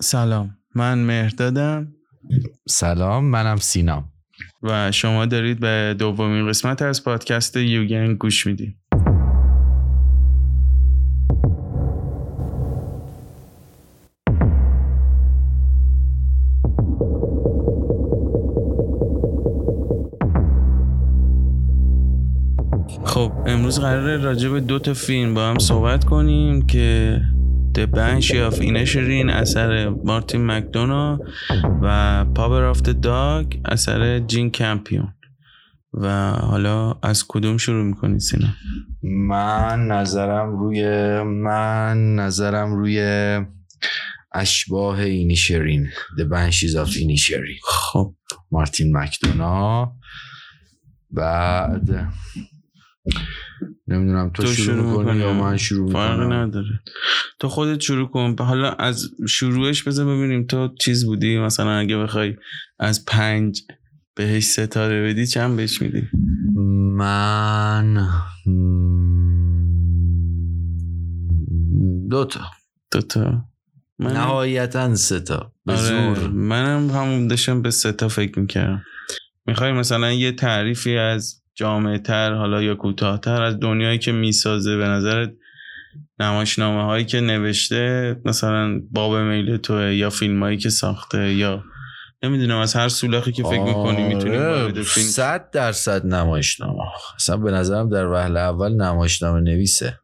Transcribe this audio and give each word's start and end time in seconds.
سلام. 0.00 0.56
من 0.74 0.98
مهردادم. 0.98 1.92
سلام 2.68 3.24
منم 3.24 3.56
سینام 3.56 4.04
و 4.62 4.92
شما 4.92 5.26
دارید 5.26 5.60
به 5.60 5.96
دومین 5.98 6.48
قسمت 6.48 6.82
از 6.82 7.04
پادکست 7.04 7.56
یوگن 7.56 8.14
گوش 8.14 8.46
می‌دید. 8.46 8.76
خب 23.04 23.32
امروز 23.46 23.80
قراره 23.80 24.16
راجع 24.16 24.48
به 24.48 24.60
دو 24.60 24.78
تا 24.78 24.94
فیلم 24.94 25.34
با 25.34 25.50
هم 25.50 25.58
صحبت 25.58 26.04
کنیم 26.04 26.66
که 26.66 27.20
The 27.74 27.86
Banshee 27.86 28.50
of 28.50 28.60
Inisherin 28.60 29.30
اثر 29.30 29.88
مارتین 29.88 30.46
مکدونا 30.46 31.20
و 31.82 32.26
Power 32.34 32.76
of 32.76 32.80
the 32.80 32.94
Dog 33.04 33.58
اثر 33.64 34.18
جین 34.18 34.50
کمپیون. 34.50 35.14
و 35.92 36.30
حالا 36.30 36.92
از 37.02 37.24
کدوم 37.28 37.56
شروع 37.56 37.84
می‌کنید 37.84 38.18
سینا؟ 38.18 38.48
من 39.02 39.86
نظرم 39.86 40.58
روی 40.58 40.82
من 41.22 42.14
نظرم 42.14 42.74
روی 42.74 43.00
اشباه 44.32 45.00
اینیشرین 45.00 45.88
The 46.18 46.24
Banshees 46.32 46.86
of 46.86 46.90
Inisherin. 46.90 47.60
خب. 47.64 48.14
مارتین 48.50 48.96
مکدونا 48.96 49.92
بعد 51.10 52.12
نمی‌دونم 53.88 54.30
تو, 54.30 54.42
تو 54.42 54.52
شروع 54.52 54.66
شروع 54.66 54.98
می‌کنی. 54.98 55.18
یا 55.18 55.32
من 55.32 55.56
شروع 55.56 55.92
فرق 55.92 56.20
می‌کنم؟ 56.20 56.32
نداره. 56.32 56.80
تو 57.38 57.48
خودت 57.48 57.80
شروع 57.80 58.08
کن. 58.08 58.36
حالا 58.38 58.70
از 58.70 59.10
شروعش 59.28 59.82
بذار 59.82 60.06
ببینیم 60.06 60.46
تو 60.46 60.74
چیز 60.80 61.06
بودی؟ 61.06 61.38
مثلا 61.38 61.70
اگه 61.78 61.96
بخوای 61.96 62.36
از 62.78 63.04
پنج 63.04 63.62
بهش 64.14 64.44
ستاره 64.44 65.08
بدی 65.08 65.26
چند 65.26 65.56
بهش 65.56 65.82
میدی؟ 65.82 66.02
من 66.96 68.08
دو 72.10 72.24
تا. 72.24 72.40
دوتا 72.92 73.44
من 73.98 74.12
نهایتا 74.12 74.94
سه 74.94 75.20
تا. 75.20 75.52
به 75.66 75.72
آره 75.72 75.82
زور. 76.14 76.28
منم 76.28 76.90
همون 76.90 77.28
داشتم 77.28 77.62
به 77.62 77.70
سه 77.70 77.92
تا 77.92 78.08
فکر 78.08 78.38
می‌کردم. 78.38 78.82
می‌خوای 79.46 79.72
مثلا 79.72 80.12
یه 80.12 80.32
تعریفی 80.32 80.96
از 80.96 81.43
جامعه 81.54 81.98
تر 81.98 82.32
حالا 82.32 82.62
یا 82.62 82.74
کوتاهتر 82.74 83.42
از 83.42 83.60
دنیایی 83.60 83.98
که 83.98 84.12
می‌سازه 84.12 84.76
به 84.76 84.84
نظرت 84.84 85.32
نمایشنامه 86.20 86.84
هایی 86.84 87.04
که 87.04 87.20
نوشته 87.20 88.16
مثلا 88.24 88.80
باب 88.90 89.16
میل 89.16 89.56
توه 89.56 89.94
یا 89.94 90.10
فیلم 90.10 90.42
هایی 90.42 90.58
که 90.58 90.70
ساخته 90.70 91.32
یا 91.34 91.64
نمی‌دونم 92.22 92.58
از 92.58 92.74
هر 92.74 92.88
سولاخی 92.88 93.32
که 93.32 93.42
فکر 93.42 93.62
می‌کنی 93.62 94.02
می‌تونی 94.02 94.36
آره، 94.36 94.82
فیلم 94.82 95.06
صد 95.06 95.50
درصد 95.50 96.06
نمایشنامه. 96.06 96.82
اصلا 97.16 97.36
به 97.36 97.50
نظرم 97.50 97.90
در 97.90 98.06
وهله 98.06 98.40
اول 98.40 98.72
نمایشنامه 98.72 99.40
نویسه. 99.40 99.98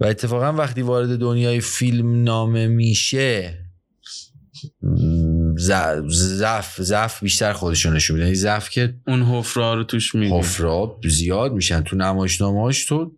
و 0.00 0.04
اتفاقا 0.04 0.52
وقتی 0.52 0.82
وارد 0.82 1.18
دنیای 1.18 1.60
فیلم 1.60 2.22
نامه 2.22 2.66
میشه 2.66 3.58
ضعف 6.08 6.82
ضعف 6.82 7.22
بیشتر 7.22 7.52
خودشون 7.52 7.96
نشون 7.96 8.14
میده 8.14 8.26
یعنی 8.26 8.36
ضعف 8.36 8.70
که 8.70 8.94
اون 9.06 9.22
حفره 9.22 9.74
رو 9.74 9.84
توش 9.84 10.14
میدی 10.14 10.34
حفرا 10.34 11.00
زیاد 11.08 11.52
میشن. 11.52 11.80
تو 11.82 11.96
نمایشنامه‌هاش 11.96 12.84
تو 12.84 13.12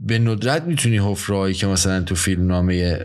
به 0.00 0.18
ندرت 0.18 0.62
می‌تونی 0.62 0.98
حفرهایی 0.98 1.54
که 1.54 1.66
مثلا 1.66 2.02
تو 2.02 2.14
فیلم 2.14 2.46
نامه 2.46 2.98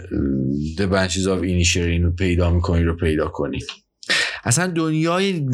The 0.77 0.81
Banshees 0.81 1.25
of 1.25 1.43
Inisherin 1.43 2.03
رو 2.03 2.11
پیدا 2.11 2.53
می‌کنی 2.53 2.83
رو 2.83 2.95
پیدا 2.95 3.27
کنی. 3.27 3.59
اصلا 4.43 4.67
دنیای 4.67 5.45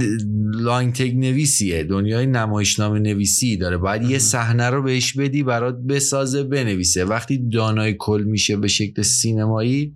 لاین 0.53 0.93
تگ 0.93 1.15
نویسیه. 1.15 1.83
دنیای 1.83 2.25
نمایشنامه 2.25 2.99
نویسی 2.99 3.57
داره. 3.57 3.77
باید 3.77 4.03
یه 4.03 4.17
صحنه 4.17 4.69
رو 4.69 4.83
بهش 4.83 5.13
بدی 5.13 5.43
برات 5.43 5.77
بسازه 5.89 6.43
بنویسه. 6.43 7.05
وقتی 7.05 7.49
دانای 7.49 7.95
کل 7.99 8.23
میشه 8.27 8.57
به 8.57 8.67
شکل 8.67 9.01
سینمایی 9.01 9.95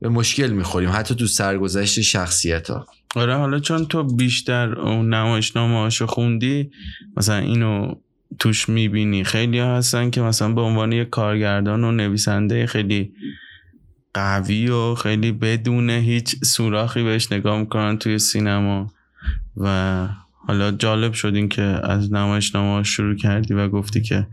به 0.00 0.08
مشکل 0.08 0.50
می‌خوریم 0.50 0.90
حتی 0.92 1.14
تو 1.14 1.26
سرگذشت 1.26 2.00
شخصیت 2.00 2.70
ها 2.70 2.86
آره 3.16 3.36
حالا 3.36 3.58
چون 3.58 3.86
تو 3.86 4.02
بیشتر 4.02 4.74
اون 4.74 5.14
نمایشنامه 5.14 5.74
هاشو 5.74 6.06
خوندی 6.06 6.70
مثلا 7.16 7.36
اینو 7.36 7.94
توش 8.38 8.68
می‌بینی. 8.68 9.24
خیلی 9.24 9.58
هستن 9.58 10.10
که 10.10 10.20
مثلا 10.20 10.52
به 10.52 10.60
عنوان 10.60 10.92
یه 10.92 11.04
کارگردان 11.04 11.84
و 11.84 11.92
نویسنده 11.92 12.66
خیلی 12.66 13.12
قوی 14.14 14.68
و 14.68 14.94
خیلی 14.94 15.32
بدون 15.32 15.90
هیچ 15.90 16.36
سوراخی 16.44 17.02
بهش 17.02 17.32
نگاه 17.32 17.58
می‌کنن 17.58 17.98
توی 17.98 18.18
سینما. 18.18 18.92
و 19.56 20.08
حالا 20.46 20.70
جالب 20.70 21.12
شد 21.12 21.34
این 21.34 21.48
که 21.48 21.62
از 21.62 22.12
نمایشنامه 22.12 22.82
شروع 22.82 23.16
کردی 23.16 23.54
و 23.54 23.68
گفتی 23.68 24.02
که 24.02 24.26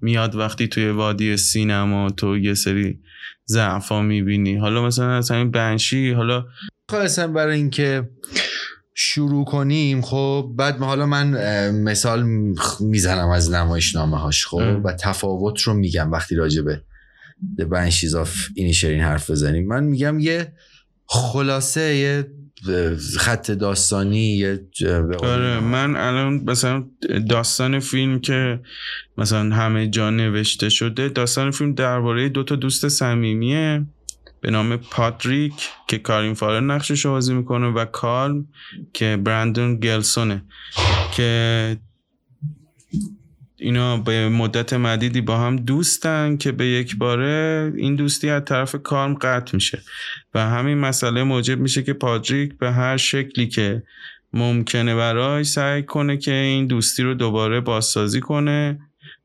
میاد 0.00 0.34
وقتی 0.34 0.68
توی 0.68 0.88
وادی 0.88 1.36
سینما 1.36 2.10
تو 2.10 2.38
یه 2.38 2.54
سری 2.54 2.98
ضعفا 3.50 4.02
می‌بینی. 4.02 4.56
حالا 4.56 4.86
مثلا 4.86 5.16
از 5.16 5.30
همین 5.30 5.50
بنشی 5.50 6.12
حالا 6.12 6.44
خواستم 6.90 7.26
خب 7.26 7.32
برای 7.32 7.56
اینکه 7.56 8.10
شروع 8.94 9.44
کنیم 9.44 10.02
خب 10.02 10.52
بعد 10.56 10.78
حالا 10.78 11.06
من 11.06 11.70
مثال 11.70 12.22
می‌زنم 12.80 13.28
از 13.28 13.50
نمایشنامه 13.50 14.18
هاش 14.18 14.46
خب؟ 14.46 14.56
ام. 14.56 14.84
و 14.84 14.92
تفاوت 14.92 15.60
رو 15.60 15.74
میگم 15.74 16.12
وقتی 16.12 16.34
راجع 16.34 16.62
به 16.62 16.82
Banshees 17.58 18.26
of 18.26 18.28
Inisherin 18.58 18.84
حرف 18.84 19.30
بزنیم. 19.30 19.68
من 19.68 19.84
میگم 19.84 20.18
یه 20.18 20.52
خلاصه 21.06 21.96
یه 21.96 22.26
خط 23.18 23.50
داستانی 23.50 24.36
یه 24.36 24.60
آره 25.22 25.60
من 25.60 25.96
الان 25.96 26.42
مثلا 26.46 26.84
داستان 27.28 27.78
فیلم 27.78 28.20
که 28.20 28.60
مثلا 29.18 29.54
همه 29.54 29.88
جا 29.88 30.10
نوشته 30.10 30.68
شده 30.68 31.08
داستان 31.08 31.50
فیلم 31.50 31.74
درباره 31.74 32.28
دو 32.28 32.42
تا 32.42 32.56
دوست 32.56 32.88
صمیمیه 32.88 33.86
به 34.40 34.50
نام 34.50 34.76
پاتریک 34.76 35.52
که 35.88 35.98
کارین 35.98 36.34
فارل 36.34 36.64
نقشش 36.64 37.04
رو 37.04 37.10
بازی 37.10 37.34
می‌کنه 37.34 37.66
و 37.66 37.84
کالم 37.84 38.48
که 38.92 39.18
برندون 39.24 39.76
گلسونه 39.76 40.42
که 41.16 41.76
اینا 43.60 43.96
به 43.96 44.28
مدت 44.28 44.72
مدیدی 44.72 45.20
با 45.20 45.38
هم 45.38 45.56
دوستن 45.56 46.36
که 46.36 46.52
به 46.52 46.66
یک 46.66 46.96
باره 46.96 47.72
این 47.76 47.96
دوستی 47.96 48.30
از 48.30 48.42
طرف 48.44 48.76
کالم 48.82 49.14
قطع 49.14 49.50
میشه. 49.54 49.78
و 50.34 50.40
همین 50.46 50.78
مسئله 50.78 51.22
موجب 51.22 51.58
میشه 51.58 51.82
که 51.82 51.92
پادریک 51.92 52.58
به 52.58 52.72
هر 52.72 52.96
شکلی 52.96 53.48
که 53.48 53.82
ممکنه 54.32 54.94
برای 54.94 55.44
سعی 55.44 55.82
کنه 55.82 56.16
که 56.16 56.32
این 56.32 56.66
دوستی 56.66 57.02
رو 57.02 57.14
دوباره 57.14 57.60
بازسازی 57.60 58.20
کنه 58.20 58.78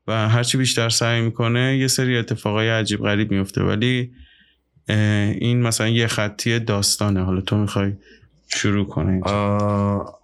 و 0.06 0.28
هرچی 0.28 0.58
بیشتر 0.58 0.88
سعی 0.88 1.20
می‌کنه 1.20 1.78
یه 1.78 1.88
سری 1.88 2.16
اتفاقای 2.16 2.68
عجیب 2.68 3.00
غریب 3.00 3.30
میفته 3.30 3.62
ولی 3.62 4.10
این 5.38 5.62
مثلا 5.62 5.88
یه 5.88 6.06
خطی 6.06 6.58
داستانه. 6.58 7.24
حالا 7.24 7.40
تو 7.40 7.56
می‌خوای 7.56 7.92
شروع 8.48 8.86
کنه 8.86 9.20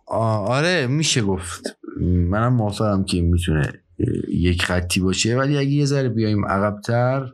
آره 0.06 0.86
میشه 0.86 1.22
گفت. 1.22 1.76
منم 2.00 2.54
موافقم 2.54 3.04
که 3.04 3.20
می‌تونه 3.20 3.81
یک 4.28 4.62
خطی 4.62 5.00
باشه. 5.00 5.36
ولی 5.36 5.56
اگه 5.56 5.70
یه 5.70 5.84
ذره 5.84 6.08
بیایم 6.08 6.46
عقبتر 6.46 7.32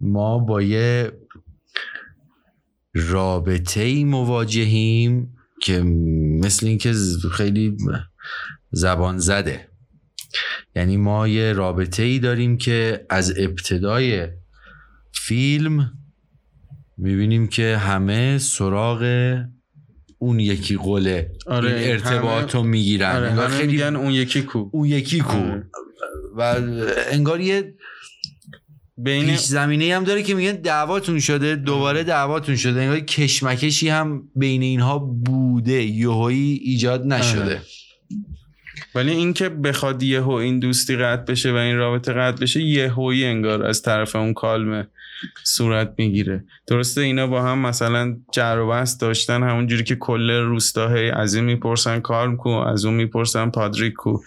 ما 0.00 0.38
با 0.38 0.62
یه 0.62 1.12
رابطه 2.94 3.80
ای 3.80 4.04
مواجهیم 4.04 5.36
که 5.62 5.82
مثل 6.42 6.66
اینکه 6.66 6.92
خیلی 7.32 7.76
زبان 8.70 9.18
زده. 9.18 9.68
یعنی 10.74 10.96
ما 10.96 11.28
یه 11.28 11.52
رابطه 11.52 12.02
ای 12.02 12.18
داریم 12.18 12.58
که 12.58 13.06
از 13.10 13.34
ابتدای 13.38 14.28
فیلم 15.12 15.92
می‌بینیم 16.96 17.46
که 17.46 17.76
همه 17.76 18.38
سراغ 18.38 19.02
اون 20.18 20.40
یکی 20.40 20.76
قله 20.76 21.30
آره، 21.46 21.74
این 21.74 21.90
ارتباط 21.90 22.54
رو 22.54 22.62
می‌گیرن. 22.62 23.16
آره 23.16 23.28
انگار 23.28 23.46
همه 23.46 23.56
خیلی 23.56 23.72
میگن 23.72 23.96
اون 23.96 24.10
یکی 24.10 24.42
کو. 24.42 24.68
اون 24.72 24.88
یکی 24.88 25.18
کو. 25.18 25.38
آره. 25.38 25.66
و 26.36 26.56
انگار 27.10 27.40
یه 27.40 27.74
بین 28.98 29.26
پیش 29.26 29.40
زمینه 29.40 29.96
هم 29.96 30.04
داره 30.04 30.22
که 30.22 30.34
میگن 30.34 30.52
دعواتون 30.52 31.20
شده 31.20 31.56
دوباره 31.56 32.02
دعواتون 32.02 32.56
شده. 32.56 32.80
انگار 32.80 33.00
کشمکشی 33.00 33.88
هم 33.88 34.28
بین 34.36 34.62
اینها 34.62 34.98
بوده 34.98 35.82
یهویی 35.82 36.60
ایجاد 36.62 37.06
نشده. 37.06 37.42
آره. 37.42 37.60
ولی 38.94 39.10
اینکه 39.10 39.48
بخواد 39.48 40.02
یهو 40.02 40.30
این 40.30 40.58
دوستی 40.58 40.96
قطع 40.96 41.32
بشه 41.32 41.52
و 41.52 41.56
این 41.56 41.76
رابطه 41.76 42.12
قطع 42.12 42.40
بشه 42.40 42.62
یهویی 42.62 43.24
انگار 43.24 43.66
از 43.66 43.82
طرف 43.82 44.16
اون 44.16 44.34
کالمه. 44.34 44.88
صورت 45.44 45.94
می‌گیره. 45.98 46.44
درسته 46.66 47.00
اینا 47.00 47.26
با 47.26 47.42
هم 47.42 47.58
مثلا 47.58 48.16
جر 48.32 48.58
و 48.58 48.84
داشتن 49.00 49.42
همونجوری 49.42 49.84
که 49.84 49.96
کل 49.96 50.30
روستاهی 50.30 51.10
از 51.10 51.34
این 51.34 51.44
می‌پرسن 51.44 52.00
کالم 52.00 52.36
کو 52.36 52.48
از 52.48 52.84
اون 52.84 52.94
می‌پرسن 52.94 53.50
پادریک 53.50 53.92
کو. 53.92 54.18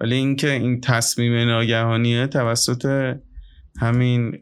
ولی 0.00 0.14
اینکه 0.14 0.52
این 0.52 0.80
تصمیم 0.80 1.48
ناگهانیه 1.48 2.26
توسط 2.26 3.14
همین 3.80 4.38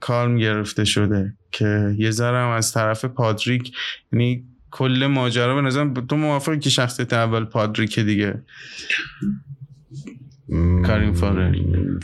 کالم 0.00 0.38
گرفته 0.38 0.84
شده 0.84 1.34
که 1.52 1.94
یه 1.98 2.10
ذره 2.10 2.36
از 2.36 2.72
طرف 2.72 3.04
پادریک 3.04 3.72
یعنی 4.12 4.44
کل 4.70 5.06
ماجرا 5.06 5.54
به 5.54 5.60
نظرم 5.60 5.94
تو 5.94 6.16
موافقی 6.16 6.58
که 6.58 6.70
شخصیت 6.70 7.12
اول 7.12 7.44
پادریک 7.44 7.98
دیگه؟ 7.98 8.42
کالین 10.86 11.12
فارل. 11.12 11.54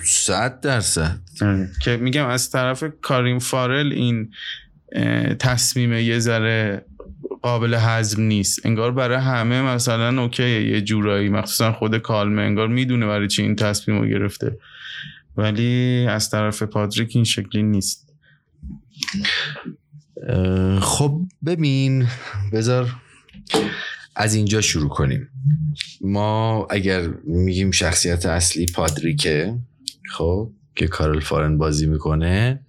صد 0.04 0.60
درصد. 0.60 1.18
آره. 1.42 1.68
که 1.82 1.96
میگم 1.96 2.26
از 2.26 2.50
طرف 2.50 2.84
کالین 3.02 3.38
فارل 3.38 3.92
این 3.92 4.32
تصمیم 5.38 5.92
یه 5.92 6.18
ذره 6.18 6.84
قابل 7.42 7.74
هضم 7.74 8.22
نیست. 8.22 8.66
انگار 8.66 8.92
برای 8.92 9.16
همه 9.16 9.62
مثلا 9.62 10.22
OK 10.22 10.62
یه 10.70 10.80
جورایی. 10.80 11.28
مخصوصا 11.28 11.72
خود 11.72 11.98
کالمه 11.98 12.42
انگار 12.42 12.68
می‌دونه 12.68 13.06
برای 13.06 13.28
چی 13.28 13.42
این 13.42 13.56
تصمیم 13.56 14.00
رو 14.00 14.06
گرفته. 14.06 14.58
ولی 15.36 16.06
از 16.08 16.30
طرف 16.30 16.62
پادریک 16.62 17.10
این 17.14 17.24
شکلی 17.24 17.62
نیست. 17.62 18.12
خب 20.80 21.20
ببین 21.46 22.06
بذار. 22.52 22.94
از 24.20 24.34
اینجا 24.34 24.60
شروع 24.60 24.88
کنیم. 24.88 25.28
ما 26.00 26.66
اگر 26.70 27.08
میگیم 27.24 27.70
شخصیت 27.70 28.26
اصلی 28.26 28.66
پادریکه 28.66 29.58
خب 30.10 30.52
که 30.76 30.86
کارل 30.86 31.20
فارن 31.20 31.58
بازی 31.58 31.86
می‌کنه 31.86 32.60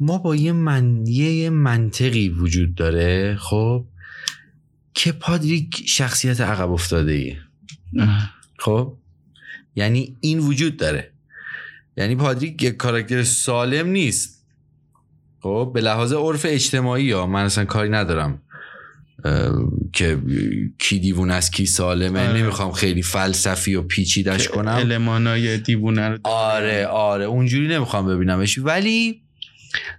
ما 0.00 0.18
با 0.18 0.36
یه 0.36 0.52
من 0.52 1.06
یه 1.06 1.50
منطقی 1.50 2.28
وجود 2.28 2.74
داره 2.74 3.36
خب 3.40 3.84
که 4.94 5.12
پادریک 5.12 5.82
شخصیت 5.86 6.40
عقب 6.40 6.70
افتاده 6.70 7.12
ای 7.12 7.36
خب 8.58 8.96
یعنی 9.76 10.16
این 10.20 10.38
وجود 10.38 10.76
داره. 10.76 11.12
یعنی 11.96 12.16
پادریک 12.16 12.62
یک 12.62 12.76
کاراکتر 12.76 13.22
سالم 13.22 13.88
نیست. 13.88 14.46
خب 15.40 15.70
به 15.74 15.80
لحاظ 15.80 16.12
عرف 16.12 16.46
اجتماعی 16.48 17.12
ها 17.12 17.26
من 17.26 17.44
اصلا 17.44 17.64
کاری 17.64 17.88
ندارم. 17.88 18.42
که 19.92 20.18
کی 20.78 20.98
دیوون 20.98 21.30
است 21.30 21.52
کی 21.52 21.66
سالمه 21.66 22.28
آره. 22.28 22.38
نمی‌خوام 22.38 22.72
خیلی 22.72 23.02
فلسفی 23.02 23.74
و 23.74 23.82
پیچیدش 23.82 24.48
کنم. 24.48 24.74
المانای 24.74 25.58
دیوونه 25.58 26.08
رو 26.08 26.18
آره 26.24 26.86
آره 26.86 27.24
اونجوری 27.24 27.68
نمی‌خوام 27.68 28.06
ببینمش. 28.06 28.58
ولی 28.58 29.22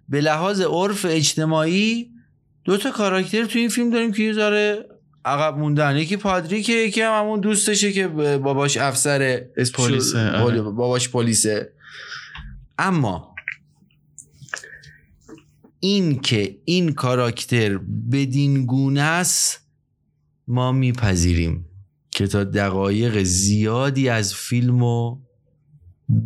به 0.10 0.22
لحاظ 0.22 0.62
عرف 0.62 1.06
اجتماعی 1.10 2.10
دو 2.64 2.78
تا 2.78 2.92
کاراکتر 2.92 3.46
تو 3.46 3.60
این 3.60 3.70
فیلم 3.70 3.90
داریم 3.90 4.12
که 4.12 4.24
یه 4.24 4.34
ذره 4.34 4.86
عقب 5.26 5.58
موندن. 5.58 5.98
یکی 5.98 6.18
پادریکه 6.18 6.74
یکی 6.74 7.02
هم 7.02 7.20
همون 7.20 7.40
دوستشه 7.40 7.92
که 7.92 8.08
باباش 8.38 8.78
افسر 8.78 9.44
پلیسه 9.74 10.32
آره. 10.32 10.62
باباش 10.62 11.10
پلیسه. 11.10 11.74
اما 12.78 13.36
این 15.80 16.20
که 16.20 16.58
این 16.66 16.94
کاراکتر 16.94 17.78
بدین 18.12 18.66
گونه 18.66 19.02
است 19.02 19.63
ما 20.48 20.72
میپذیریم 20.72 21.66
که 22.12 22.28
تا 22.28 22.44
دقایق 22.44 23.24
زیادی 23.24 24.10
از 24.10 24.34
فیلم 24.34 24.80
رو 24.80 25.22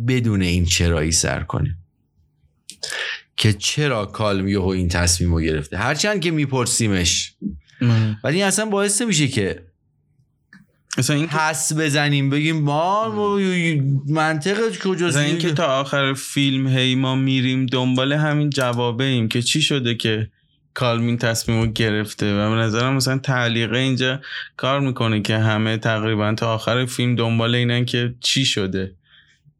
بدون 0.08 0.42
این 0.42 0.64
چرایی 0.64 1.12
سر 1.12 1.40
کنیم. 1.40 1.78
که 3.36 3.52
چرا 3.52 4.06
کالم 4.06 4.48
یهو 4.48 4.66
این 4.66 4.88
تصمیم 4.88 5.34
رو 5.34 5.40
گرفته؟ 5.40 5.76
هرچند 5.76 6.20
که 6.20 6.30
میپرسیمش. 6.30 7.34
ولی 8.24 8.42
اصلا 8.42 8.66
باعث 8.66 9.02
میشه 9.02 9.28
که 9.28 9.64
مثلا 10.98 11.16
این 11.16 11.28
حس 11.28 11.72
بزنیم 11.72 12.30
بگیم 12.30 12.56
ما 12.60 13.38
منطقت 14.06 14.78
کجاست؟ 14.78 15.16
این 15.16 15.38
که 15.38 15.52
تا 15.52 15.80
آخر 15.80 16.14
فیلم 16.14 16.68
هی 16.68 16.94
ما 16.94 17.16
میریم 17.16 17.66
دنبال 17.66 18.12
همین 18.12 18.50
جوابه 18.50 19.04
ایم 19.04 19.28
که 19.28 19.42
چی 19.42 19.62
شده 19.62 19.94
که 19.94 20.30
کالمین 20.74 21.18
تصمیم 21.18 21.60
رو 21.60 21.66
گرفته 21.66 22.34
و 22.34 22.50
به 22.50 22.56
نظرم 22.56 22.94
مثلا 22.94 23.18
تعلیقه 23.18 23.78
اینجا 23.78 24.20
کار 24.56 24.80
می‌کنه 24.80 25.22
که 25.22 25.38
همه 25.38 25.76
تقریبا 25.76 26.34
تا 26.34 26.54
آخر 26.54 26.86
فیلم 26.86 27.14
دنبال 27.14 27.54
اینن 27.54 27.84
که 27.84 28.14
چی 28.20 28.44
شده. 28.44 28.94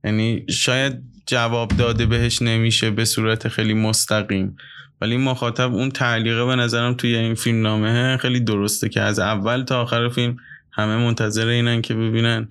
یعنی 0.04 0.44
شاید 0.50 1.02
جواب 1.26 1.68
داده 1.68 2.06
بهش 2.06 2.42
نمیشه 2.42 2.90
به 2.90 3.04
صورت 3.04 3.48
خیلی 3.48 3.74
مستقیم. 3.74 4.56
ولی 5.00 5.16
مخاطب 5.16 5.74
اون 5.74 5.90
تعلیقه 5.90 6.44
به 6.44 6.56
نظرم 6.56 6.94
توی 6.94 7.16
این 7.16 7.34
فیلم 7.34 7.62
نامه 7.62 8.16
خیلی 8.16 8.40
درسته 8.40 8.88
که 8.88 9.00
از 9.00 9.18
اول 9.18 9.62
تا 9.62 9.82
آخر 9.82 10.08
فیلم 10.08 10.36
همه 10.72 10.96
منتظر 10.96 11.46
اینن 11.46 11.82
که 11.82 11.94
ببینن 11.94 12.48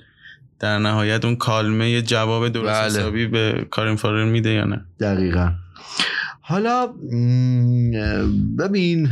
در 0.60 0.80
نهایت 0.80 1.26
اون 1.26 1.36
کالمه 1.36 2.02
جواب 2.02 2.50
درست 2.50 2.82
بله. 2.82 2.86
حسابی 2.86 3.28
به 3.28 3.68
کارین 3.70 3.96
فارل 3.96 4.28
میده 4.28 4.50
یا 4.50 4.66
نه. 4.66 4.86
دقیقا. 5.00 5.52
حالا 6.50 6.88
ببین. 8.60 9.10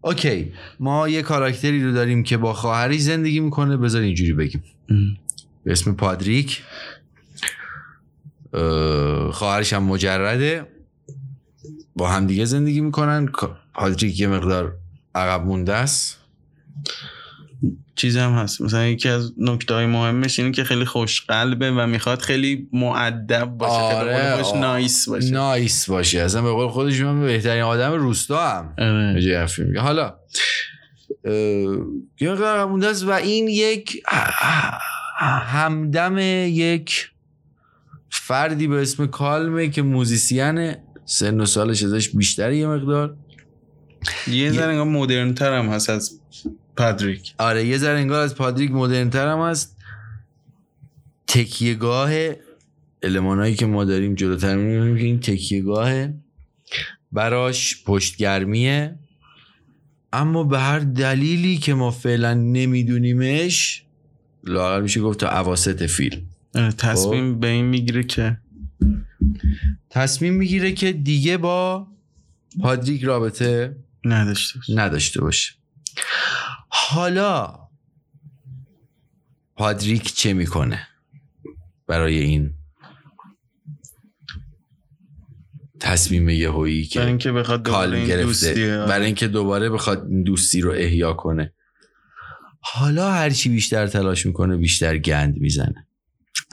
اوکی. 0.00 0.52
ما 0.80 1.08
یه 1.08 1.22
کاراکتری 1.22 1.84
رو 1.84 1.92
داریم 1.92 2.22
که 2.22 2.36
با 2.36 2.52
خواهری 2.52 2.98
زندگی 2.98 3.40
می‌کنه. 3.40 3.76
بذار 3.76 4.02
اینجوری 4.02 4.32
بگیم. 4.32 4.62
به 5.64 5.72
اسم 5.72 5.92
پادریک. 5.92 6.62
خواهرش 9.32 9.72
هم 9.72 9.82
مجرده. 9.82 10.66
با 11.96 12.08
همدیگه 12.08 12.44
زندگی 12.44 12.80
می‌کنن. 12.80 13.28
پادریک 13.74 14.20
یه 14.20 14.28
مقدار 14.28 14.76
عقب 15.14 15.46
مونده 15.46 15.74
است. 15.74 16.18
چیز 17.94 18.16
هم 18.16 18.32
هست. 18.32 18.60
مثلا 18.60 18.86
یکی 18.86 19.08
از 19.08 19.32
نکته 19.38 19.74
های 19.74 19.86
مهمش 19.86 20.38
اینه 20.38 20.52
که 20.52 20.64
خیلی 20.64 20.84
خوش 20.84 21.20
قلبه 21.20 21.70
و 21.70 21.86
می‌خواد 21.86 22.20
خیلی 22.20 22.68
معدب 22.72 23.44
باشه 23.44 23.72
آره 23.72 24.36
باش 24.36 24.54
نایس 24.54 25.08
باشه. 25.08 25.30
نایس 25.30 25.90
باشه. 25.90 26.20
اصلا 26.20 26.42
به 26.42 26.50
قول 26.50 26.68
خودش 26.68 27.00
من 27.00 27.20
بهترین 27.20 27.62
آدم 27.62 27.92
روستا 27.92 28.48
هم. 28.48 28.74
آره. 28.78 29.48
حالا 29.76 30.14
یه 32.20 32.64
مونده 32.64 32.86
است 32.86 33.04
و 33.04 33.10
این 33.10 33.48
یک 33.48 34.02
همدم 35.46 36.18
یک 36.48 37.10
فردی 38.10 38.66
به 38.66 38.82
اسم 38.82 39.06
کالمه 39.06 39.68
که 39.68 39.82
موزیسین 39.82 40.74
سن 41.04 41.40
و 41.40 41.46
سالش 41.46 41.82
ازش 41.82 42.08
بیشتر 42.08 42.52
یه 42.52 42.66
مقدار. 42.66 43.16
یه 44.28 44.52
ذره 44.52 44.82
مدرن 44.84 45.34
تر 45.34 45.58
هم 45.58 45.66
هست 45.66 45.90
از 45.90 46.20
پادریک 46.76 47.34
آره 47.38 47.66
یه 47.66 47.78
ذره 47.78 47.98
انگار 47.98 48.20
از 48.20 48.34
پادریک 48.34 48.70
مدرن 48.70 49.10
تر 49.10 49.28
هم 49.28 49.38
هست 49.38 49.76
تکیهگاه 51.26 52.10
المانایی 53.02 53.54
که 53.54 53.66
ما 53.66 53.84
داریم 53.84 54.14
جلوتر 54.14 54.56
می‌بینیم 54.56 54.96
که 54.96 55.04
این 55.04 55.20
تکیهگاه 55.20 56.08
براش 57.12 57.82
پشتگرمیه. 57.84 58.98
اما 60.12 60.44
به 60.44 60.58
هر 60.58 60.78
دلیلی 60.78 61.58
که 61.58 61.74
ما 61.74 61.90
فعلا 61.90 62.34
نمیدونیمش 62.34 63.84
لاغر 64.44 64.80
میشه 64.80 65.00
گفت 65.00 65.20
تا 65.20 65.28
عواست 65.28 65.86
فیلم. 65.86 66.22
تصمیم 66.78 67.34
خب. 67.34 67.40
به 67.40 67.46
این 67.46 67.64
می‌گیره 67.64 68.02
که 68.02 68.38
تصمیم 69.90 70.34
می‌گیره 70.34 70.72
که 70.72 70.92
دیگه 70.92 71.36
با 71.36 71.86
پادریک 72.60 73.04
رابطه 73.04 73.76
نداشته 74.04 74.58
باشه. 74.58 74.74
نداشته 74.74 75.20
باشه. 75.20 75.52
حالا 76.74 77.58
پادریک 79.56 80.14
چه 80.14 80.32
می‌کنه 80.32 80.88
برای 81.86 82.18
این 82.18 82.54
تصمیم 85.80 86.28
یهویی 86.28 86.84
که 86.84 86.98
برای 86.98 87.08
اینکه 87.08 87.32
بخواد 87.32 87.62
کال 87.62 88.04
گرفته؟ 88.06 88.84
برای 88.88 89.06
اینکه 89.06 89.28
دوباره 89.28 89.70
بخواد 89.70 90.06
این 90.06 90.22
دوستی 90.22 90.60
رو 90.60 90.70
احیا 90.70 91.12
کنه. 91.12 91.54
حالا 92.60 93.10
هرچی 93.10 93.48
بیشتر 93.48 93.86
تلاش 93.86 94.26
می‌کنه 94.26 94.56
بیشتر 94.56 94.98
گند 94.98 95.36
می‌زنه. 95.36 95.88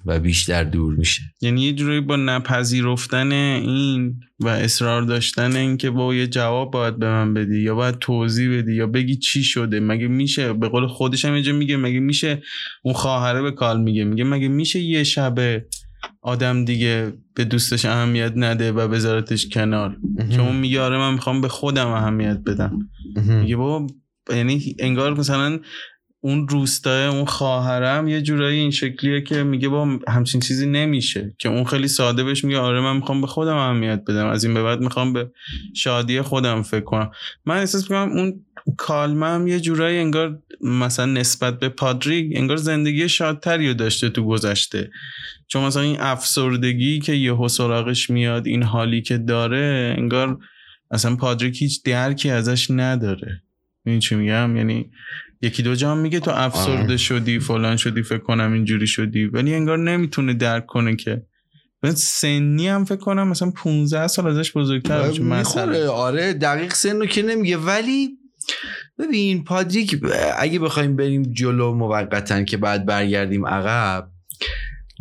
و 0.06 0.20
بیشتر 0.20 0.64
دور 0.64 0.96
میشه. 0.96 1.22
یعنی 1.42 1.62
یه 1.62 1.74
جوری 1.74 2.02
با 2.02 2.16
نپذیرفتن 2.16 3.32
این 3.32 4.20
و 4.40 4.48
اصرار 4.48 5.02
داشتن 5.02 5.56
این 5.56 5.78
که 5.78 5.90
با 5.90 6.16
یه 6.16 6.28
جواب 6.28 6.72
باید 6.72 7.00
به 7.00 7.06
من 7.10 7.34
بدی 7.34 7.60
یا 7.62 7.76
باید 7.76 7.96
توضیح 7.96 8.58
بدی 8.58 8.76
یا 8.76 8.88
بگی 8.88 9.16
چی 9.16 9.44
شده. 9.44 9.80
مگه 9.80 10.08
میشه؟ 10.08 10.54
به 10.54 10.70
قول 10.70 10.88
خودش 10.88 11.26
هم 11.26 11.34
اینجا 11.34 11.54
میگه 11.54 11.78
مگه 11.78 12.00
میشه 12.00 12.42
اون 12.84 12.94
خواهره 12.94 13.42
به 13.42 13.52
کال 13.52 13.82
میگه؟ 13.82 14.04
میگه 14.04 14.24
مگه 14.24 14.48
میشه 14.48 14.80
یه 14.80 15.04
شبه 15.04 15.66
آدم 16.22 16.66
دیگه 16.66 17.14
به 17.34 17.46
دوستش 17.46 17.86
اهمیت 17.86 18.34
نده 18.36 18.72
و 18.72 18.88
بذارتش 18.88 19.50
کنار؟ 19.50 19.98
که 20.32 20.42
اون 20.42 20.56
میگه 20.56 20.82
آره 20.82 20.98
من 20.98 21.14
می‌خوام 21.14 21.42
به 21.42 21.48
خودم 21.48 21.88
اهمیت 21.88 22.40
بدم. 22.46 22.90
میگه 23.16 23.56
بابا 23.56 23.88
یعنی 24.30 24.76
انگار 24.80 25.14
مثلا 25.14 25.60
اون 26.22 26.48
روستای 26.48 27.06
اون 27.06 27.26
خواهرم 27.26 28.08
یه 28.08 28.22
جورایی 28.22 28.60
این 28.60 28.72
شکلیه 28.72 29.22
که 29.22 29.44
میگه 29.44 29.70
با 29.70 30.00
همچین 30.08 30.42
چیزی 30.42 30.66
نمیشه. 30.66 31.36
که 31.38 31.50
اون 31.50 31.64
خیلی 31.64 31.88
ساده 31.88 32.24
بهش 32.24 32.44
میگه 32.44 32.60
آره 32.60 32.82
من 32.82 32.96
می‌خوام 32.96 33.22
به 33.22 33.28
خودم 33.28 33.56
اهمیت 33.56 34.04
بدم. 34.08 34.28
از 34.28 34.44
این 34.44 34.54
به 34.54 34.64
بعد 34.64 34.80
می‌خوام 34.80 35.14
به 35.14 35.32
شادی 35.76 36.22
خودم 36.22 36.62
فکر 36.62 36.84
کنم. 36.84 37.12
من 37.46 37.58
احساس 37.58 37.84
می‌کنم 37.84 38.12
اون 38.12 38.46
کالمه 38.78 39.26
هم 39.26 39.48
یه 39.48 39.60
جورایی 39.60 40.00
انگار 40.00 40.40
مثلا 40.62 41.06
نسبت 41.06 41.60
به 41.60 41.70
پادریک 41.70 42.32
انگار 42.36 42.58
زندگی 42.58 43.10
شادتری 43.10 43.68
رو 43.68 43.74
داشته 43.74 44.10
تو 44.10 44.26
گذشته. 44.26 44.92
چون 45.48 45.64
مثلا 45.64 45.82
این 45.82 45.98
افسردگی 46.00 47.00
که 47.00 47.14
یه 47.14 47.48
سراغش 47.48 48.10
میاد 48.10 48.48
این 48.48 48.64
حالی 48.64 49.02
که 49.02 49.18
داره 49.18 49.96
انگار 49.98 50.38
اصلا 50.92 51.16
پادریک 51.16 51.62
هیچ 51.62 51.84
درکی 51.84 52.30
ازش 52.30 52.68
نداره. 52.72 53.44
این 53.86 54.00
چی 54.00 54.16
میگم؟ 54.16 54.58
یعنی 54.58 54.92
یکی 55.42 55.64
دو 55.64 55.76
جام 55.76 55.98
میگه 55.98 56.20
تو 56.20 56.32
افسرده 56.32 56.98
شدی 56.98 57.40
فلان 57.40 57.78
شدی 57.78 58.04
فکر 58.04 58.18
کنم 58.18 58.54
اینجوری 58.54 58.88
شدی. 58.88 59.26
ولی 59.26 59.56
انگار 59.56 59.78
نمی‌تونه 59.78 60.34
درک 60.34 60.66
کنه 60.66 60.96
که. 60.96 61.26
سنی 61.96 62.68
هم 62.68 62.86
فکر 62.86 63.00
کنم 63.00 63.28
مثلا 63.28 63.52
15 63.52 64.08
سال 64.08 64.28
ازش 64.28 64.58
بزرگتر 64.58 65.12
می‌خوره. 65.12 65.88
آره 65.88 66.34
دقیق 66.34 66.74
سن 66.74 67.00
رو 67.00 67.06
که 67.06 67.22
نمیگه. 67.22 67.58
ولی 67.58 68.10
ببین 68.98 69.44
پادریک 69.44 70.02
اگه 70.38 70.60
بخوایم 70.60 70.96
بریم 70.96 71.24
جلو 71.24 71.74
موقتا 71.74 72.44
که 72.44 72.58
بعد 72.58 72.86
برگردیم 72.86 73.48
عقب 73.48 74.10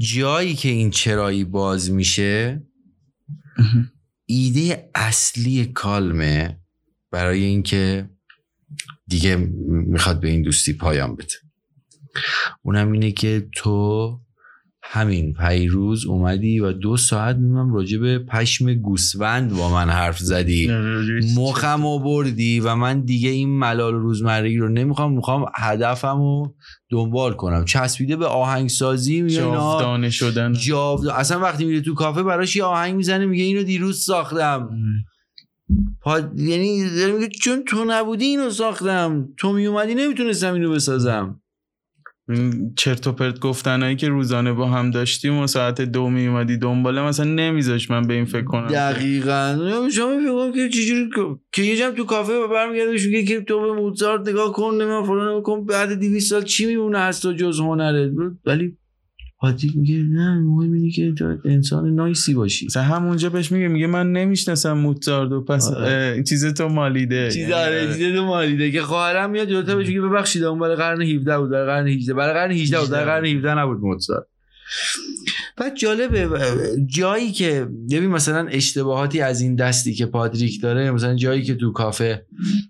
جایی 0.01 0.55
که 0.55 0.69
این 0.69 0.91
چرایی 0.91 1.45
باز 1.45 1.91
میشه 1.91 2.63
ایده 4.27 4.91
اصلی 4.95 5.67
کالمه 5.67 6.61
برای 7.11 7.45
اینکه 7.45 8.11
دیگه 9.09 9.37
می‌خواد 9.69 10.21
به 10.21 10.29
این 10.29 10.43
دوستی 10.43 10.73
پایان 10.73 11.15
بده. 11.15 11.35
اونم 12.63 12.93
اینه 12.93 13.13
که 13.13 13.49
تو 13.55 14.19
همین 14.83 15.33
پیروز 15.33 16.07
اومدی 16.07 16.61
و 16.61 16.73
دو 16.73 16.97
ساعت 16.97 17.37
میمونم 17.37 17.75
راجع 17.75 17.99
به 17.99 18.19
پشم 18.19 18.75
گوسفند 18.75 19.53
با 19.53 19.71
من 19.71 19.91
حرف 19.91 20.19
زدی. 20.19 20.71
مخم 21.37 21.85
و 21.85 21.99
بردی 21.99 22.61
و 22.61 22.75
من 22.75 23.01
دیگه 23.01 23.31
این 23.31 23.59
ملال 23.59 23.95
روزمرگی 23.95 24.57
رو 24.57 24.69
نمی‌خوام 24.69 25.13
می‌خوام 25.13 25.45
هدفم 25.55 26.19
رو 26.19 26.55
دنبال 26.91 27.33
کنم. 27.33 27.65
چسبیده 27.65 28.17
به 28.17 28.27
آهنگسازی 28.27 29.27
جاودانه 29.27 30.11
شدن. 30.11 30.53
جاود... 30.53 31.09
اصلا 31.09 31.41
وقتی 31.41 31.65
میره 31.65 31.81
تو 31.81 31.95
کافه 31.95 32.23
براش 32.23 32.57
یه 32.57 32.65
آهنگ 32.65 32.95
می‌زنه 32.95 33.27
میگه 33.27 33.45
اینو 33.45 33.63
دیروز 33.63 34.05
ساختم. 34.05 34.71
پا... 36.01 36.19
یعنی 36.37 36.83
میگه 37.13 37.29
چون 37.29 37.65
تو 37.65 37.85
نبودی 37.85 38.25
اینو 38.25 38.51
ساختم. 38.51 39.29
تو 39.37 39.53
میومدی 39.53 39.95
نمی‌تونستم 39.95 40.55
اینو 40.55 40.71
بسازم. 40.73 41.41
چرت 42.77 43.07
و 43.07 43.13
پرت 43.13 43.41
گفتنایی 43.41 43.97
که 43.97 44.09
روزانه 44.09 44.53
با 44.53 44.67
هم 44.67 44.91
داشتیم 44.91 45.39
و 45.39 45.47
ساعت 45.47 45.81
دو 45.81 46.11
می 46.11 46.27
اومدی 46.27 46.57
دنباله 46.57 47.03
مثلا 47.03 47.27
نمیذاش 47.27 47.91
من 47.91 48.07
به 48.07 48.15
این 48.15 48.25
فکر 48.25 48.45
کنم. 48.45 48.67
دقیقا. 48.67 49.89
شما 49.93 50.19
فکر 50.19 50.53
که 50.53 50.69
چجوری 50.69 51.11
که 51.53 51.63
یه 51.63 51.77
جمع 51.77 51.91
تو 51.91 52.05
کافه 52.05 52.33
و 52.33 52.49
برمیگرده 52.49 52.93
میگه 52.93 53.25
که 53.25 53.41
تو 53.41 53.61
به 53.61 53.73
موزارت 53.73 54.29
نگاه 54.29 54.53
کن 54.53 54.75
نمی‌دونم 54.75 55.05
فلان 55.05 55.43
کن 55.43 55.65
بعد 55.65 55.93
200 55.93 56.31
سال 56.31 56.43
چی 56.45 56.67
میمونه 56.67 56.99
از 56.99 57.21
تو 57.21 57.33
جز 57.33 57.61
هنرت 57.61 58.13
ولی 58.47 58.77
حاجی 59.41 59.73
میگه 59.75 59.95
نه 59.97 60.39
مهم 60.39 60.73
اینه 60.73 60.91
که 60.91 61.13
تو 61.13 61.37
انسان 61.45 61.95
نایسی 61.95 62.35
باشی. 62.35 62.67
مثلا 62.67 62.83
همونجا 62.83 63.31
بهش 63.31 63.53
میگه 63.53 63.69
میگه 63.69 63.87
من 63.87 64.13
نمی‌شناسم 64.13 64.73
موزارت 64.73 65.45
پس 65.45 65.71
چیز 66.29 66.47
تو 66.55 66.69
مالیده. 66.69 67.31
چیز 67.31 67.51
آره 67.51 67.95
چیز 67.95 68.15
تو 68.17 68.25
مالیده 68.25 68.71
که 68.71 68.83
خواهرم 68.83 69.31
میاد 69.31 69.49
جلوتر 69.49 69.77
بهش 69.77 69.89
میگه 69.89 70.01
ببخشید 70.01 70.45
اون 70.45 70.59
برای 70.59 70.77
قرن 70.77 71.03
17 71.03 71.39
بود 71.39 71.51
برای 71.51 71.67
قرن 71.67 71.87
18 71.87 72.15
برای 72.15 72.33
قرن 72.33 72.51
18 72.51 72.81
بود 72.81 72.91
برای 72.91 73.05
قرن 73.05 73.27
17 73.27 73.55
نبود 73.55 73.79
موزارت 73.81 74.27
بعد 75.57 75.77
جالبه 75.77 76.29
جایی 76.87 77.33
که 77.33 77.69
ببین 77.91 78.11
مثلا 78.11 78.49
اشتباهاتی 78.49 79.21
از 79.21 79.41
این 79.41 79.55
دستی 79.55 79.95
که 79.95 80.07
پادریک 80.07 80.63
داره 80.63 80.91
مثلا 80.91 81.15
جایی 81.15 81.43
که 81.43 81.55
تو 81.55 81.73
کافه 81.73 82.27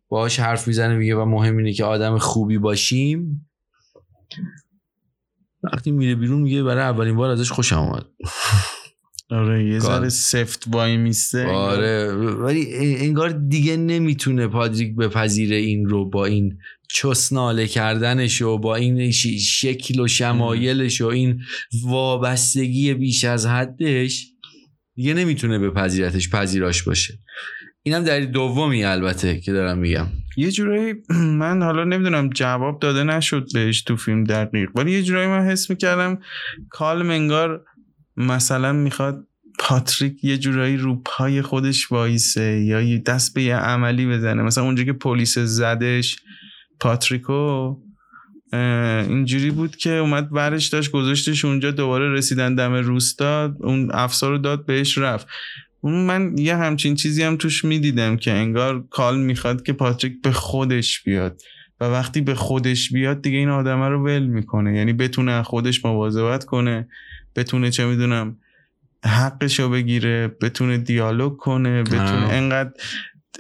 باهاش 0.09 0.41
حرف 0.41 0.69
می‌زنه 0.69 0.97
میگه 0.97 1.17
و 1.17 1.25
مهم 1.25 1.57
اینه 1.57 1.73
که 1.73 1.85
آدم 1.85 2.19
خوبی 2.19 2.59
باشیم. 2.59 3.47
وقتی 5.63 5.91
میره 5.91 6.15
بیرون 6.15 6.41
میگه 6.41 6.63
برای 6.63 6.83
اولین 6.83 7.17
بار 7.17 7.31
ازش 7.31 7.51
خوشم 7.51 7.79
اومد. 7.79 8.07
آره 9.31 9.65
یه 9.65 9.79
ذره 9.79 10.09
سفت 10.09 10.65
وای 10.67 10.97
میسته 10.97 11.47
آره 11.47 12.13
ولی 12.15 12.67
انگار 12.97 13.31
دیگه 13.31 13.77
نمی‌تونه 13.77 14.47
پادریک 14.47 14.97
بپذیره 14.97 15.57
این 15.57 15.89
رو 15.89 16.11
با 16.11 16.25
این 16.25 16.59
چسناله 16.91 17.67
کردنش 17.67 18.43
و 18.43 18.59
با 18.59 18.77
این 18.77 19.11
شکل 19.11 20.01
و 20.01 20.09
شمایلش 20.09 21.01
و 21.01 21.07
این 21.07 21.41
وابستگی 21.85 22.95
بیش 22.95 23.25
از 23.25 23.47
حدش 23.47 24.27
دیگه 24.97 25.15
نمی‌تونه 25.15 25.59
بپذیرتش 25.59 26.31
پذیراش 26.31 26.83
باشه. 26.83 27.19
اینم 27.83 28.05
در 28.05 28.21
دومی 28.21 28.85
البته 28.85 29.41
که 29.41 29.53
دارم 29.53 29.79
میگم. 29.79 30.07
یه 30.39 30.51
جورایی 30.51 30.95
من 31.43 31.63
حالا 31.63 31.85
نمی‌دونم 31.85 32.29
جواب 32.29 32.81
داده 32.81 33.05
نشد 33.05 33.47
بهش 33.55 33.83
تو 33.83 33.97
فیلم 33.97 34.25
دقیق 34.25 34.71
ولی 34.75 34.93
یه 34.93 35.03
جورایی 35.03 35.29
من 35.29 35.47
حس 35.47 35.71
می‌کردم 35.71 36.19
کال 36.71 37.03
منگار 37.03 37.65
مثلا 38.17 38.73
می‌خواد 38.73 39.27
پاتریک 39.59 40.25
یه 40.25 40.39
جورایی 40.39 40.77
رو 40.77 41.03
پای 41.05 41.43
خودش 41.43 41.93
وایسه 41.93 42.61
یا 42.61 42.99
دست 42.99 43.35
به 43.35 43.43
یه 43.43 43.57
عملی 43.57 44.07
بزنه. 44.07 44.43
مثلا 44.43 44.65
اونجا 44.65 44.85
که 44.85 44.93
پلیس 44.93 45.39
زدش 45.39 46.17
پاتریکو 46.81 47.77
اینجوری 48.53 49.51
بود 49.51 49.77
که 49.77 49.91
اومد 49.91 50.31
برش 50.31 50.67
داشت 50.67 50.91
گذاشتش 50.91 51.45
اونجا 51.45 51.71
دوباره 51.71 52.13
رسیدن 52.13 52.55
دم 52.55 52.73
روستا 52.73 53.57
اون 53.61 53.91
افسار 53.93 54.31
رو 54.31 54.39
داد 54.39 54.67
بهش 54.67 54.99
رفت. 54.99 55.27
من 55.83 56.39
یه 56.39 56.57
همچین 56.57 56.95
چیزی 56.95 57.23
هم 57.23 57.37
توش 57.37 57.65
می‌دیدم 57.65 58.17
که 58.17 58.33
انگار 58.33 58.85
کال 58.91 59.19
می‌خواد 59.19 59.63
که 59.63 59.73
پاتریک 59.73 60.23
به 60.23 60.33
خودش 60.33 61.03
بیاد 61.03 61.41
و 61.81 61.85
وقتی 61.85 62.21
به 62.21 62.35
خودش 62.35 62.93
بیاد 62.93 63.23
دیگه 63.23 63.39
این 63.39 63.49
آدمه 63.49 63.89
رو 63.89 64.05
ول 64.05 64.27
می‌کنه. 64.27 64.77
یعنی 64.77 64.93
بتونه 64.93 65.43
خودش 65.43 65.85
مواظبت 65.85 66.45
کنه 66.45 66.89
بتونه 67.37 67.71
چه 67.71 67.87
می‌دونم 67.87 68.37
حقش 69.05 69.61
رو 69.61 69.71
بگیره 69.71 70.29
بتونه 70.29 70.79
دیالوگ 70.79 71.37
کنه 71.37 71.83
بتونه 71.83 72.29
انقدر 72.31 72.71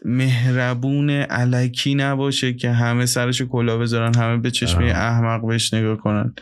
مهربون 0.05 1.11
علکی 1.11 1.95
نباشه 1.95 2.53
که 2.53 2.71
همه 2.71 3.07
سرش 3.07 3.43
کلا 3.43 3.79
بذارن 3.79 4.15
همه 4.15 4.37
به 4.37 4.51
چشمه 4.51 4.85
احمق 4.85 5.47
بهش 5.47 5.75
نگاه 5.75 5.97
کنن. 5.97 6.35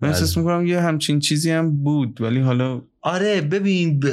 من 0.00 0.08
احساس 0.08 0.36
می‌کنم 0.36 0.66
یه 0.66 0.80
همچین 0.80 1.20
چیزی 1.20 1.50
هم 1.50 1.82
بود 1.82 2.20
ولی 2.20 2.40
حالا 2.40 2.82
آره 3.00 3.40
ببین 3.40 4.04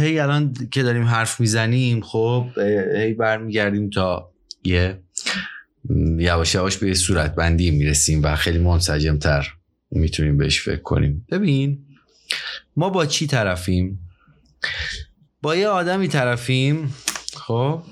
هی 0.00 0.18
الان 0.18 0.54
که 0.70 0.82
داریم 0.82 1.04
حرف 1.04 1.40
می‌زنیم 1.40 2.00
خب 2.00 2.46
هی 2.96 3.14
برمیگردیم 3.14 3.90
تا 3.90 4.32
یه 4.64 5.02
یواش 6.18 6.54
یواش 6.54 6.76
به 6.76 6.94
صورت 6.94 7.34
بندی 7.34 7.70
می‌رسیم 7.70 8.22
و 8.22 8.36
خیلی 8.36 8.58
منسجمتر 8.58 9.46
می‌تونیم 9.90 10.36
بهش 10.36 10.60
فکر 10.60 10.82
کنیم. 10.82 11.26
ببین 11.30 11.84
ما 12.76 12.90
با 12.90 13.06
چی 13.06 13.26
طرفیم؟ 13.26 14.00
با 15.42 15.56
یه 15.56 15.68
آدمی 15.68 16.08
طرفیم 16.08 16.94
خب 17.36 17.82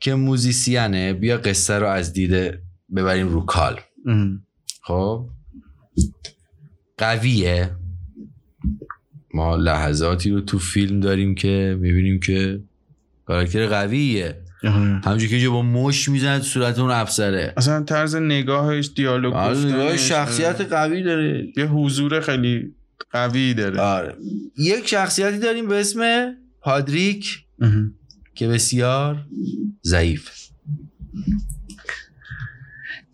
که 0.00 0.14
موزیسیانه 0.14 1.12
بیا 1.12 1.36
قصه 1.36 1.74
رو 1.74 1.86
از 1.86 2.12
دیده 2.12 2.62
ببریم 2.96 3.28
رو 3.28 3.44
کال. 3.44 3.80
خب؟ 4.82 5.30
قویه. 6.98 7.70
ما 9.34 9.56
لحظاتی 9.56 10.30
رو 10.30 10.40
تو 10.40 10.58
فیلم 10.58 11.00
داریم 11.00 11.34
که 11.34 11.78
می‌بینیم 11.80 12.20
که 12.20 12.60
کاراکتر 13.24 13.66
قویه. 13.66 14.42
همونجور 15.04 15.28
که 15.28 15.48
با 15.48 15.62
مش 15.62 16.08
می‌زند 16.08 16.42
صورت 16.42 16.78
اون 16.78 16.90
افسره. 16.90 17.54
اصلا 17.56 17.82
طرز 17.82 18.16
نگاهش 18.16 18.90
دیالوگ 18.96 19.34
آره، 19.34 19.58
نگاهش 19.58 20.08
شخصیت 20.08 20.60
قوی 20.60 21.02
داره. 21.02 21.52
یه 21.56 21.66
حضور 21.66 22.20
خیلی 22.20 22.74
قوی 23.10 23.54
داره. 23.54 23.80
آره. 23.80 24.14
یک 24.58 24.88
شخصیتی 24.88 25.38
داریم 25.38 25.68
به 25.68 25.80
اسم 25.80 26.32
پادریک 26.60 27.44
که 28.34 28.48
بسیار 28.48 29.26
ضعیف. 29.84 30.30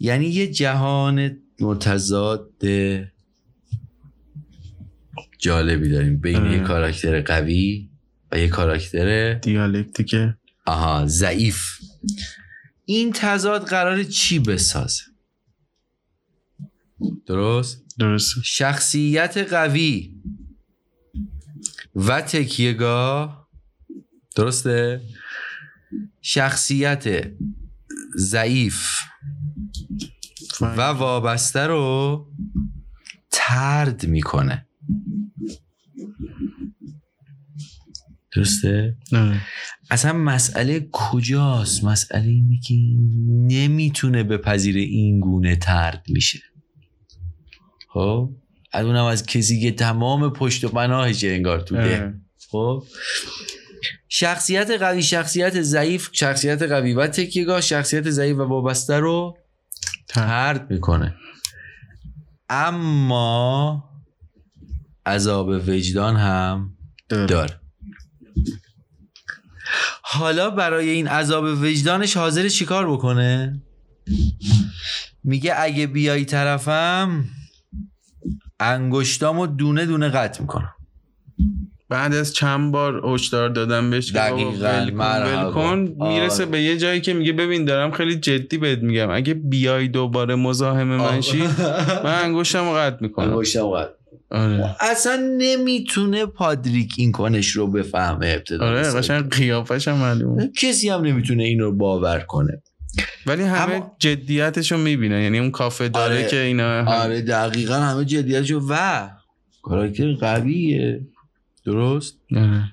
یعنی 0.01 0.27
یه 0.27 0.47
جهان 0.47 1.37
متضاد 1.61 2.51
جالبی 5.43 5.89
داریم. 5.89 6.21
بین 6.21 6.47
یه 6.47 6.61
کاراکتر 6.61 7.23
قوی 7.23 7.91
و 8.33 8.39
یه 8.39 8.49
کاراکتر 8.49 9.35
دیالکتیکه. 9.35 10.37
آها 10.67 11.07
ضعیف. 11.07 11.79
این 12.85 13.13
تضاد 13.15 13.69
قرار 13.69 14.03
چی 14.03 14.39
بسازه؟ 14.39 15.03
درست؟ 17.27 17.85
درست 17.99 18.35
شخصیت 18.45 19.39
قوی 19.39 20.15
و 21.95 22.21
تکیهگاه. 22.21 23.49
درسته؟ 24.37 25.01
شخصیت 26.21 27.33
ضعیف 28.17 29.01
و 30.61 30.81
وابسته 30.81 31.61
رو 31.61 32.27
ترد 33.31 34.07
می‌کنه. 34.07 34.67
درسته؟ 38.37 38.97
اصلا 39.91 40.13
مسئله 40.13 40.89
کجاست؟ 40.93 41.85
مسئله 41.85 42.29
اینه 42.29 42.61
که 42.61 42.75
نمی‌تونه 43.55 44.23
بپذیره 44.23 44.81
این 44.81 45.21
گونه 45.21 45.57
ترد 45.57 46.05
میشه. 46.09 46.39
خب؟ 47.89 48.31
از 48.73 48.87
اونم 48.87 49.05
از 49.05 49.27
کسی 49.27 49.61
که 49.61 49.71
تمام 49.73 50.33
پشت 50.33 50.65
و 50.65 50.69
پناهشه 50.69 51.29
انگار 51.29 51.61
تو 51.61 51.77
ده. 51.77 52.15
خب؟ 52.51 52.85
شخصیت 54.09 54.71
قوی 54.71 55.03
شخصیت 55.03 55.63
ضعیف 55.63 56.09
شخصیت 56.13 56.63
قوی 56.63 56.95
و 56.95 57.07
تکیگاه 57.07 57.61
شخصیت 57.61 58.11
ضعیف 58.11 58.37
و 58.37 58.43
وابسته 58.43 58.99
رو 58.99 59.39
ترد. 60.09 60.71
می‌کنه. 60.71 61.15
اما 62.49 63.85
عذاب 65.07 65.49
وجدان 65.49 66.17
هم 66.17 66.77
داره. 67.09 67.62
حالا 70.03 70.51
برای 70.51 70.89
این 70.89 71.09
عذاب 71.09 71.45
وجدانش 71.45 72.17
حاضر 72.17 72.49
چیکار 72.49 72.91
بکنه؟ 72.91 73.63
میگه 75.25 75.55
اگه 75.57 75.87
بیای 75.87 76.25
طرفم 76.25 77.25
انگشتامو 78.61 79.47
دونه 79.47 79.87
دونه 79.87 80.09
قطع 80.09 80.41
می‌کنم. 80.41 80.75
بعد 81.89 82.15
از 82.15 82.33
چند 82.33 82.73
بار 82.73 83.03
هشدار 83.07 83.49
دادم 83.49 83.91
بهش 83.91 84.15
ول 84.15 85.51
کن 85.53 85.79
می‌رسه 85.79 86.47
به 86.47 86.63
یه 86.63 86.79
جایی 86.79 87.01
که 87.01 87.15
میگه 87.15 87.33
ببین 87.33 87.65
دارم 87.65 87.91
خیلی 87.91 88.17
جدی 88.17 88.59
بهت 88.59 88.79
میگم. 88.79 89.11
اگه 89.11 89.35
بیای 89.35 89.89
دوباره 89.89 90.35
مزاحم 90.35 90.87
من 90.87 91.21
شی 91.21 91.43
من 92.05 92.23
انگشتم 92.25 92.73
قطع 92.73 92.97
می‌کنم. 93.01 93.33
انگشتم 93.33 93.67
قطع 93.67 94.02
آره. 94.33 94.77
اصلا 94.81 95.35
نمی‌تونه 95.39 96.27
پادریک 96.27 96.95
این 96.99 97.13
کنش 97.13 97.49
رو 97.49 97.67
بفهمه 97.67 98.27
ابتدا. 98.27 98.67
آره 98.67 98.83
قشنگ 98.83 99.31
قیافش 99.31 99.89
هم 99.89 99.97
معلومه. 99.97 100.51
کسی 100.59 100.89
هم 100.89 101.01
نمی‌تونه 101.01 101.43
این 101.43 101.61
رو 101.61 101.73
باور 101.73 102.21
کنه. 102.21 102.63
ولی 103.27 103.43
همه 103.43 103.75
اما... 103.75 103.97
جدیتش 103.99 104.73
رو 104.73 104.79
می‌بینه. 104.79 105.23
یعنی 105.23 105.39
اون 105.39 105.51
کافه 105.51 105.89
داره 105.89 106.15
آره. 106.15 106.29
که 106.29 106.41
اینا 106.41 106.65
هم... 106.65 106.89
آره 106.89 107.23
دقیقا 107.23 107.75
همه 107.75 108.05
جدیتش 108.05 108.51
رو 108.51 108.67
و 108.69 109.09
کاراکتر 109.63 110.13
قویه. 110.13 111.07
درست؟ 111.65 112.19
آره. 112.37 112.73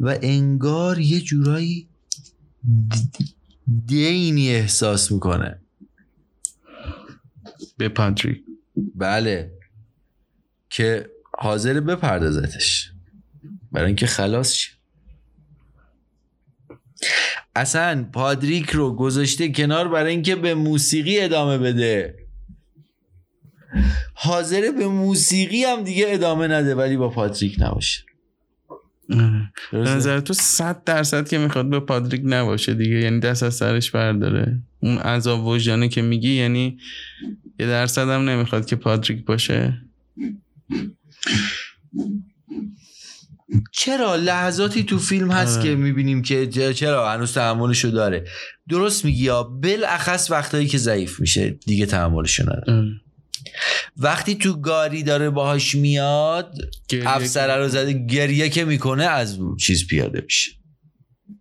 و 0.00 0.18
انگار 0.22 0.98
یه 0.98 1.20
جورایی 1.20 1.88
دینی 3.86 4.50
احساس 4.50 5.12
می‌کنه. 5.12 5.60
به 7.76 7.88
پادریک. 7.88 8.38
بله. 8.94 9.57
که 10.70 11.10
حاضر 11.38 11.80
بپردازتش. 11.80 12.92
برای 13.72 13.86
اینکه 13.86 14.06
خلاص 14.06 14.52
شه. 14.52 14.70
اصلا 17.56 18.06
پادریک 18.12 18.70
رو 18.70 18.94
گذاشته 18.94 19.52
کنار 19.52 19.88
برای 19.88 20.10
اینکه 20.10 20.36
به 20.36 20.54
موسیقی 20.54 21.20
ادامه 21.20 21.58
بده. 21.58 22.14
حاضر 24.14 24.70
به 24.78 24.88
موسیقی 24.88 25.64
هم 25.64 25.84
دیگه 25.84 26.04
ادامه 26.08 26.48
نده 26.48 26.74
ولی 26.74 26.96
با 26.96 27.08
پادریک 27.08 27.56
نباشه. 27.58 28.02
به 29.72 29.78
نظر 29.78 30.20
تو 30.20 30.34
صد 30.34 30.84
درصد 30.84 31.28
که 31.28 31.38
می‌خواد 31.38 31.70
به 31.70 31.80
پادریک 31.80 32.22
نباشه 32.24 32.74
دیگه. 32.74 32.96
یعنی 32.96 33.20
دست 33.20 33.42
از 33.42 33.54
سرش 33.54 33.90
برداره. 33.90 34.58
اون 34.80 34.98
عذاب 34.98 35.46
وجدانه 35.46 35.88
که 35.88 36.02
میگی 36.02 36.32
یعنی 36.32 36.78
یه 37.58 37.66
درصد 37.66 38.08
هم 38.08 38.28
نمی‌خواد 38.28 38.66
که 38.66 38.76
پادریک 38.76 39.24
باشه. 39.24 39.82
چرا 43.72 44.16
لحظاتی 44.16 44.82
تو 44.84 44.98
فیلم 44.98 45.30
هست 45.30 45.62
که 45.62 45.74
می‌بینیم 45.74 46.22
که 46.22 46.46
چرا 46.74 47.10
هنوز 47.10 47.32
تحملشو 47.32 47.88
داره؟ 47.88 48.24
درست 48.68 49.04
میگی 49.04 49.24
یا 49.24 49.42
بالاخص 49.42 50.30
وقتایی 50.30 50.66
که 50.66 50.78
ضعیف 50.78 51.20
میشه 51.20 51.50
دیگه 51.50 51.86
تحملشو 51.86 52.42
نداره. 52.42 52.88
وقتی 53.96 54.34
تو 54.34 54.60
گاری 54.60 55.02
داره 55.02 55.30
باهاش 55.30 55.74
میاد 55.74 56.54
افسره 57.04 57.56
رو 57.56 57.68
زده 57.68 57.92
گریه 57.92 58.48
که 58.48 58.64
می‌کنه 58.64 59.04
از 59.04 59.38
چیز 59.60 59.86
پیاده 59.86 60.20
میشه. 60.20 60.50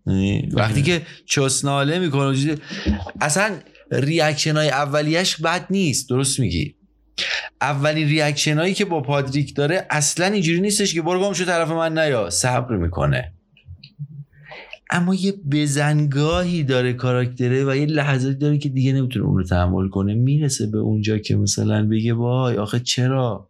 یعنی 0.08 0.50
وقتی 0.54 0.82
که 0.82 1.02
چسناله 1.26 2.00
می‌کنه 2.00 2.58
اصلا 3.22 3.60
reaction 3.92 4.58
های 4.58 4.70
اولیش 4.70 5.36
بد 5.36 5.68
نیست 5.70 6.10
درست 6.10 6.40
میگی؟ 6.40 6.77
اولین 7.62 8.08
reaction 8.08 8.58
هایی 8.58 8.74
که 8.74 8.86
با 8.86 9.02
پادریک 9.02 9.56
داره 9.56 9.88
اصلا 9.90 10.26
اینجوری 10.26 10.62
نیستش 10.62 10.94
که 10.94 11.02
برو 11.02 11.34
شو 11.34 11.46
طرف 11.46 11.72
من 11.72 11.98
نیا. 11.98 12.30
صبر 12.30 12.76
می‌کنه. 12.76 13.34
اما 14.90 15.16
یه 15.16 15.34
بزنگاهی 15.52 16.64
داره 16.64 16.94
کاراکتره 16.94 17.66
و 17.66 17.76
یه 17.76 17.86
لحظاتی 17.86 18.38
داره 18.38 18.58
که 18.58 18.70
دیگه 18.70 18.94
نمی‌تونه 18.94 19.26
اون 19.26 19.38
رو 19.38 19.44
تحمل 19.44 19.90
کنه. 19.90 20.14
می‌رسه 20.14 20.68
به 20.68 20.78
اونجا 20.78 21.18
که 21.18 21.36
مثلا 21.36 21.88
بگه 21.88 22.14
وای 22.14 22.58
آخه 22.58 22.80
چرا؟ 22.80 23.50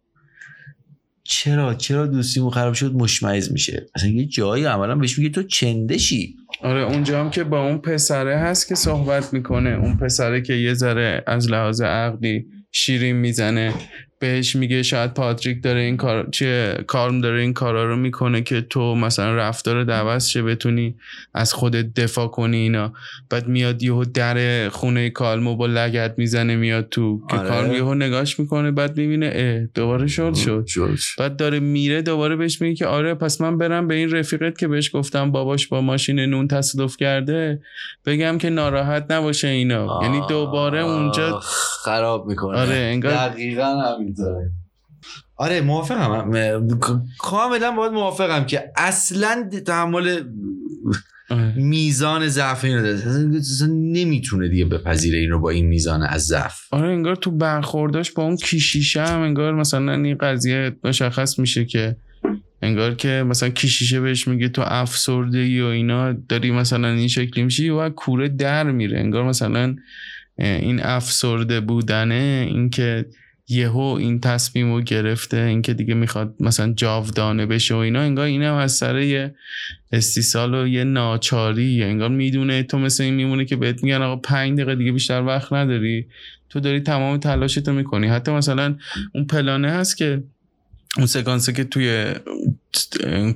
چرا؟ 1.24 1.74
چرا 1.74 2.06
دوستیمون 2.06 2.50
خراب 2.50 2.74
شد؟ 2.74 2.94
مشمعز 2.94 3.52
میشه. 3.52 3.86
اصلا 3.94 4.08
یه 4.10 4.26
جایی 4.26 4.64
عملا 4.64 4.94
بهش 4.94 5.18
میگه 5.18 5.30
تو 5.30 5.42
چندشی؟ 5.42 6.36
آره 6.62 6.82
اونجا 6.82 7.20
هم 7.20 7.30
که 7.30 7.44
با 7.44 7.66
اون 7.66 7.78
پسره 7.78 8.36
هست 8.36 8.68
که 8.68 8.74
صحبت 8.74 9.32
می‌کنه. 9.32 9.70
اون 9.70 9.96
پسره 9.96 10.42
که 10.42 10.54
یه 10.54 10.74
ذره 10.74 11.24
از 11.26 11.50
لحاظ 11.50 11.80
عقلی 11.80 12.46
شیرین 12.72 13.16
می‌زنه. 13.16 13.74
بهش 14.20 14.56
میگه 14.56 14.82
شاید 14.82 15.14
پاتریک 15.14 15.62
داره 15.62 15.80
این 15.80 15.96
کار 15.96 16.28
چه 16.32 16.78
کارم 16.86 17.20
داره 17.20 17.40
این 17.40 17.52
کارا 17.52 17.84
رو 17.84 17.96
می‌کنه 17.96 18.42
که 18.42 18.60
تو 18.60 18.94
مثلا 18.94 19.34
رفتار 19.34 19.84
دعوت 19.84 20.22
شه 20.22 20.42
بتونی 20.42 20.94
از 21.34 21.52
خودت 21.52 21.94
دفاع 21.94 22.28
کنی 22.28 22.56
اینا. 22.56 22.92
بعد 23.30 23.48
میاد 23.48 23.82
یهو 23.82 24.04
در 24.04 24.68
خونه 24.68 25.10
کالمو 25.10 25.56
با 25.56 25.66
لگت 25.66 26.14
می‌زنه 26.16 26.56
میاد 26.56 26.88
تو 26.88 27.22
که 27.30 27.36
آره. 27.36 27.48
کالم 27.48 27.72
یهو 27.72 27.94
نگاش 27.94 28.40
می‌کنه 28.40 28.70
بعد 28.70 28.96
می‌بینه 28.96 29.30
اه 29.34 29.66
دوباره 29.74 30.06
شد. 30.06 30.34
شد. 30.34 30.66
بعد 31.18 31.36
داره 31.36 31.60
میره 31.60 32.02
دوباره 32.02 32.36
بهش 32.36 32.60
میگه 32.60 32.74
که 32.74 32.86
آره 32.86 33.14
پس 33.14 33.40
من 33.40 33.58
برم 33.58 33.88
به 33.88 33.94
این 33.94 34.10
رفیقت 34.10 34.58
که 34.58 34.68
بهش 34.68 34.96
گفتم 34.96 35.30
باباش 35.30 35.66
با 35.66 35.80
ماشین 35.80 36.20
نون 36.20 36.48
تصادف 36.48 36.96
کرده 36.96 37.60
بگم 38.06 38.38
که 38.38 38.50
ناراحت 38.50 39.06
نباشه 39.10 39.48
اینا. 39.48 40.00
یعنی 40.02 40.20
دوباره 40.28 40.80
اونجا 40.80 41.40
خراب 41.84 42.26
می‌کنه. 42.26 42.58
آره 42.58 42.76
انگار 42.76 43.12
دقیقا 43.12 43.98
آره 45.36 45.60
موافقم. 45.60 46.30
کاملا 47.18 47.70
باید 47.70 47.92
موافقم 47.92 48.44
که 48.44 48.72
اصلا 48.76 49.50
تحمل. 49.66 50.22
میزان 51.56 52.28
ضعف 52.28 52.64
اینو 52.64 52.82
داره. 52.82 53.02
نمی‌تونه 53.68 54.48
دیگه 54.48 54.64
بپذیره 54.64 55.18
این 55.18 55.30
رو 55.30 55.40
با 55.40 55.50
این 55.50 55.66
میزان 55.66 56.02
از 56.02 56.26
ضعف. 56.26 56.60
آره 56.70 56.88
انگار 56.88 57.16
تو 57.16 57.30
برخورداش 57.30 58.12
با 58.12 58.22
اون 58.22 58.36
کیشیشه 58.36 59.02
هم 59.02 59.20
انگار 59.20 59.54
مثلا 59.54 59.92
این 59.92 60.16
قضیه 60.16 60.76
مشخص 60.84 61.38
میشه 61.38 61.64
که 61.64 61.96
انگار 62.62 62.94
که 62.94 63.24
مثلا 63.26 63.48
کیشیشه 63.48 64.00
بهش 64.00 64.28
میگه 64.28 64.48
تو 64.48 64.62
افسرده 64.64 65.38
ای 65.38 65.60
و 65.60 65.66
اینا 65.66 66.12
داری 66.12 66.50
مثلا 66.50 66.88
این 66.88 67.08
شکلی 67.08 67.44
میشی 67.44 67.68
و 67.68 67.90
کوره 67.90 68.28
در 68.28 68.70
میره. 68.70 68.98
انگار 68.98 69.24
مثلا 69.24 69.76
این 70.38 70.80
افسرده 70.82 71.60
بودنه 71.60 72.46
اینکه 72.50 73.06
یهو 73.48 73.78
این 73.78 74.20
تصمیم 74.20 74.74
رو 74.74 74.80
گرفته 74.80 75.36
اینکه 75.36 75.74
دیگه 75.74 75.94
می‌خواد 75.94 76.34
مثلا 76.40 76.72
جاودانه 76.72 77.46
بشه 77.46 77.74
و 77.74 77.78
اینا 77.78 78.00
انگار 78.00 78.26
اینم 78.26 78.54
از 78.54 78.72
سر 78.72 78.98
یه 78.98 79.34
استیصال 79.92 80.54
و 80.54 80.66
یه 80.66 80.84
ناچاری 80.84 81.82
انگار 81.82 82.08
می‌دونه 82.08 82.62
تو 82.62 82.78
مثل 82.78 83.04
این 83.04 83.14
میمونه 83.14 83.44
که 83.44 83.56
بهت 83.56 83.82
میگن 83.82 84.02
آقا 84.02 84.16
پنج 84.16 84.54
دقیقه 84.54 84.74
دیگه 84.74 84.92
بیشتر 84.92 85.22
وقت 85.22 85.52
نداری. 85.52 86.06
تو 86.50 86.60
داری 86.60 86.80
تمام 86.80 87.18
تلاشتو 87.18 87.72
می‌کنی. 87.72 88.06
حتی 88.06 88.32
مثلا 88.32 88.76
اون 89.14 89.24
پلانه 89.24 89.70
هست 89.70 89.96
که 89.96 90.22
اون 90.96 91.06
سکانسه 91.06 91.52
که 91.52 91.64
توی 91.64 92.04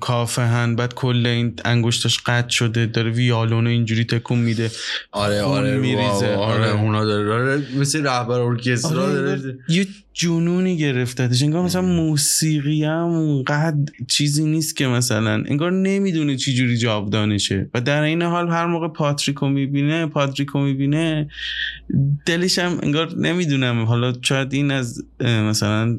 کافه 0.01 0.43
هن 0.43 0.77
بعد 0.77 0.95
کل 0.95 1.27
این 1.27 1.55
انگشتاش 1.65 2.19
قطع 2.27 2.49
شده 2.49 2.87
داره 2.87 3.11
ویالون 3.11 3.67
اینجوری 3.67 4.05
تکون 4.05 4.39
میده 4.39 4.71
آره 5.13 5.43
آره 5.43 5.79
میریزه. 5.79 6.35
آره, 6.35 6.37
آره. 6.37 6.81
اونا 6.81 7.05
داره 7.05 7.33
آره 7.33 7.63
مثل 7.77 8.07
رهبر 8.07 8.41
ارکسترا 8.41 9.03
آره 9.03 9.15
داره. 9.15 9.59
یه 9.69 9.87
جنونی 10.15 10.77
گرفتتش. 10.77 11.43
انگار 11.43 11.63
مثلا 11.63 11.83
موسیقی 11.83 12.85
هم 12.85 13.05
اونقدر 13.05 13.77
چیزی 14.09 14.45
نیست 14.45 14.77
که 14.77 14.87
مثلا. 14.87 15.45
انگار 15.47 15.73
نمی‌دونه 15.73 16.37
چی 16.37 16.55
جوری 16.55 16.79
جاودانشه. 16.79 17.71
و 17.75 17.81
در 17.81 18.03
این 18.03 18.23
حال 18.23 18.49
هر 18.49 18.67
موقع 18.67 18.89
پاتریکو 18.89 19.49
می‌بینه 19.49 20.07
پاتریکو 20.07 20.59
می‌بینه 20.59 21.29
دلش 22.27 22.59
هم 22.59 22.79
انگار 22.83 23.15
نمی‌دونم 23.17 23.85
حالا 23.85 24.13
شاید 24.23 24.55
این 24.55 24.71
از 24.71 25.05
مثلا 25.21 25.97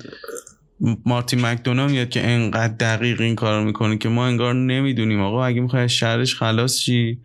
مارتی 1.06 1.36
مکدونا 1.36 1.88
میاد 1.88 2.10
که 2.10 2.28
انقدر 2.28 2.74
دقیق 2.74 3.22
این 3.22 3.36
کار 3.36 3.64
می‌کنه 3.64 3.98
که 3.98 4.10
ما 4.10 4.28
انگار 4.28 4.54
نمی‌دونیم. 4.54 5.22
آقا 5.22 5.46
اگه 5.46 5.62
می‌خوای 5.62 5.84
از 5.84 5.92
شهرش 5.92 6.36
خلاص 6.36 6.80
شی 6.80 7.20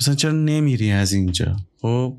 مثلا 0.00 0.14
چرا 0.14 0.32
نمیری 0.32 0.90
از 0.90 1.12
اینجا؟ 1.12 1.56
خب 1.80 2.16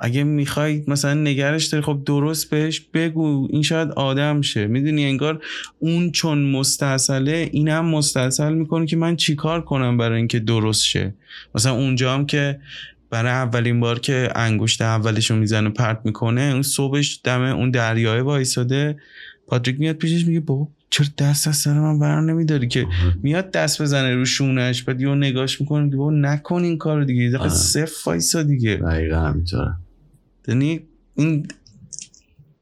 اگه 0.00 0.24
می‌خوای 0.24 0.84
مثلا 0.88 1.14
نگرش 1.14 1.66
داری 1.66 1.84
خب 1.84 2.02
درست 2.06 2.50
بهش 2.50 2.80
بگو. 2.80 3.48
این 3.50 3.62
شاید 3.62 3.90
آدم 3.90 4.40
شه. 4.40 4.66
می‌دونی 4.66 5.04
انگار 5.04 5.42
اون 5.78 6.10
چون 6.10 6.50
مستاصله 6.50 7.48
اینم 7.52 7.84
مستاصل 7.86 8.54
می‌کنه 8.54 8.86
که 8.86 8.96
من 8.96 9.16
چیکار 9.16 9.60
کنم 9.64 9.96
برای 9.96 10.18
اینکه 10.18 10.38
درست 10.38 10.84
شه. 10.84 11.14
مثلا 11.54 11.72
اونجا 11.72 12.14
هم 12.14 12.26
که 12.26 12.60
برای 13.10 13.32
اولین 13.32 13.80
بار 13.80 13.98
که 13.98 14.28
انگشت 14.34 14.82
اولشو 14.82 15.36
می‌زنه 15.36 15.70
پرت 15.70 16.00
می‌کنه 16.04 16.40
اون 16.40 16.62
صبحش 16.62 17.20
دم 17.24 17.42
اون 17.42 17.70
دریای 17.70 18.20
وایساده. 18.20 18.96
پاتریک 19.46 19.80
میاد 19.80 19.96
پیشش 19.96 20.26
میگه 20.26 20.40
بابا 20.40 20.68
چرا 20.90 21.06
دست 21.18 21.48
از 21.48 21.56
سر 21.56 21.80
من 21.80 21.98
برار 21.98 22.22
نمیداری؟ 22.22 22.68
که 22.68 22.86
میاد 23.22 23.50
دست 23.50 23.82
بزنه 23.82 24.14
رو 24.14 24.24
شونش 24.24 24.82
بعد 24.82 25.00
یه 25.00 25.08
نگاش 25.08 25.60
می‌کنه 25.60 25.90
که 25.90 25.96
بابا 25.96 26.10
نکن 26.10 26.62
این 26.62 26.78
کارو 26.78 27.04
دیگه 27.04 27.22
یه 27.22 27.48
صف 27.48 28.06
وایسا 28.06 28.42
دیگه. 28.42 28.76
دقیقا 28.76 29.20
همینطوره. 29.20 29.74
یعنی 30.48 30.80
این 31.14 31.48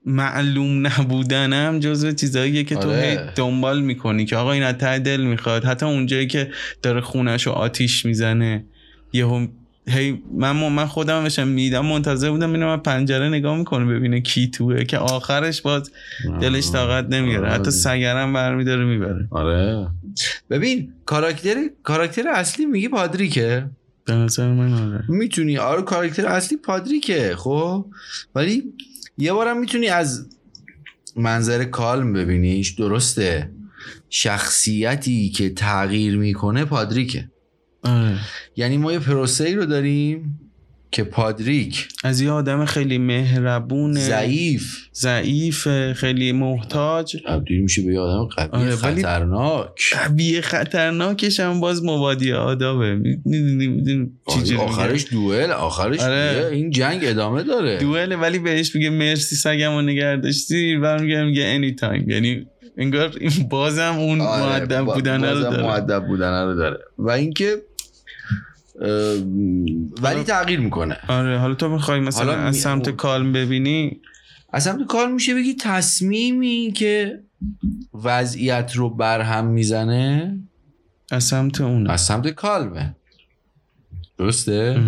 معلوم 0.06 0.86
نبودنم 0.86 1.80
جزو 1.80 2.12
چیزاییه 2.12 2.64
که 2.64 2.74
تو 2.74 2.90
آره. 2.90 3.02
هی 3.02 3.18
دنبال 3.34 3.82
می‌کنی 3.82 4.24
که 4.24 4.36
آقا 4.36 4.52
این 4.52 4.62
از 4.62 4.74
دل 4.74 5.20
می‌خواد. 5.20 5.64
حتی 5.64 5.86
اونجایی 5.86 6.26
که 6.26 6.50
داره 6.82 7.00
خونش 7.00 7.46
رو 7.46 7.52
آتیش 7.52 8.06
می‌زنه 8.06 8.64
یهو 9.12 9.46
هی 9.88 10.22
من 10.34 10.52
من 10.52 10.86
خودم 10.86 11.24
بشم 11.24 11.48
میدم 11.48 11.86
منتظر 11.86 12.30
بودم 12.30 12.52
اینو 12.52 12.66
من 12.66 12.76
پنجره 12.76 13.28
نگاه 13.28 13.56
می‌کنه 13.56 13.84
ببینه 13.84 14.20
کی 14.20 14.50
توه 14.50 14.84
که 14.84 14.98
آخرش 14.98 15.62
باز 15.62 15.90
دلش 16.40 16.70
طاقت 16.70 17.04
نمیاره 17.04 17.46
آره. 17.46 17.54
حتی 17.54 17.70
سگرم 17.70 18.32
برمیداره 18.32 18.84
می‌بره. 18.84 19.28
آره. 19.30 19.88
ببین 20.50 20.92
کاراکتر 21.06 21.56
کاراکتر 21.82 22.28
اصلی 22.28 22.66
میگه 22.66 22.88
پادریکه؟ 22.88 23.66
به 24.04 24.12
نظر 24.12 24.52
من 24.52 24.72
آره. 24.72 25.04
می‌تونی. 25.08 25.58
آره 25.58 25.82
کاراکتر 25.82 26.26
اصلی 26.26 26.56
پادریکه 26.58 27.34
خب؟ 27.36 27.86
ولی 28.34 28.62
یه 29.18 29.32
بارم 29.32 29.60
می‌تونی 29.60 29.88
از 29.88 30.26
منظر 31.16 31.64
کالم 31.64 32.12
ببینیش 32.12 32.70
درسته. 32.70 33.50
شخصیتی 34.10 35.30
که 35.30 35.50
تغییر 35.50 36.16
می‌کنه 36.16 36.64
پادریکه. 36.64 37.31
آره. 37.82 38.18
یعنی 38.56 38.76
ما 38.76 38.92
یه 38.92 38.98
پروسه 38.98 39.44
ای 39.44 39.54
رو 39.54 39.66
داریم 39.66 40.38
که 40.90 41.04
پادریک 41.04 41.88
از 42.04 42.20
یه 42.20 42.30
آدم 42.30 42.64
خیلی 42.64 42.98
مهربون 42.98 43.92
ضعیف. 43.92 44.76
ضعیف 44.94 45.68
خیلی 45.92 46.32
محتاج. 46.32 47.16
تبدیل 47.26 47.60
میشه 47.60 47.82
به 47.82 47.92
یه 47.92 48.00
آدم 48.00 48.24
قوی 48.36 48.48
آره، 48.62 48.76
خطرناک. 48.76 49.80
قوی 49.92 50.40
خطرناکش 50.40 51.40
هم 51.40 51.60
باز 51.60 51.84
مبادی 51.84 52.32
آدابه. 52.32 53.00
آخرش 54.58 55.06
دوئل 55.12 55.50
آخرش 55.50 56.00
آره. 56.00 56.48
این 56.52 56.70
جنگ 56.70 57.00
ادامه 57.04 57.42
داره. 57.42 57.78
دوئله 57.78 58.16
ولی 58.16 58.38
بهش 58.38 58.74
میگه 58.76 58.90
مرسی 58.90 59.36
سگم 59.36 59.70
رو 59.72 59.82
نگه 59.82 60.16
داشتی 60.16 60.76
برمیگه 60.76 61.24
میگه 61.24 61.44
اینی 61.46 61.72
تایم 61.72 62.10
یعنی 62.10 62.46
انگار 62.76 63.12
این 63.20 63.48
بازم 63.50 63.94
اون 63.98 64.20
آره، 64.20 64.42
معدب 64.42 64.80
با- 64.82 64.94
بودنه 64.94 65.30
رو 65.32 65.40
داره. 65.40 65.62
مؤدب 65.62 66.06
بودنه 66.06 66.44
رو 66.44 66.54
داره. 66.54 66.78
و 66.98 67.10
اینکه 67.10 67.44
اه، 67.52 67.58
ولی 70.02 70.24
تغییر 70.26 70.60
می‌کنه. 70.60 70.98
آره 71.08 71.38
حالا 71.38 71.54
تو 71.54 71.68
می‌خوای 71.68 72.00
مثلا 72.00 72.32
از 72.32 72.56
سمت 72.56 72.90
کالم 72.90 73.32
ببینی؟ 73.32 74.00
اصلا 74.52 74.78
تو 74.78 74.84
کار 74.84 75.08
میشه 75.08 75.34
بگی 75.34 75.54
تصمیمی 75.54 76.72
که 76.76 77.20
وضعیت 78.04 78.72
رو 78.74 78.90
برهم 78.90 79.46
می‌زنه 79.46 80.38
از 81.10 81.24
سمت 81.24 81.60
اون. 81.60 81.90
از 81.90 82.00
سمت 82.00 82.28
کالمه. 82.28 82.96
درسته؟ 84.18 84.80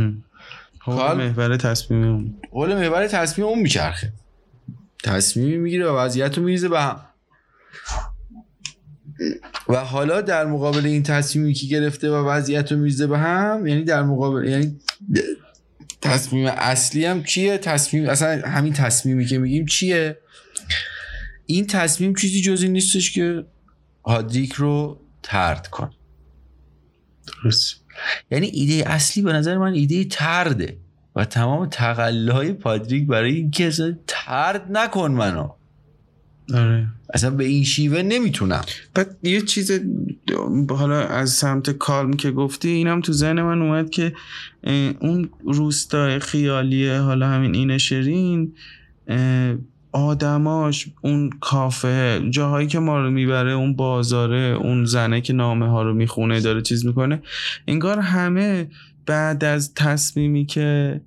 کالم- 0.84 1.16
محور 1.16 1.56
تصمیم 1.56 2.04
اون. 2.04 2.34
حول 2.52 2.74
محور 2.74 3.06
تصمیم 3.06 3.46
اون 3.46 3.58
میچرخه. 3.58 4.12
تصمیمی 5.04 5.56
می‌گیره 5.56 5.86
و 5.86 5.96
وضعیت 5.96 6.38
رو 6.38 6.44
میریزه 6.44 6.68
به 6.68 6.80
هم. 6.80 7.00
و 9.68 9.76
حالا 9.76 10.20
در 10.20 10.46
مقابل 10.46 10.86
این 10.86 11.02
تصمیمی 11.02 11.54
که 11.54 11.66
گرفته 11.66 12.10
و 12.10 12.14
وضعیت 12.28 12.72
رو 12.72 12.78
میریزه 12.78 13.06
به 13.06 13.18
هم 13.18 13.66
یعنی 13.66 13.84
در 13.84 14.02
مقابل 14.02 14.48
یعنی 14.48 14.80
تصمیم 16.00 16.46
اصلی 16.46 17.04
هم 17.04 17.24
چیه 17.24 17.58
تصمیم 17.58 18.08
اصلا 18.08 18.42
همین 18.48 18.72
تصمیمی 18.72 19.26
که 19.26 19.38
میگیم 19.38 19.66
چیه؟ 19.66 20.18
این 21.46 21.66
تصمیم 21.66 22.14
چیزی 22.14 22.40
جزی 22.40 22.68
نیستش 22.68 23.12
که 23.12 23.44
هادریک 24.04 24.52
رو 24.52 25.00
ترد 25.22 25.66
کن. 25.66 25.90
درست. 27.26 27.76
یعنی 28.30 28.46
ایده 28.46 28.90
اصلی 28.90 29.22
به 29.22 29.32
نظر 29.32 29.58
من 29.58 29.72
ایده 29.72 30.04
ترده 30.04 30.76
و 31.16 31.24
تمام 31.24 31.68
تقلای 31.68 32.52
پادریک 32.52 33.06
برای 33.06 33.34
اینکه 33.34 33.66
اصلا 33.66 33.98
ترد 34.06 34.66
نکن 34.70 35.10
منو. 35.10 35.48
آره. 36.54 36.86
اصلا 37.14 37.30
به 37.30 37.44
این 37.44 37.64
شیوه 37.64 38.02
نمی‌تونم. 38.02 38.62
بعد 38.94 39.16
یه 39.22 39.40
چیز 39.40 39.80
حالا 40.68 41.00
از 41.00 41.30
سمت 41.30 41.70
کالم 41.70 42.12
که 42.12 42.30
گفتی 42.30 42.68
اینم 42.68 43.00
تو 43.00 43.12
ذهن 43.12 43.42
من 43.42 43.62
اومد 43.62 43.90
که 43.90 44.12
اون 45.00 45.28
روستای 45.44 46.18
خیالیه 46.18 46.98
حالا 46.98 47.28
همین 47.28 47.54
این 47.54 47.78
شیرین 47.78 48.52
اه، 49.08 49.54
آدماش 49.92 50.86
اون 51.00 51.30
کافه 51.40 52.22
جاهایی 52.30 52.66
که 52.66 52.78
ما 52.78 53.00
رو 53.00 53.10
می‌بره 53.10 53.52
اون 53.52 53.76
بازاره 53.76 54.56
اون 54.60 54.84
زنه 54.84 55.20
که 55.20 55.32
نامه 55.32 55.68
ها 55.68 55.82
رو 55.82 55.94
می‌خونه 55.94 56.40
داره 56.40 56.62
چیز 56.62 56.86
می‌کنه 56.86 57.22
انگار 57.68 57.98
همه 57.98 58.70
بعد 59.06 59.44
از 59.44 59.74
تصمیمی 59.74 60.46
که 60.46 61.00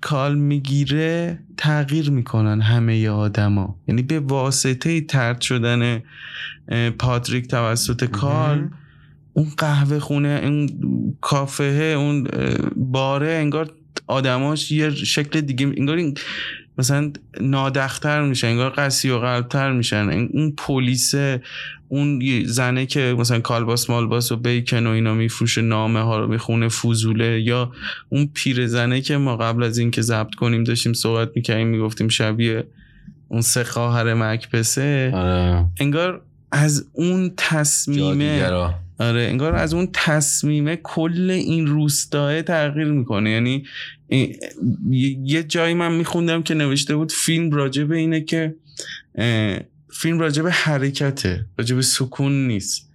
کال 0.00 0.38
می‌گیره 0.38 1.38
تغییر 1.56 2.10
می‌کنن 2.10 2.60
همه 2.60 3.08
آدما. 3.08 3.76
یعنی 3.88 4.02
به 4.02 4.20
واسطه 4.20 5.00
ترد 5.00 5.40
شدن 5.40 6.02
پاتریک 6.98 7.48
توسط 7.48 8.04
کال 8.04 8.68
اون 9.32 9.46
قهوه 9.58 9.98
خونه 9.98 10.40
اون 10.42 10.68
کافه 11.20 11.64
اون 11.98 12.28
باره 12.76 13.28
انگار 13.28 13.72
آدماش 14.06 14.72
یه 14.72 14.90
شکل 14.90 15.40
دیگه 15.40 15.66
انگار 15.66 15.96
این 15.96 16.16
مثلا 16.78 17.12
نادختر 17.40 18.22
میشن 18.22 18.46
انگار 18.46 18.70
قسی 18.70 19.10
و 19.10 19.18
قلبتر 19.18 19.72
میشن. 19.72 20.08
این- 20.08 20.30
اون 20.32 20.50
پلیس 20.56 21.14
اون 21.88 22.22
زنه 22.44 22.86
که 22.86 23.14
مثلا 23.18 23.40
کالباس 23.40 23.90
مالباس 23.90 24.32
و 24.32 24.36
بیکن 24.36 24.86
و 24.86 24.90
اینا 24.90 25.14
میفروشه 25.14 25.60
نامه 25.62 26.00
ها 26.00 26.18
رو 26.18 26.26
می‌خونه 26.26 26.68
فوزوله 26.68 27.40
یا 27.40 27.72
اون 28.08 28.30
پیرزنه 28.34 29.00
که 29.00 29.16
ما 29.16 29.36
قبل 29.36 29.62
از 29.62 29.78
اینکه 29.78 30.02
ضبط 30.02 30.34
کنیم 30.34 30.64
داشتیم 30.64 30.92
صحبت 30.92 31.30
می‌کنیم 31.36 31.66
می‌گفتیم 31.66 32.08
شبیه 32.08 32.64
اون 33.28 33.40
سه 33.40 33.64
خواهر 33.64 34.14
مکپسه 34.14 35.10
آره. 35.14 35.64
انگار 35.80 36.22
از 36.52 36.86
اون 36.92 37.32
تصمیمه. 37.36 38.42
آره 38.98 39.20
انگار 39.22 39.54
از 39.54 39.74
اون 39.74 39.88
تصمیمه 39.92 40.76
کل 40.82 41.30
این 41.30 41.66
روستاه 41.66 42.42
تغییر 42.42 42.86
می‌کنه. 42.86 43.30
یعنی 43.30 43.64
یه- 44.10 45.42
جایی 45.42 45.74
من 45.74 45.92
میخوندم 45.94 46.42
که 46.42 46.54
نوشته 46.54 46.96
بود 46.96 47.12
فیلم 47.12 47.50
راجع 47.50 47.84
به 47.84 47.96
اینه 47.96 48.20
که 48.20 48.54
فیلم 49.92 50.18
راجع 50.18 50.42
به 50.42 50.50
حرکته 50.50 51.46
راجع 51.58 51.76
به 51.76 51.82
سکون 51.82 52.46
نیست. 52.46 52.86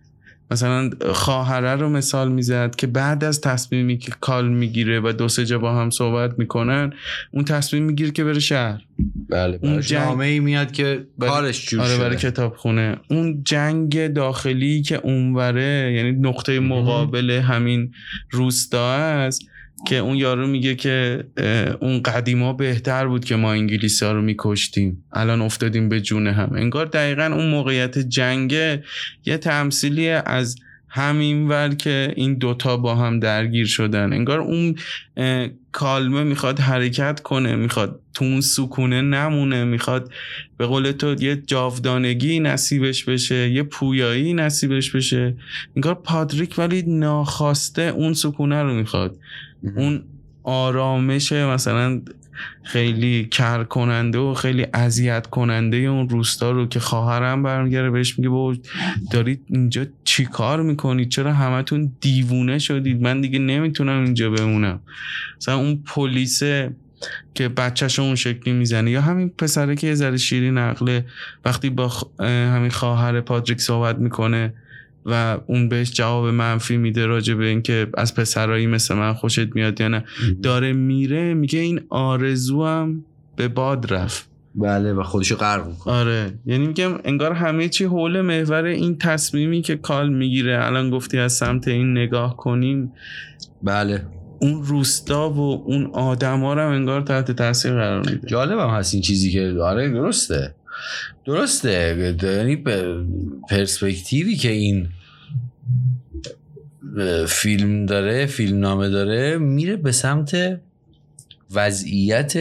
مثلا 0.52 0.89
خواهره 1.12 1.76
رو 1.76 1.89
مثال 1.89 2.32
می‌زد 2.32 2.76
که 2.76 2.88
بعد 2.88 3.24
از 3.24 3.41
تصمیمی 3.41 3.97
که 3.97 4.12
کال 4.21 4.50
می‌گیره 4.50 5.00
و 5.00 5.12
دو 5.12 5.28
سه 5.28 5.45
جا 5.45 5.60
با 5.60 5.76
هم 5.76 5.89
صحبت 5.89 6.39
می‌کنن 6.39 6.93
اون 7.32 7.45
تصمیم 7.45 7.84
می‌گیره 7.84 8.12
که 8.12 8.24
بره 8.24 8.39
شهر. 8.39 8.82
بله 9.30 9.60
اون 9.62 9.74
براش 9.74 9.88
جنگ- 9.88 10.00
نامه 10.08 10.26
ای 10.26 10.39
میاد 10.39 10.71
که 10.71 11.06
کارش 11.19 11.69
جور 11.69 11.82
آره 11.82 11.97
برای 11.97 12.17
کتابخونه. 12.17 12.97
اون 13.10 13.41
جنگ 13.43 14.08
داخلی 14.08 14.82
که 14.82 14.95
اونوره 14.95 15.93
یعنی 15.95 16.12
نقطه 16.12 16.60
مقابل 16.60 17.30
همین 17.32 17.91
روستا 18.32 18.91
است 18.93 19.41
که 19.88 19.98
اون 19.98 20.17
یارو 20.17 20.48
میگه 20.48 20.76
که 20.76 21.24
اون 21.80 22.04
قدیما 22.04 22.54
بهتر 22.54 23.08
بود 23.08 23.26
که 23.26 23.36
ما 23.36 23.52
انگلیسی 23.52 24.06
ها 24.06 24.12
رو 24.12 24.22
میکشتیم. 24.22 25.04
الان 25.13 25.41
افتادیم 25.41 25.89
به 25.89 26.02
جون 26.02 26.28
هم. 26.28 26.52
انگار 26.56 26.86
دقیقا 26.86 27.26
اون 27.26 27.50
موقعیت 27.50 28.00
جنگه 28.00 28.84
یه 29.26 29.38
تمثیلی 29.38 30.10
از 30.10 30.56
همین 30.94 31.48
ور 31.48 31.70
که 31.70 32.13
این 32.15 32.34
دوتا 32.34 32.78
با 32.78 32.96
هم 32.96 33.20
درگیر 33.20 33.65
شدن. 33.65 34.13
انگار 34.13 34.39
اون 34.39 34.76
کالمه 35.72 36.24
می‌خواد 36.24 36.60
حرکت 36.60 37.20
کنه 37.20 37.56
می‌خواد 37.56 38.00
تو 38.13 38.26
اون 38.26 38.41
سکونه 38.41 39.02
نمونه 39.02 39.63
می‌خواد 39.63 40.12
به 40.58 40.65
قول 40.65 40.91
تو 40.91 41.24
یه 41.24 41.36
جاودانگی 41.36 42.39
نصیبش 42.39 43.04
بشه 43.04 43.50
یه 43.50 43.63
پویایی 43.63 44.34
نصیبش 44.34 44.91
بشه. 44.91 45.36
انگار 45.76 45.94
پادریک 45.94 46.56
ولی 46.58 46.84
ناخواسته 46.88 47.82
اون 47.82 48.13
سکونه 48.13 48.63
رو 48.63 48.74
می‌خواد. 48.74 49.17
اون 49.76 50.04
آرامش 50.43 51.32
مثلا 51.32 52.02
خیلی 52.63 53.26
کر 53.32 53.63
کننده 53.63 54.17
و 54.19 54.34
خیلی 54.34 54.65
اذیت 54.74 55.28
کننده 55.28 55.78
اون 55.78 56.10
روستا 56.10 56.52
رو 56.52 56.65
که 56.67 56.80
خواهرم 56.80 57.43
برمیگره 57.43 57.89
بهش 57.89 58.19
میگه 58.19 58.30
بابا 58.30 58.56
دارید 59.12 59.41
اینجا 59.47 59.86
چی 60.04 60.26
کار 60.26 60.62
می‌کنید 60.62 61.10
چرا 61.10 61.34
همتون 61.34 61.91
دیوونه 62.02 62.60
شدید؟ 62.60 63.02
من 63.02 63.21
دیگه 63.21 63.39
نمی‌تونم 63.39 64.04
اینجا 64.04 64.30
بمونم. 64.30 64.80
مثلا 65.38 65.56
اون 65.56 65.84
پلیس 65.86 66.43
که 67.34 67.50
بچهش 67.50 68.00
اون 68.00 68.15
شکلی 68.15 68.54
می‌زنه 68.54 68.91
یا 68.91 69.02
همین 69.02 69.30
پسره 69.30 69.76
که 69.76 69.88
یه 69.88 69.95
ذره 69.95 70.17
شیرین 70.17 70.58
عقله 70.58 71.06
وقتی 71.45 71.69
با 71.69 71.89
خ- 71.89 72.21
همین 72.24 72.69
خواهر 72.69 73.21
پادریک 73.21 73.62
صحبت 73.62 73.97
می‌کنه 73.97 74.54
و 75.06 75.38
اون 75.48 75.70
بهش 75.70 75.92
جواب 75.92 76.26
منفی 76.26 76.78
میده 76.78 77.06
راجع 77.06 77.34
به 77.34 77.46
اینکه 77.46 77.88
از 77.98 78.16
پسرایی 78.16 78.68
مثل 78.68 78.96
من 78.96 79.14
خوشت 79.14 79.56
میاد 79.56 79.82
یا 79.82 79.88
نه. 79.88 80.04
داره 80.44 80.74
میره 80.74 81.34
میگه 81.34 81.60
این 81.60 81.82
آرزوام 81.90 83.06
به 83.36 83.48
باد 83.48 83.94
رفت. 83.94 84.30
بله 84.56 84.94
و 84.94 85.04
خودشو 85.04 85.36
غرق 85.36 85.68
می‌کنه. 85.68 85.94
آره. 85.94 86.34
یعنی 86.46 86.68
میگم 86.68 86.92
انگار 87.04 87.34
همه 87.34 87.70
چی 87.70 87.84
حول 87.86 88.22
محور 88.22 88.64
این 88.64 88.98
تصمیمی 88.98 89.62
که 89.62 89.76
کال 89.76 90.10
می‌گیره. 90.10 90.66
الان 90.66 90.90
گفتی 90.90 91.18
از 91.18 91.34
سمت 91.34 91.68
این 91.68 91.92
نگاه 91.92 92.38
کنیم. 92.38 92.94
بله. 93.64 94.06
اون 94.40 94.64
روستا 94.64 95.30
و 95.30 95.64
اون 95.66 95.86
آدما 95.94 96.54
رو 96.54 96.62
هم 96.62 96.72
انگار 96.72 97.02
تحت 97.02 97.32
تاثیر 97.32 97.72
قرار 97.72 98.00
میده. 98.00 98.28
جالبم 98.28 98.70
هست 98.70 98.94
این 98.94 99.04
چیزی 99.04 99.32
که 99.32 99.56
آره 99.62 99.90
درسته. 99.90 100.56
درسته. 101.26 102.15
یعنی 102.24 102.56
به 102.56 103.06
پرسپکتیوی 103.50 104.36
که 104.36 104.50
این 104.52 104.89
فیلم 107.28 107.86
داره 107.86 108.26
فیلم 108.26 108.60
نامه 108.60 108.89
داره 108.89 109.38
میره 109.38 109.76
به 109.76 109.91
سمت 109.91 110.60
وضعیت 111.52 112.34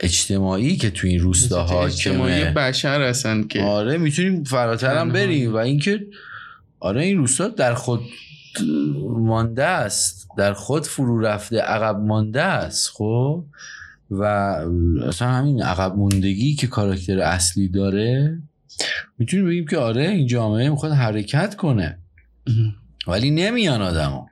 اجتماعی 0.00 0.76
که 0.76 0.90
تو 0.90 1.06
این 1.06 1.20
روستاها 1.20 1.86
اجتماعی 1.86 2.44
بشر 2.44 3.02
هستن 3.02 3.42
که. 3.42 3.62
آره 3.62 3.98
می‌تونیم 3.98 4.44
فراتر 4.44 4.96
هم. 4.96 5.12
بریم 5.12 5.54
و 5.54 5.56
اینکه 5.56 6.06
آره 6.80 7.02
این 7.04 7.18
روستا 7.18 7.48
در 7.48 7.74
خود 7.74 8.00
مانده 9.18 9.64
است. 9.64 10.28
در 10.38 10.52
خود 10.52 10.86
فرو 10.86 11.20
رفته 11.20 11.60
عقب 11.60 11.96
مانده 11.96 12.42
است 12.42 12.90
خب؟ 12.94 13.44
و 14.10 14.22
اصلا 15.06 15.28
همین 15.28 15.62
عقب 15.62 15.96
موندگی 15.96 16.54
که 16.54 16.66
کاراکتر 16.66 17.18
اصلی 17.18 17.68
داره 17.68 18.38
می‌تونیم 19.18 19.46
بگیم 19.46 19.66
که 19.66 19.78
آره 19.78 20.08
این 20.08 20.26
جامعه 20.26 20.68
می‌خواد 20.68 20.92
حرکت 20.92 21.56
کنه. 21.56 21.98
ولی 23.06 23.30
نمیان 23.30 23.82
آدما 23.82 24.26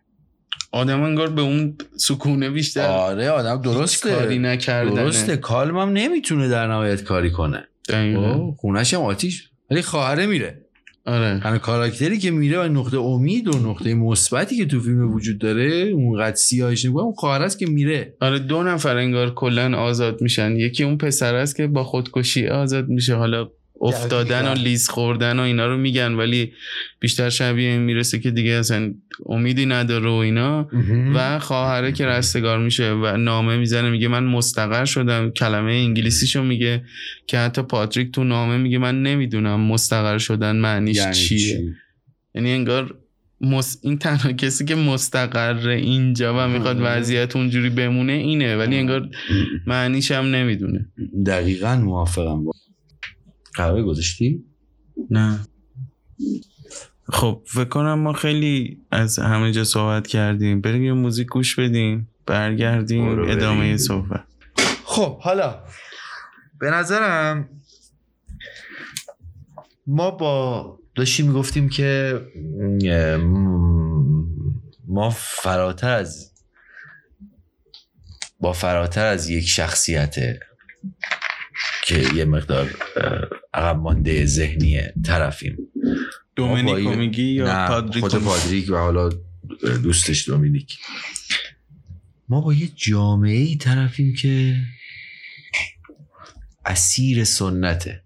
آدم 0.73 1.03
انگار 1.03 1.31
به 1.31 1.43
اون 1.43 1.77
سکونه 1.97 2.51
بیشتر 2.51 2.87
آره 2.87 3.31
آدم 3.31 3.63
درسته. 3.63 4.15
کاری 4.15 4.39
نکردن 4.39 4.95
درسته. 4.95 5.37
کالم 5.37 5.79
هم 5.79 5.89
نمی‌تونه 5.89 6.49
در 6.49 6.67
نهایت 6.67 7.03
کاری 7.03 7.31
کنه. 7.31 7.65
خب، 7.91 8.55
خونش 8.59 8.95
هم 8.95 9.01
آتیش 9.01 9.51
ولی 9.71 9.83
خواهره 9.83 10.27
میره. 10.27 10.68
آره. 11.09 11.41
تنها 11.43 11.59
کاراکتری 11.59 12.19
که 12.19 12.31
میره 12.31 12.59
و 12.59 12.69
نقطه 12.69 12.99
امید 12.99 13.55
و 13.55 13.59
نقطه 13.59 13.95
مثبتی 13.95 14.57
که 14.57 14.67
تو 14.67 14.81
فیلم 14.81 15.15
وجود 15.15 15.39
داره 15.39 15.73
اونقدر 15.73 16.37
سیاهش 16.37 16.85
نگاه 16.85 17.05
اون 17.05 17.15
خواهر 17.15 17.43
است 17.43 17.59
که 17.59 17.67
میره. 17.67 18.15
آره 18.21 18.39
دو 18.39 18.63
نفر 18.63 18.97
انگار 18.97 19.35
کلا 19.35 19.79
آزاد 19.79 20.23
میشن. 20.23 20.57
یکی 20.57 20.85
اون 20.85 20.99
پسر 20.99 21.35
است 21.35 21.57
که 21.57 21.67
با 21.67 21.85
خودکشی 21.85 22.47
آزاد 22.47 22.89
میشه. 22.89 23.15
حالا 23.15 23.49
افتادن 23.81 24.53
و. 24.53 24.55
لیز 24.55 24.89
خوردن 24.89 25.39
و 25.39 25.43
اینا 25.43 25.67
رو 25.67 25.77
میگن 25.77 26.13
ولی 26.13 26.53
بیشتر 27.01 27.31
شبیه 27.31 27.69
این 27.69 27.81
می‌رسه 27.81 28.19
که 28.19 28.31
دیگه 28.31 28.51
اصلا 28.51 28.95
امیدی 29.27 29.67
نداره 29.67 30.09
و 30.11 30.13
اینا 30.13 30.69
و 31.15 31.39
خواهره 31.39 31.93
که 31.93 32.07
رستگار 32.07 32.59
میشه 32.59 32.93
و 32.93 33.17
نامه 33.17 33.57
می‌زنه 33.57 33.91
میگه 33.91 34.09
من 34.09 34.25
مستقر 34.25 34.85
شدم 34.85 35.31
کلمه 35.31 35.73
انگلیسیشو 35.73 36.43
میگه 36.43 36.83
که 37.27 37.39
حتی 37.39 37.63
پاتریک 37.63 38.13
تو 38.13 38.25
نامه 38.25 38.57
میگه 38.57 38.79
من 38.79 39.03
نمی‌دونم 39.03 39.61
مستقر 39.61 40.19
شدن 40.19 40.57
معنیش 40.57 40.97
یعنی 40.97 41.15
چیه 41.15 41.39
چی؟ 41.39 41.75
یعنی 42.35 42.53
انگار 42.53 42.95
مس... 43.41 43.79
این 43.83 43.99
تنها 43.99 44.33
کسی 44.33 44.65
که 44.65 44.75
مستقر 44.75 45.69
اینجا 45.69 46.35
و 46.39 46.49
می‌خواد. 46.49 46.79
وضعیت 46.81 47.37
اونجوری 47.37 47.71
بمونه 47.71 48.13
اینه 48.13 48.57
ولی 48.57 48.77
انگار 48.77 49.09
معنیش 49.67 50.11
هم 50.11 50.25
نمی‌دونه 50.25 50.87
دقیقا 51.27 51.77
موافقم 51.77 52.45
با 52.45 52.53
قهوه 53.59 53.83
گذاشتی؟ 53.83 54.45
نه. 55.11 55.41
خب 57.13 57.43
فکر 57.47 57.65
کنم 57.65 57.95
ما 57.99 58.13
خیلی 58.13 58.81
از 58.91 59.19
همه 59.19 59.53
جا 59.53 59.65
صحبت 59.65 60.07
کردیم. 60.07 60.61
بریم 60.61 60.85
یه 60.85 60.93
موزیک 60.93 61.27
گوش 61.27 61.59
بدیم 61.59 62.09
برگردیم 62.27 63.17
بریم. 63.17 63.31
ادامه 63.31 63.77
صحبت. 63.77 64.25
خب 64.85 65.19
حالا. 65.21 65.65
به 66.61 66.71
نظرم 66.71 67.49
ما 69.87 70.11
با 70.11 70.79
داشتیم 70.95 71.27
می‌گفتیم 71.27 71.69
که 71.69 72.21
م- 73.19 74.25
ما 74.89 75.11
فراتر 75.11 75.91
از 75.91 76.33
با 78.41 78.53
فراتر 78.53 79.07
از 79.07 79.29
یک 79.29 79.49
شخصیت 79.49 80.17
که 81.89 82.15
یه 82.15 82.25
مقدار 82.25 82.75
عقب 83.55 83.77
مانده 83.77 84.27
ذهنی 84.27 84.81
طرفیم. 85.05 85.59
دومینیکو 86.37 86.91
میگی 86.91 87.23
یا 87.23 87.47
نه 87.47 87.69
پادریکو 87.69 88.09
خود 88.09 88.23
پادریک 88.23 88.71
و 88.71 88.77
حالا 88.77 89.11
دوستش 89.83 90.29
دومینیک. 90.29 90.79
ما 92.29 92.41
با 92.41 92.55
یه 92.55 92.69
جامعه 92.75 93.37
ای 93.37 93.57
طرفیم 93.57 94.15
که 94.15 94.57
اسیر 96.65 97.25
سنته. 97.25 98.03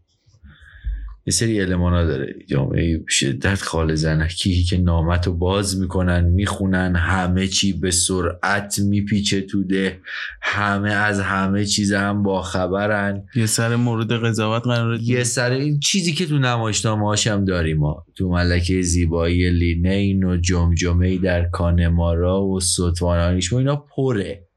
یه 1.26 1.32
سری 1.32 1.61
المانا 1.61 2.04
داره. 2.04 2.35
جامعه 2.48 3.04
شدت 3.08 3.62
خال 3.62 3.94
زنکی 3.94 4.64
که 4.64 4.78
نامت 4.78 5.26
رو 5.26 5.32
باز 5.32 5.80
می‌کنن 5.80 6.24
می‌خونن 6.24 6.96
همه 6.96 7.46
چی 7.46 7.72
به 7.72 7.90
سرعت 7.90 8.78
میپیچه 8.78 9.40
تو 9.40 9.64
ده. 9.64 10.00
همه 10.42 10.90
از 10.90 11.20
همه 11.20 11.64
چیز 11.64 11.92
هم 11.92 12.22
با 12.22 12.42
خبرن. 12.42 13.22
یه 13.35 13.46
سر 13.46 13.76
مورد 13.76 14.12
قضاوت 14.12 14.62
قرار 14.62 15.00
یه 15.00 15.24
سر 15.24 15.50
این 15.50 15.80
چیزی 15.80 16.12
که 16.12 16.26
تو 16.26 16.38
نمایشنامه 16.38 17.16
هم 17.26 17.44
داریم 17.44 17.78
ما. 17.78 18.04
تو 18.14 18.28
ملکه 18.28 18.82
زیبایی 18.82 19.50
لینین 19.50 20.24
و 20.24 20.37
جمجمه 20.37 21.18
در 21.18 21.44
کانمارا 21.44 22.42
و 22.42 22.61
ستوانانیش 22.61 23.52
و 23.52 23.56
اینا 23.56 23.76
پره 23.76 24.48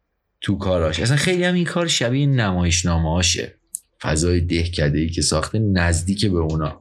تو 0.42 0.58
کاراش. 0.58 1.00
اصلا 1.00 1.18
خیلی 1.18 1.44
هم 1.44 1.54
این 1.54 1.66
کار 1.66 1.88
شبیه 1.88 2.26
نمایشنامه 2.26 3.10
هاشه 3.10 3.56
فضای 4.06 4.42
دهکده 4.42 5.00
ای 5.00 5.10
که 5.10 5.22
ساخته 5.22 5.60
نزدیک 5.60 6.26
به 6.26 6.38
اونا 6.38 6.80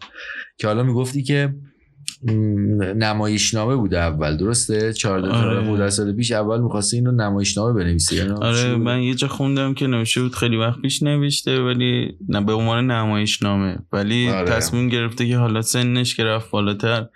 که 0.59 0.67
حالا 0.67 0.83
می‌گفتی 0.83 1.23
که 1.23 1.55
نمایشنامه 2.97 3.77
بوده 3.77 3.99
اول 3.99 4.37
درسته 4.37 4.93
14 4.93 5.29
آره. 5.29 5.61
15 5.61 5.91
سال 5.91 6.13
پیش 6.13 6.33
اول 6.33 6.61
می‌خواسته 6.61 6.97
اینو 6.97 7.13
نمایشنامه 7.13 7.73
بنویسه 7.73 8.17
یعنی 8.17 8.31
آره 8.31 8.75
بود؟ 8.75 8.83
من 8.83 9.03
یه 9.03 9.15
جا 9.15 9.29
خوندم 9.29 9.75
که 9.75 9.87
نوشته 9.87 10.23
بود 10.23 10.35
خیلی 10.35 10.57
وقت 10.57 10.81
پیش 10.81 11.03
نوشته 11.03 11.61
ولی 11.61 12.19
نه 12.29 12.41
به 12.41 12.53
عنوان 12.53 12.91
نمایشنامه 12.91 13.79
ولی 13.93 14.29
آره. 14.29 14.51
تصمیم 14.51 14.89
گرفته 14.89 15.29
که 15.29 15.37
حالا 15.37 15.63
سنش 15.63 16.17
که 16.17 16.25
رفت 16.25 16.51
بالاتر 16.51 17.09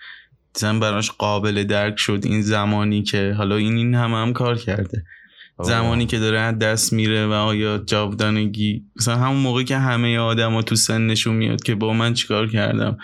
زن 0.57 0.81
براش 0.81 1.11
قابل 1.11 1.65
درک 1.65 1.99
شد 1.99 2.21
این 2.25 2.43
زمانی 2.43 3.03
که 3.03 3.35
حالا 3.39 3.57
این 3.57 3.77
این 3.77 3.95
هم 3.95 4.13
هم 4.13 4.33
کار 4.33 4.57
کرده 4.57 5.05
زمانی 5.63 6.07
که 6.07 6.19
داره 6.19 6.39
از 6.41 6.59
دست 6.59 6.93
میره 6.93 7.27
و 7.27 7.33
آیا 7.33 7.79
جاودانگی 7.79 8.85
مثلا 8.97 9.17
همون 9.17 9.37
موقع 9.37 9.63
که 9.63 9.79
همه 9.79 10.19
آدم 10.19 10.61
تو 10.61 10.77
سنشون 10.77 11.37
میاد 11.37 11.63
که 11.63 11.75
با 11.75 11.93
من 11.93 12.15
چیکار 12.15 12.49
کردم؟ 12.49 12.97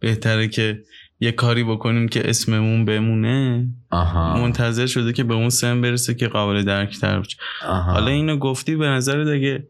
بهتره 0.00 0.48
که 0.48 0.82
یه 1.20 1.32
کاری 1.32 1.64
بکنیم 1.64 2.08
که 2.08 2.30
اسممون 2.30 2.84
بمونه. 2.84 3.68
آها. 3.90 4.36
منتظر 4.36 4.86
شده 4.86 5.12
که 5.12 5.24
به 5.24 5.34
اون 5.34 5.50
سن 5.50 5.80
برسه 5.80 6.14
که 6.14 6.28
قابل 6.28 6.62
درک 6.62 6.98
تر 6.98 7.20
بشه. 7.20 7.36
حالا 7.62 8.10
اینو 8.10 8.36
گفتی 8.36 8.76
به 8.76 8.86
نظر 8.86 9.20
اگه 9.20 9.66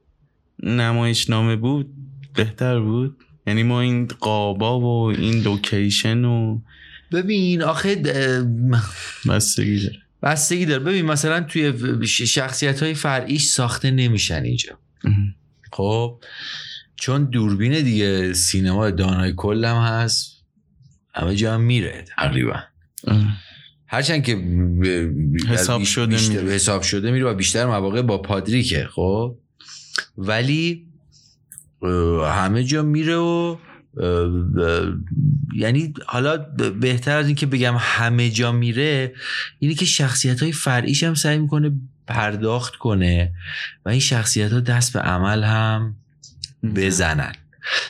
نمایشنامه 0.62 1.56
بود 1.56 1.90
بهتر 2.34 2.80
بود؟ 2.80 3.16
یعنی 3.46 3.62
ما 3.62 3.80
این 3.80 4.08
قابا 4.20 4.80
و 4.80 5.10
این 5.10 5.42
لوکیشن 5.42 6.24
و 6.24 6.60
ببین 7.12 7.62
آخه 7.62 8.02
بستگی 9.28 9.80
داره. 9.80 10.01
بستگی 10.22 10.66
داره. 10.66 10.84
ببین 10.84 11.04
مثلا 11.06 11.40
توی 11.40 12.06
شخصیت 12.06 12.82
های 12.82 12.94
فرعیش 12.94 13.44
ساخته 13.44 13.90
نمیشن 13.90 14.42
اینجا. 14.42 14.78
خب؟ 15.72 16.22
چون 16.96 17.24
دوربین 17.24 17.82
دیگه 17.82 18.32
سینما 18.32 18.90
دانای 18.90 19.32
کلم 19.36 19.76
هست. 19.76 20.32
همه 21.14 21.36
جا 21.36 21.54
هم 21.54 21.60
میره 21.60 22.04
تقریبا. 22.16 22.56
هرچند 23.86 24.22
که 24.24 24.36
ب- 24.36 25.48
حساب 25.48 25.82
شده 25.84 26.28
میره. 26.28 26.54
حساب 26.54 26.82
شده 26.82 27.10
میره 27.10 27.24
و 27.24 27.34
بیشتر 27.34 27.66
مواقع 27.66 28.02
با 28.02 28.18
پادریکه. 28.18 28.86
خب؟ 28.86 29.38
ولی 30.18 30.86
همه 32.24 32.64
جا 32.64 32.82
میره 32.82 33.16
و 33.16 33.56
یعنی 35.56 35.94
حالا 36.06 36.36
بهتر 36.80 37.16
از 37.16 37.26
اینکه 37.26 37.46
بگم 37.46 37.76
همه 37.78 38.30
جا 38.30 38.52
میره 38.52 39.14
اینه 39.58 39.74
که 39.74 39.84
شخصیت 39.84 40.42
های 40.42 40.52
فرعیش 40.52 41.02
هم 41.02 41.14
سعی 41.14 41.38
می‌کنه 41.38 41.72
پرداخت 42.06 42.76
کنه 42.76 43.32
و 43.84 43.88
این 43.88 44.00
شخصیت 44.00 44.52
ها 44.52 44.60
دست 44.60 44.92
به 44.92 45.00
عمل 45.00 45.44
هم 45.44 45.96
بزنن. 46.74 47.32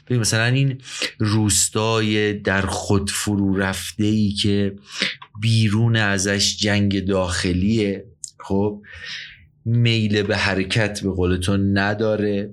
ببین 0.07 0.21
مثلا 0.21 0.45
این 0.45 0.81
روستای 1.19 2.33
در 2.33 2.63
خود 2.63 3.11
فرو 3.11 3.57
رفته 3.57 4.05
ای 4.05 4.33
که 4.33 4.75
بیرون 5.41 5.97
ازش 5.97 6.57
جنگ 6.57 7.05
داخلیه 7.05 8.05
خب 8.39 8.83
میل 9.65 10.23
به 10.23 10.37
حرکت 10.37 11.01
به 11.01 11.11
قولتون 11.11 11.79
نداره. 11.79 12.51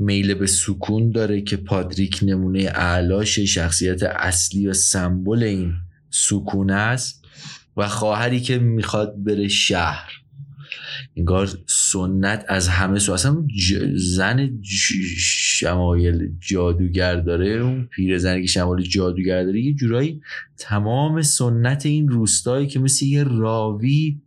میل 0.00 0.34
به 0.34 0.46
سکون 0.46 1.10
داره 1.10 1.40
که 1.40 1.56
پادریک 1.56 2.20
نمونه 2.22 2.58
اعلاش 2.58 3.38
شخصیت 3.38 4.02
اصلی 4.02 4.66
و 4.66 4.72
سمبل 4.72 5.42
این 5.42 5.72
سکون 6.10 6.70
است 6.70 7.24
و 7.76 7.88
خواهری 7.88 8.40
که 8.40 8.58
می‌خواد 8.58 9.24
بره 9.24 9.48
شهر. 9.48 10.10
انگار 11.16 11.48
سنت 11.66 12.44
از 12.48 12.68
همه 12.68 12.98
سو 12.98 13.12
اصلا 13.12 13.46
زن 13.94 14.60
شمایل 15.18 16.28
جادوگر 16.40 17.16
داره 17.16 17.48
اون 17.48 17.86
پیر 17.86 18.18
زنی 18.18 18.40
که 18.40 18.46
شمایل 18.46 18.88
جادوگر 18.88 19.44
داره 19.44 19.60
یه 19.60 19.74
جورایی 19.74 20.20
تمام 20.58 21.22
سنت 21.22 21.86
این 21.86 22.08
روستایی 22.08 22.66
که 22.66 22.78
مثل 22.78 23.06
یه 23.06 23.24
راوی 23.24 24.20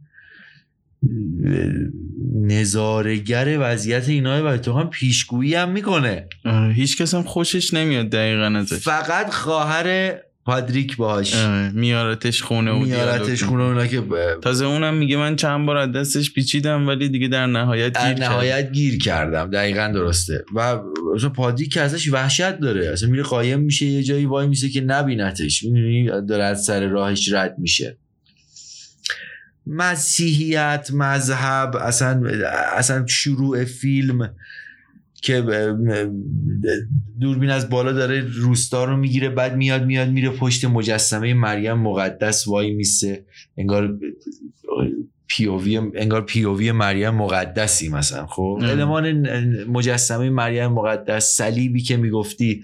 نظارگر 2.35 3.57
وضعیت 3.59 4.09
اینا 4.09 4.45
و 4.45 4.57
تو 4.57 4.73
هم 4.73 4.89
پیشگویی 4.89 5.55
هم 5.55 5.69
می‌کنه. 5.69 6.25
آره، 6.45 6.73
هیچ 6.73 7.01
کس 7.01 7.13
هم 7.13 7.23
خوشش 7.23 7.73
نمیاد 7.73 8.09
دقیقا 8.09 8.45
ازش. 8.45 8.75
فقط 8.75 9.29
خواهر 9.29 10.13
پادریک 10.45 10.97
باش. 10.97 11.35
آره، 11.35 11.71
میارتش 11.71 12.41
خونه 12.41 12.71
و 12.71 12.79
میارتش 12.79 13.43
خونه 13.43 13.63
اونا 13.63 13.87
که 13.87 14.03
تازه 14.41 14.65
اونم 14.65 14.93
میگه 14.93 15.17
من 15.17 15.35
چند 15.35 15.65
بار 15.65 15.77
از 15.77 15.91
دستش 15.91 16.33
پیچیدم 16.33 16.87
ولی 16.87 17.09
دیگه 17.09 17.27
در 17.27 17.47
نهایت 17.47 17.93
در 17.93 18.13
گیر 18.13 18.23
نهایت 18.23 18.71
گیر 18.71 18.97
کردم. 18.97 19.49
دقیقا 19.49 19.91
درسته. 19.93 20.45
و 20.55 20.59
اصلا 21.15 21.29
پادریک 21.29 21.73
که 21.73 21.81
ازش 21.81 22.13
وحشت 22.13 22.59
داره. 22.59 22.89
اصلا 22.89 23.09
میره 23.09 23.23
قایم 23.23 23.59
میشه 23.59 23.85
یه 23.85 24.03
جایی 24.03 24.25
وای 24.25 24.47
میشه 24.47 24.69
که 24.69 24.81
نبینتش. 24.81 25.63
می‌دونی؟ 25.63 26.09
داره 26.27 26.43
از 26.43 26.63
سر 26.63 26.87
راهش 26.87 27.33
رد 27.33 27.55
میشه. 27.57 27.97
مسیحیت 29.67 30.89
مذهب 30.93 31.75
اصلا 31.75 32.29
اصلا 32.77 33.05
شروع 33.07 33.65
فیلم 33.65 34.35
که 35.21 35.41
دوربین 37.21 37.49
از 37.49 37.69
بالا 37.69 37.91
داره 37.91 38.19
روستا 38.19 38.83
رو 38.83 38.97
می‌گیره 38.97 39.29
بعد 39.29 39.55
میاد 39.55 39.85
میاد 39.85 40.09
میره 40.09 40.29
پشت 40.29 40.65
مجسمه 40.65 41.33
مریم 41.33 41.73
مقدس 41.73 42.47
وای 42.47 42.73
میسه. 42.73 43.25
انگار 43.57 43.99
پیووی 45.27 45.77
انگار 45.77 46.21
پیووی 46.21 46.71
مریم 46.71 47.09
مقدسی 47.09 47.89
مثلا 47.89 48.25
خب؟ 48.25 48.59
المان 48.61 49.27
مجسمه 49.65 50.29
مریم 50.29 50.67
مقدس 50.67 51.25
صلیبی 51.25 51.81
که 51.81 51.97
می‌گفتی 51.97 52.63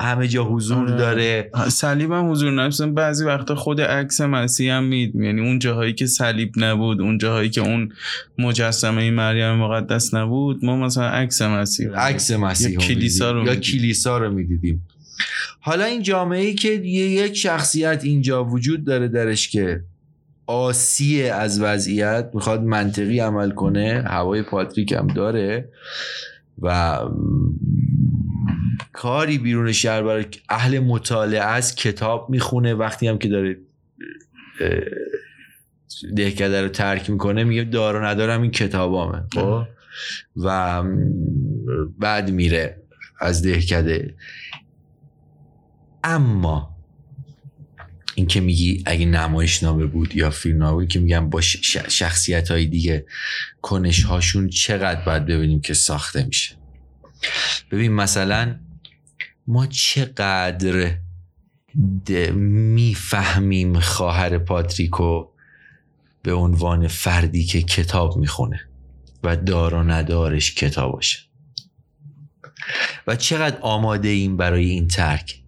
همه 0.00 0.28
جا 0.28 0.44
حضور 0.44 0.78
آره. 0.78 0.96
داره. 0.96 1.50
صلیب 1.68 2.12
هم 2.12 2.30
حضور 2.30 2.52
نداره. 2.52 2.92
بعضی 2.92 3.24
وقتا 3.24 3.54
خود 3.54 3.80
عکس 3.80 4.20
مسیح 4.20 4.72
هم 4.72 4.84
مید 4.84 5.14
یعنی 5.14 5.40
اون 5.40 5.58
جاهایی 5.58 5.92
که 5.92 6.06
صلیب 6.06 6.52
نبود 6.56 7.00
اون 7.00 7.18
جاهایی 7.18 7.50
که 7.50 7.60
اون 7.60 7.92
مجسمه 8.38 9.10
مریم 9.10 9.54
مقدس 9.54 10.14
نبود 10.14 10.64
ما 10.64 10.76
مثلا 10.76 11.08
عکس 11.08 11.42
مسیح 11.42 11.90
عکس 11.90 12.30
مسیح 12.30 12.70
یا 12.70 12.78
کلیسا 12.78 13.30
رو 13.30 13.46
یا 13.46 13.56
کلیسا 13.56 14.18
رو 14.18 14.30
می‌دیدیم. 14.30 14.86
حالا 15.60 15.84
این 15.84 16.02
جامعه 16.02 16.40
ای 16.40 16.54
که 16.54 16.68
یک 16.68 17.34
شخصیت 17.34 18.00
اینجا 18.04 18.44
وجود 18.44 18.84
داره 18.84 19.08
درش 19.08 19.48
که 19.48 19.80
آسی 20.46 21.22
از 21.22 21.60
وضعیت 21.60 22.30
می‌خواد 22.34 22.62
منطقی 22.62 23.20
عمل 23.20 23.50
کنه 23.50 24.04
هوای 24.06 24.42
پاتریک 24.42 24.92
هم 24.92 25.06
داره 25.06 25.68
و 26.62 26.98
کاری 28.92 29.38
بیرون 29.38 29.72
شهر 29.72 30.02
برای 30.02 30.26
اهل 30.48 30.78
مطالعه 30.78 31.42
است 31.42 31.76
کتاب 31.76 32.30
می‌خونه 32.30 32.74
وقتی 32.74 33.08
هم 33.08 33.18
که 33.18 33.28
داره 33.28 33.56
دهکده 36.16 36.62
رو 36.62 36.68
ترک 36.68 37.10
می‌کنه 37.10 37.44
میگه 37.44 37.64
دار 37.64 37.96
و 37.96 38.04
ندارم 38.04 38.42
این 38.42 38.50
کتابامه 38.50 39.22
خب؟ 39.34 39.62
و 40.36 40.82
بعد 41.98 42.30
میره 42.30 42.82
از 43.20 43.42
دهکده. 43.42 44.14
اما 46.04 46.78
این 48.14 48.26
که 48.26 48.40
میگی 48.40 48.82
اگه 48.86 49.06
نمایش 49.06 49.62
نامه 49.62 49.86
بود 49.86 50.16
یا 50.16 50.30
فیلم 50.30 50.58
نامه 50.58 50.72
بود 50.72 50.88
که 50.88 51.00
میگم 51.00 51.30
با 51.30 51.40
شخصیت 51.40 52.50
های 52.50 52.66
دیگه 52.66 53.06
کنش 53.62 54.02
هاشون 54.02 54.48
چقدر 54.48 55.04
باید 55.04 55.26
ببینیم 55.26 55.60
که 55.60 55.74
ساخته 55.74 56.24
میشه؟ 56.24 56.54
ببین 57.70 57.92
مثلا 57.92 58.54
ما 59.48 59.66
چقدر 59.66 60.94
می‌فهمیم 62.32 63.80
خواهر 63.80 64.38
پاتریکو 64.38 65.28
به 66.22 66.32
عنوان 66.32 66.88
فردی 66.88 67.44
که 67.44 67.62
کتاب 67.62 68.16
می‌خونه 68.16 68.60
و 69.22 69.36
دار 69.36 69.74
و 69.74 69.82
ندارش 69.82 70.54
کتاباشه 70.54 71.18
و 73.06 73.16
چقدر 73.16 73.58
آماده 73.60 74.08
این 74.08 74.36
برای 74.36 74.70
این 74.70 74.88
ترک؟ 74.88 75.42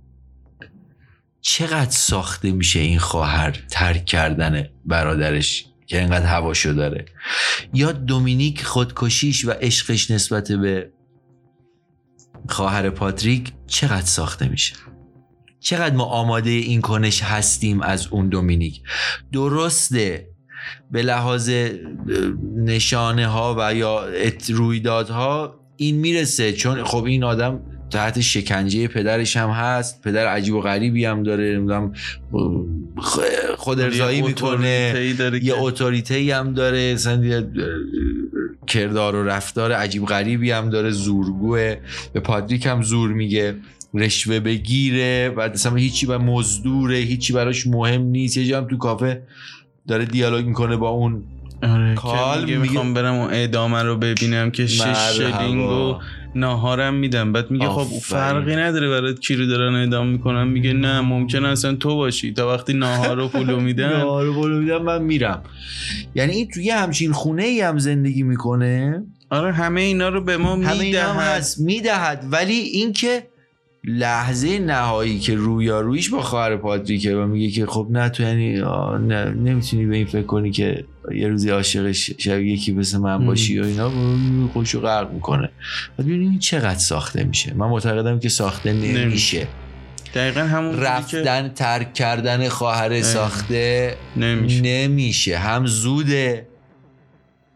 چقدر 1.41 1.91
ساخته 1.91 2.53
میشه 2.53 2.81
این 2.81 2.99
خواهر 2.99 3.51
ترک 3.71 4.05
کردن 4.05 4.69
برادرش 4.85 5.67
که 5.87 6.01
اینقدر 6.01 6.27
هواشو 6.27 6.73
داره؟ 6.73 7.05
یا 7.75 7.93
دومینیک 7.93 8.65
خودکشیش 8.65 9.45
و 9.45 9.51
عشقش 9.51 10.11
نسبت 10.11 10.53
به 10.53 10.91
خواهر 12.51 12.91
پاتریک 12.91 13.53
چقدر 13.67 14.07
ساخته 14.07 14.49
میشه؟ 14.49 14.75
چقدر 15.61 15.95
ما 15.95 16.05
آماده 16.05 16.51
این 16.51 16.81
کنش 16.81 17.23
هستیم 17.23 17.81
از 17.81 18.07
اون 18.11 18.29
دومینیک؟ 18.29 18.83
درسته 19.33 20.27
به 20.91 21.03
لحاظ 21.03 21.51
نشانه 22.57 23.27
ها 23.27 23.57
و 23.59 23.75
یا 23.75 24.09
رویدادها 24.49 25.61
این 25.77 25.97
می‌رسه 25.97 26.53
چون 26.53 26.85
خب 26.85 27.05
این 27.05 27.25
آدم 27.25 27.61
تحت 27.91 28.21
شکنجه 28.21 28.89
پدرش 28.89 29.37
هم 29.37 29.51
هست 29.51 30.03
پدر 30.03 30.27
عجیب 30.27 30.55
و 30.55 30.61
غریبی 30.61 31.05
هم 31.05 31.23
داره 31.23 31.57
نمی‌دونم 31.57 31.93
خود 33.57 33.81
ارزایی 33.81 34.23
می‌کنه 34.23 34.95
یه 35.43 35.55
اتوریته 35.57 36.37
هم 36.37 36.55
داره 36.55 36.97
کردار 38.71 39.17
و 39.17 39.25
رفتار 39.25 39.73
عجیب 39.73 40.07
غریبی 40.07 40.51
هم 40.51 40.71
داره 40.71 40.91
زورگوه. 40.91 41.77
به 42.13 42.21
پادریک 42.21 42.67
هم 42.67 42.83
زور 42.83 43.13
میگه. 43.13 43.57
رشوه 43.95 44.41
بگیره 44.41 45.29
و 45.37 45.41
اصلا 45.41 45.75
هیچی 45.75 46.07
بر 46.07 46.19
مزدوره 46.19 46.97
هیچی 46.97 47.33
براش 47.33 47.67
مهم 47.67 48.03
نیست. 48.03 48.37
یه 48.37 48.57
هم 48.57 48.67
تو 48.67 48.77
کافه 48.77 49.23
داره 49.89 50.05
دیالوگ 50.05 50.47
می‌کنه 50.47 50.77
با 50.77 50.89
اون 50.89 51.23
آره 51.63 51.95
کال. 51.95 52.45
میگه 52.45 52.59
می‌خوام 52.59 52.95
برم 52.95 53.15
اون 53.15 53.31
اعدامه 53.31 53.83
رو 53.83 53.97
ببینم 53.97 54.51
که 54.51 54.67
شش 54.67 55.17
شلینگ 55.17 55.71
و 55.71 55.99
ناهارم 56.35 56.95
میدم. 56.95 57.33
بعد 57.33 57.51
میگه 57.51 57.69
خب 57.69 57.99
فرقی 58.03 58.57
نداره 58.57 58.89
برات 58.89 59.21
کی 59.21 59.37
رو 59.37 59.47
دارن 59.47 59.75
اعدام 59.75 60.07
می‌کنن. 60.07 60.49
میگه 60.49 60.73
نه 60.73 61.01
ممکن 61.01 61.45
اصلا 61.45 61.75
تو 61.75 61.97
باشی. 61.97 62.33
تا 62.33 62.55
وقتی 62.55 62.73
ناهار 62.73 63.17
رو 63.17 63.29
پولو 63.29 63.61
میدن 63.61 63.89
ناهار 63.99 64.25
رو 64.25 64.35
پولو 64.35 64.59
میدن 64.59 64.77
من 64.77 65.03
میرم. 65.03 65.43
یعنی 66.15 66.33
این 66.33 66.49
توی 66.49 66.71
همچین 66.71 67.13
خونه 67.13 67.43
ای 67.43 67.61
هم 67.61 67.79
زندگی 67.79 68.23
می‌کنه؟ 68.23 69.03
آره 69.31 69.53
همه 69.53 69.81
اینا 69.81 70.09
رو 70.09 70.25
به 70.25 70.37
ما 70.37 70.57
می‌دهد. 70.57 71.45
می‌دهد. 71.59 72.25
ولی 72.31 72.55
اینکه 72.55 73.23
لحظه 73.85 74.59
نهایی 74.59 75.19
که 75.19 75.35
رویارویش 75.35 76.11
با 76.11 76.23
خواهر 76.23 76.57
پادریکه 76.57 77.17
و 77.17 77.27
میگه 77.27 77.51
که 77.51 77.67
خب 77.67 77.87
نه 77.91 78.09
تو 78.09 78.23
یعنی 78.23 78.53
نه 79.07 79.31
نمی‌تونی 79.31 79.87
به 79.87 79.97
این 79.97 80.07
فکر 80.07 80.23
کنی 80.23 80.51
که 80.51 80.85
یه 81.15 81.29
روزی 81.29 81.51
عاشق 81.51 81.93
شب 81.93 82.41
یکی 82.41 82.73
مثل 82.73 82.99
من 82.99 83.27
باشی 83.27 83.61
و 83.61 83.65
اینا 83.65 83.91
خوشو 84.53 84.81
غرق 84.81 85.13
می‌کنه. 85.13 85.51
و 85.99 86.03
ببینیم 86.03 86.39
چقدر 86.39 86.79
ساخته 86.79 87.25
میشه. 87.25 87.55
من 87.55 87.67
معتقدم 87.67 88.19
که 88.19 88.29
ساخته 88.29 88.73
نمیشه. 88.73 89.47
دقیقا 90.15 90.41
همون 90.41 90.81
رفتن 90.81 91.49
ترک 91.49 91.95
کردن 91.95 92.49
خواهر 92.49 93.03
ساخته 93.03 93.97
نمیشه. 94.17 94.63
نمیشه. 94.63 95.39
هم 95.39 95.67
زوده 95.67 96.47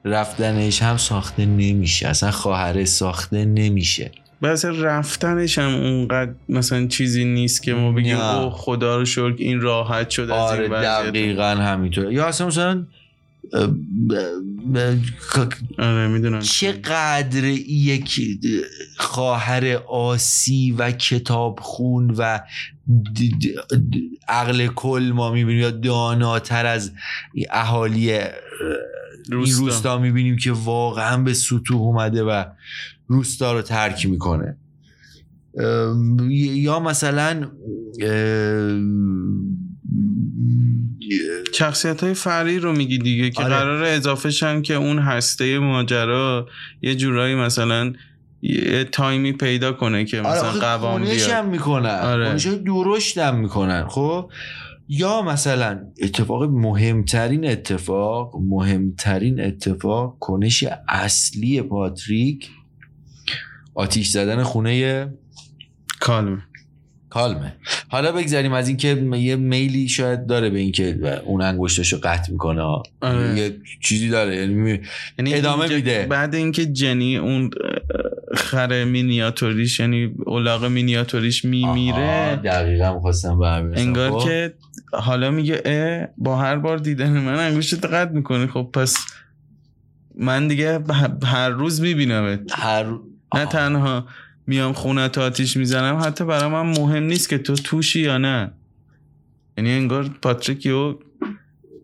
رفتنش 0.04 0.82
هم 0.82 0.96
ساخته 0.96 1.46
نمیشه. 1.46 2.08
اصلا 2.08 2.30
خواهر 2.30 2.84
ساخته 2.84 3.44
نمیشه. 3.44 4.10
بس 4.44 4.64
رفتنش 4.64 5.58
هم 5.58 5.74
اونقدر 5.74 6.32
مثلا 6.48 6.86
چیزی 6.86 7.24
نیست 7.24 7.62
که 7.62 7.74
ما 7.74 7.92
بگیم 7.92 8.16
او 8.16 8.50
خدا 8.50 8.96
رو 8.96 9.04
شکر 9.04 9.34
این 9.38 9.60
راحت 9.60 10.10
شد 10.10 10.22
از 10.22 10.30
این 10.30 10.72
آره 10.72 10.82
دقیقا 10.82 11.44
همینطور 11.44 12.12
یا 12.12 12.26
اصلا 12.26 12.46
مثلا 12.46 12.86
آره 15.78 16.08
می‌دونم. 16.08 16.40
چقدر 16.40 17.44
یک 17.44 18.20
خواهر 18.96 19.76
آسی 19.88 20.74
و 20.78 20.90
کتاب 20.90 21.58
خون 21.62 22.14
و 22.18 22.40
عقل 24.28 24.66
کل 24.66 25.10
ما 25.14 25.30
می‌بینیم 25.30 25.60
یا 25.60 25.70
داناتر 25.70 26.66
از 26.66 26.92
اهالی 27.50 28.18
این 29.32 29.54
روستا. 29.54 29.98
می‌بینیم 29.98 30.36
که 30.36 30.52
واقعا 30.52 31.22
به 31.22 31.34
سطوح 31.34 31.80
اومده 31.80 32.22
و 32.22 32.44
روستا 33.06 33.52
رو 33.52 33.62
ترک 33.62 34.06
می‌کنه. 34.06 34.56
یا 36.30 36.80
مثلا 36.80 37.50
شخصیت 41.52 42.02
های 42.02 42.14
فرعی 42.14 42.58
رو 42.58 42.72
میگی 42.72 42.98
دیگه 42.98 43.30
که 43.30 43.42
آره. 43.42 43.54
قرار 43.54 43.84
اضافه 43.84 44.30
شن 44.30 44.62
که 44.62 44.74
اون 44.74 44.98
هسته 44.98 45.58
ماجرا 45.58 46.48
یه 46.82 46.94
جورایی 46.94 47.34
مثلا 47.34 47.92
یه 48.42 48.84
تایمی 48.84 49.32
پیدا 49.32 49.72
کنه 49.72 50.04
که 50.04 50.20
آره 50.20 50.36
مثلا 50.36 50.48
آخه 50.48 50.60
قوام 50.60 51.02
بیاد. 51.02 51.30
هم 51.30 51.48
می‌کنن. 51.48 51.86
آره. 51.90 52.36
درشت 52.66 53.18
هم 53.18 53.36
می‌کنن. 53.36 53.86
خب؟ 53.88 54.30
یا 54.88 55.22
مثلا 55.22 55.80
اتفاق 56.02 56.42
مهمترین 56.42 57.46
اتفاق 57.46 58.36
مهمترین 58.36 59.40
اتفاق 59.40 60.16
کنش 60.20 60.64
اصلی 60.88 61.62
پاتریک 61.62 62.50
آتیش 63.74 64.08
زدن 64.08 64.42
خونه 64.42 65.06
کالم 66.00 66.42
کالمه 67.10 67.56
حالا 67.88 68.12
بگذاریم 68.12 68.52
از 68.52 68.68
اینکه 68.68 68.88
یه 69.12 69.36
میلی 69.36 69.88
شاید 69.88 70.26
داره 70.26 70.50
به 70.50 70.58
اینکه 70.58 71.20
اون 71.24 71.42
انگشتاشو 71.42 71.98
قطع 72.02 72.32
می‌کنه 72.32 72.62
آره. 73.00 73.38
یه 73.38 73.56
چیزی 73.80 74.08
داره 74.08 74.36
یعنی 74.36 74.80
یعنی 75.18 75.34
ادامه 75.34 75.74
میده. 75.74 76.06
بعد 76.10 76.34
اینکه 76.34 76.66
جنی 76.66 77.16
اون 77.16 77.50
خر 78.34 78.84
مینیاتوریش 78.84 79.80
یعنی 79.80 80.14
اولاغ 80.26 80.64
مینیاتوریش 80.64 81.44
میمیره 81.44 82.40
دقیقا 82.44 82.94
می‌خواستم 82.94 83.38
به. 83.38 83.80
انگار 83.80 84.10
خب. 84.10 84.28
که 84.28 84.54
حالا 85.00 85.30
میگه 85.30 85.62
اه 85.64 86.08
با 86.18 86.36
هر 86.36 86.56
بار 86.56 86.78
دیدن 86.78 87.10
من 87.10 87.34
انگشت 87.38 87.84
قطع 87.84 88.12
می‌کنی. 88.12 88.46
خب 88.46 88.70
پس 88.72 88.96
من 90.18 90.48
دیگه 90.48 90.80
هر 91.24 91.48
روز 91.48 91.80
میبینمت. 91.80 92.40
هر 92.52 92.86
نه. 93.34 93.46
تنها 93.46 94.06
میام 94.46 94.72
خونه 94.72 95.08
تا 95.08 95.22
آتیش 95.22 95.56
می‌زنم 95.56 96.00
حتی 96.04 96.24
برای 96.24 96.50
من 96.50 96.62
مهم 96.62 97.02
نیست 97.02 97.28
که 97.28 97.38
تو 97.38 97.54
توشی 97.54 98.00
یا 98.00 98.18
نه. 98.18 98.52
یعنی 99.58 99.70
انگار 99.72 100.10
پاتریک 100.22 100.66
یو 100.66 100.98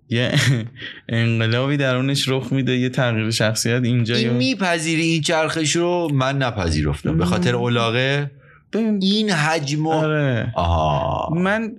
یه 0.08 0.32
انقلابی 1.08 1.76
درونش 1.76 2.28
رخ 2.28 2.52
میده 2.52 2.76
یه 2.76 2.88
تغییر 2.88 3.30
شخصیت 3.30 3.82
اینجا 3.84 4.14
این 4.14 4.32
میپذیری 4.32 5.02
این 5.02 5.22
چرخش 5.22 5.76
رو 5.76 6.08
من 6.14 6.38
نپذیرفتم. 6.38 7.18
به 7.18 7.24
خاطر 7.24 7.54
اولاغه 7.54 8.30
ببین. 8.72 8.98
این 9.02 9.30
حجم 9.30 9.86
آره. 9.86 10.52
آها. 10.56 11.34
من 11.34 11.72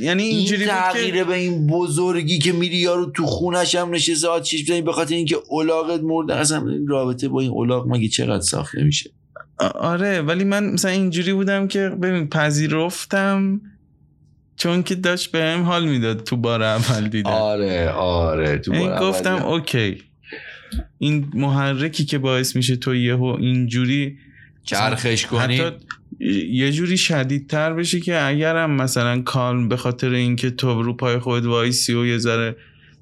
یعنی 0.00 0.22
این 0.22 0.36
اینجوری 0.36 0.64
که 0.64 0.70
تغییره 0.70 1.24
به 1.24 1.34
این 1.34 1.66
بزرگی 1.66 2.38
که 2.38 2.52
میری 2.52 2.76
یارو 2.76 3.10
تو 3.10 3.26
خونش 3.26 3.74
هم 3.74 3.90
نشسته 3.90 4.28
آتیش 4.28 4.64
بزنی 4.64 4.82
به 4.82 4.92
خاطر 4.92 5.14
اینکه 5.14 5.36
اولاغت 5.48 6.00
مرده. 6.00 6.34
اصلا 6.36 6.68
این 6.70 6.86
رابطه 6.88 7.28
با 7.28 7.40
این 7.40 7.50
اولاغ 7.50 7.86
مگه 7.88 8.08
چقدر 8.08 8.42
ساخته 8.42 8.84
میشه 8.84 9.10
آره 9.74 10.20
ولی 10.20 10.44
من 10.44 10.64
مثلا 10.72 10.90
اینجوری 10.90 11.32
بودم 11.32 11.68
که 11.68 11.88
ببین 11.88 12.28
پذیرفتم 12.28 13.60
چون 14.56 14.82
که 14.82 14.94
داشت 14.94 15.30
بهم 15.30 15.62
حال 15.62 15.88
می‌داد 15.88 16.24
تو 16.24 16.36
بار 16.36 16.62
اول 16.62 17.08
دیدم 17.08 17.30
آره 17.30 17.90
آره 17.90 18.58
تو 18.58 18.72
این 18.72 18.88
بار 18.88 19.00
گفتم 19.00 19.34
اول. 19.34 19.44
OK. 19.44 20.02
این 20.98 21.30
محرکی 21.34 22.04
که 22.04 22.18
باعث 22.18 22.56
میشه 22.56 22.76
تو 22.76 22.94
یهو 22.94 23.24
اینجوری 23.24 24.18
چرخش 24.64 25.26
کنی 25.26 25.56
حتی 25.56 25.76
یه 26.50 26.72
جوری 26.72 26.96
شدیدتر 26.96 27.72
بشه 27.72 28.00
که 28.00 28.26
اگرم 28.26 28.70
مثلا 28.70 29.22
کالم 29.22 29.68
به 29.68 29.76
خاطر 29.76 30.10
اینکه 30.10 30.50
تو 30.50 30.82
رو 30.82 30.96
پای 30.96 31.18
خود 31.18 31.46
وایسی 31.46 31.94
و 31.94 32.06
یه 32.06 32.18
ذره 32.18 32.56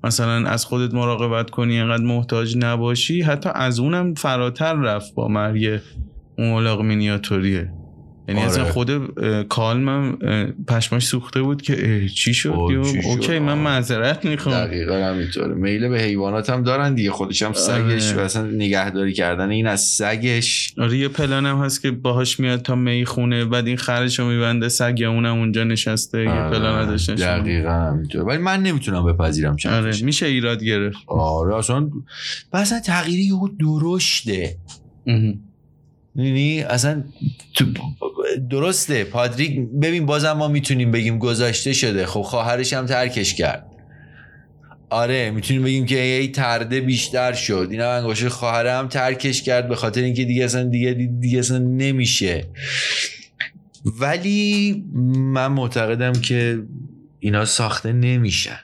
مثلا 0.04 0.48
از 0.48 0.64
خودت 0.64 0.94
مراقبت 0.94 1.50
کنی 1.50 1.76
اینقدر 1.76 2.04
محتاج 2.04 2.56
نباشی 2.56 3.22
حتی 3.22 3.50
از 3.54 3.80
اونم 3.80 4.14
فراتر 4.14 4.74
رفت 4.74 5.14
با 5.14 5.28
مرگ 5.28 5.80
اون 6.38 6.48
اولاغ 6.48 6.82
مینیاتوریه. 6.82 7.72
یعنی 8.30 8.42
آره. 8.42 8.50
اصلا 8.50 8.64
خود 8.64 9.18
کالمم 9.48 10.18
پشماش 10.68 11.06
سوخته 11.06 11.42
بود 11.42 11.62
که 11.62 12.08
چی 12.08 12.34
شد؟ 12.34 12.48
اوکی 13.04 13.38
من. 13.38 13.58
معذرت 13.58 14.24
می‌خوام 14.24 14.66
دقیقا 14.66 14.94
همینطوره 14.94 15.54
میل 15.54 15.88
به 15.88 16.00
حیوانات 16.00 16.50
هم 16.50 16.62
دارن 16.62 16.94
دیگه 16.94 17.10
خودش 17.10 17.42
هم 17.42 17.52
سگش 17.52 18.12
آره. 18.12 18.18
و 18.18 18.24
اصلا 18.24 18.46
نگهداری 18.46 19.12
کردن 19.12 19.50
این 19.50 19.66
از 19.66 19.80
سگش 19.80 20.74
آره 20.78 20.98
یه 20.98 21.08
پلنم 21.08 21.62
هست 21.62 21.82
که 21.82 21.90
باهاش 21.90 22.40
میاد 22.40 22.62
تا 22.62 22.74
می 22.74 23.04
خونه 23.04 23.44
بعد 23.44 23.66
این 23.66 23.76
خرشو 23.76 24.24
میبنده 24.24 24.68
سگ 24.68 25.02
اونم 25.06 25.38
اونجا 25.38 25.64
نشسته 25.64 26.22
یه 26.22 26.30
آره، 26.30 26.66
ازش 26.66 27.08
نشون 27.08 27.14
میده. 27.14 27.38
دقیقا 27.38 27.70
همینطوره 27.72 28.24
ولی 28.24 28.38
من 28.38 28.62
نمی‌تونم 28.62 29.06
بپذیرم 29.06 29.56
چند 29.56 29.72
آره 29.72 30.02
میشه 30.02 30.26
ایراد 30.26 30.64
گرفت 30.64 30.98
آره 31.06 31.56
اصلا 31.56 31.90
اصلا 32.52 32.80
تغییری 32.80 33.22
یهو 33.22 33.48
درشته 33.48 34.56
یعنی 36.16 36.62
اصلا 36.62 37.04
تو 37.54 37.64
درسته 38.50 39.04
پادریک 39.04 39.58
ببین 39.82 40.06
بازم 40.06 40.32
ما 40.32 40.48
می‌تونیم 40.48 40.90
بگیم 40.90 41.18
گذاشته 41.18 41.72
شده. 41.72 42.06
خب 42.06 42.22
خواهرش 42.22 42.72
هم 42.72 42.86
ترکش 42.86 43.34
کرد. 43.34 43.66
آره 44.90 45.30
می‌تونیم 45.30 45.62
بگیم 45.62 45.86
که 45.86 45.94
یه 45.94 46.28
ترده 46.28 46.80
بیشتر 46.80 47.32
شد. 47.32 47.68
این 47.70 47.80
هم 47.80 48.14
خواهره 48.14 48.72
هم 48.72 48.88
ترکش 48.88 49.42
کرد 49.42 49.68
به 49.68 49.76
خاطر 49.76 50.02
اینکه 50.02 50.24
دیگه 50.24 50.44
اصلا 50.44 50.62
دیگه, 50.62 50.92
دیگه 51.20 51.38
اصلا 51.38 51.58
نمیشه. 51.58 52.44
ولی 53.84 54.84
من 55.16 55.46
معتقدم 55.46 56.12
که 56.12 56.62
اینا 57.20 57.44
ساخته 57.44 57.92
نمیشن. 57.92 58.58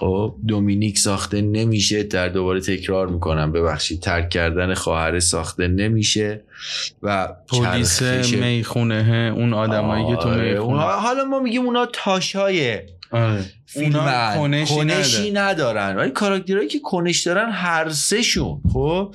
خب 0.00 0.34
دومینیک 0.46 0.98
ساخته 0.98 1.40
نمیشه 1.40 2.02
در 2.02 2.28
دوباره 2.28 2.60
تکرار 2.60 3.08
می‌کنم. 3.08 3.52
ببخشید 3.52 4.00
ترک 4.00 4.30
کردن 4.30 4.74
خواهر 4.74 5.20
ساخته 5.20 5.68
نمیشه 5.68 6.44
و 7.02 7.28
پلیس 7.48 8.02
می‌خونه 8.02 9.32
اون 9.36 9.54
آدمایی 9.54 10.06
که 10.06 10.16
تو 10.16 10.28
آره، 10.28 10.52
می‌خونه 10.52 10.82
حالا 10.82 11.24
ما 11.24 11.40
میگیم 11.40 11.62
اونا 11.62 11.86
تاشای 11.92 12.78
آره. 13.10 13.44
اونا 13.74 14.34
کنشی, 14.34 14.74
کنشی. 14.74 15.30
ندارن. 15.30 15.96
ولی 15.96 16.10
کاراکترهایی 16.10 16.68
که 16.68 16.78
کنش 16.78 17.20
دارن 17.20 17.50
هر 17.50 17.88
سه 17.88 18.22
شون 18.22 18.60
خب؟ 18.72 19.14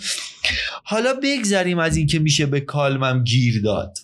حالا 0.84 1.14
بگذریم 1.24 1.80
از 1.80 1.98
اینکه 1.98 2.20
میشه 2.20 2.46
به 2.46 2.60
کالمم 2.60 3.24
گیر 3.24 3.62
داد. 3.62 3.98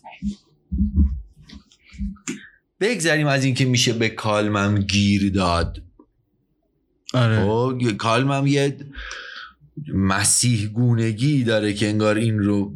بگذریم 2.80 3.28
از 3.28 3.46
اینکه 3.46 3.66
میشه 3.66 3.94
به 3.94 4.10
کالمم 4.10 4.80
گیر 4.80 5.32
داد. 5.32 5.83
آره. 7.14 7.45
خب 7.45 7.78
یه- 7.82 7.93
کالمم 7.93 8.47
یه 8.47 8.78
مسیح 9.93 10.66
گونگی 10.68 11.43
داره 11.43 11.74
که 11.74 11.88
انگار 11.88 12.16
این 12.16 12.39
رو 12.39 12.74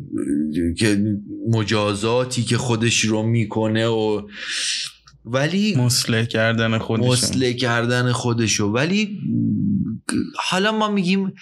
که 0.77 1.17
مجازاتی 1.49 2.43
که 2.43 2.57
خودش 2.57 2.99
رو 2.99 3.23
می‌کنه 3.23 3.87
و 3.87 4.27
ولی 5.25 5.75
مسله 5.75 6.25
کردن 6.25 6.77
خودش 6.77 7.05
مسله 7.05 7.53
کردن 7.53 8.11
خودشو. 8.11 8.65
ولی 8.65 9.19
حالا 10.35 10.71
ما 10.71 10.91
میگیم 10.91 11.33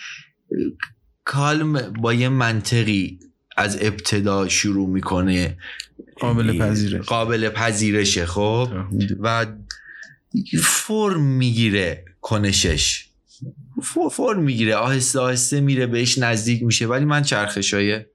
کالم 1.23 1.93
با 2.01 2.13
یه 2.13 2.29
منطقی 2.29 3.19
از 3.57 3.77
ابتدا 3.81 4.47
شروع 4.47 4.89
می‌کنه. 4.89 5.57
قابل 6.19 6.59
پذیرش. 6.59 7.05
قابل 7.05 7.49
پذیرشه 7.49 8.25
خب؟ 8.25 8.69
و 9.19 9.45
فرم 10.63 11.21
می‌گیره. 11.21 12.05
کنشش 12.27 13.05
فرم 14.11 14.43
می‌گیره 14.43 14.75
آهسته 14.75 15.19
آهسته 15.19 15.61
میره 15.61 15.87
بهش 15.87 16.17
نزدیک 16.17 16.63
میشه. 16.63 16.87
ولی 16.87 17.05
من 17.05 17.21
چرخش 17.21 17.73
های 17.73 18.05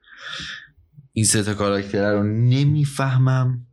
این 1.12 1.24
سه 1.24 1.42
تا 1.42 1.54
کاراکتر 1.54 2.12
رو 2.12 2.22
نمی‌فهمم. 2.22 3.66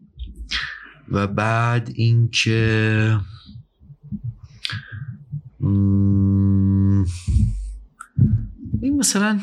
و 1.12 1.28
بعد 1.28 1.92
اینکه 1.96 3.20
این 8.82 8.98
مثلا 8.98 9.40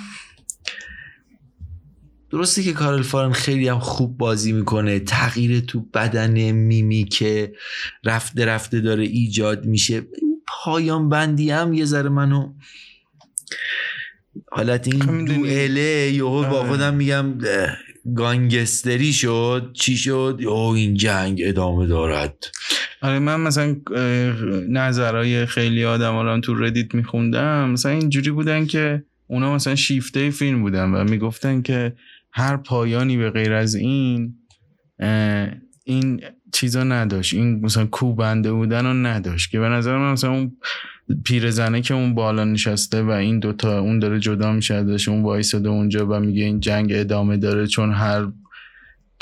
درسته 2.30 2.62
که 2.62 2.72
کارل 2.72 3.03
فارن 3.03 3.32
خیلی 3.32 3.68
هم 3.68 3.78
خوب 3.78 4.18
بازی 4.18 4.53
می‌کنه. 4.53 4.99
تغییر 4.99 5.61
تو 5.61 5.80
بدن 5.80 6.51
میمی 6.51 7.05
که 7.05 7.53
رفته 8.05 8.45
رفته 8.45 8.80
داره 8.80 9.05
ایجاد 9.05 9.66
میشه. 9.66 10.03
پایان 10.47 11.09
بندی 11.09 11.51
هم 11.51 11.72
یه 11.72 11.84
ذره 11.84 12.09
منو 12.09 12.53
حالت 14.53 14.88
این 14.88 15.24
دوئله 15.24 16.12
یهو 16.14 16.42
با 16.42 16.59
آره. 16.59 16.68
خودم 16.68 16.95
میگم 16.95 17.34
گانگستری 18.16 19.12
شد. 19.12 19.70
چی 19.74 19.97
شد؟ 19.97 20.40
او 20.47 20.74
این 20.74 20.95
جنگ 20.95 21.40
ادامه 21.45 21.86
دارد. 21.86 22.45
آره 23.03 23.18
من 23.18 23.40
مثلا 23.40 23.76
نظرهای 24.68 25.47
خیلی 25.47 25.84
آدم 25.84 26.18
رو 26.18 26.30
هم 26.30 26.40
تو 26.40 26.55
ردیت 26.55 26.95
میخوندم. 26.95 27.70
مثلا 27.70 27.92
اینجوری 27.92 28.30
بودن 28.30 28.66
که 28.66 29.05
اونا 29.26 29.55
مثلا 29.55 29.74
شیفته 29.74 30.30
فیلم 30.30 30.62
بودن 30.62 30.90
و 30.90 31.05
می‌گفتن 31.05 31.62
که 31.62 31.92
هر 32.32 32.57
پایانی 32.57 33.16
به 33.16 33.30
غیر 33.30 33.53
از 33.53 33.74
این 33.74 34.34
این 35.84 36.20
چیزا 36.55 36.84
نداشت. 36.84 37.34
این 37.34 37.61
مثلا 37.61 37.86
کوبنده 37.86 38.52
بودن 38.52 38.86
رو 38.86 38.94
نداشت 38.94 39.50
که 39.50 39.61
به 39.61 39.68
نظر 39.68 39.98
من 39.98 40.12
مثلا 40.12 40.30
اون 40.30 40.57
پیرزنه 41.24 41.80
که 41.80 41.94
اون 41.94 42.14
بالا 42.14 42.44
نشسته 42.44 43.02
و 43.02 43.11
این 43.11 43.38
دوتا 43.38 43.78
اون 43.78 43.98
داره 43.98 44.20
جدا 44.20 44.52
میشه 44.52 44.74
ازش 44.74 45.09
اون 45.09 45.22
وایساده 45.22 45.68
اونجا 45.68 46.07
و 46.07 46.20
میگه 46.20 46.44
این 46.44 46.61
جنگ 46.61 46.92
ادامه 46.94 47.36
داره 47.36 47.66
چون 47.66 47.92
هر 47.92 48.26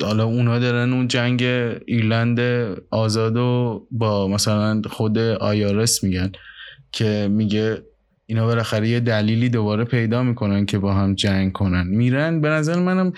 حالا 0.02 0.24
اونا 0.24 0.58
دارن 0.58 0.92
اون 0.92 1.08
جنگ 1.08 1.42
ایرلند 1.86 2.40
آزاد 2.90 3.36
و 3.36 3.86
با 3.90 4.28
مثلا 4.28 4.82
خود 4.90 5.18
آیارس 5.18 6.04
میگن 6.04 6.32
که 6.92 7.28
میگه 7.30 7.82
اینا 8.32 8.46
بالاخره 8.46 8.88
یه 8.88 9.00
دلیلی 9.00 9.48
دوباره 9.48 9.84
پیدا 9.84 10.22
می‌کنن 10.22 10.66
که 10.66 10.78
با 10.78 10.94
هم 10.94 11.14
جنگ 11.14 11.52
کنن. 11.52 11.86
میرن 11.86 12.40
به 12.40 12.48
نظر 12.48 12.80
منم 12.80 13.12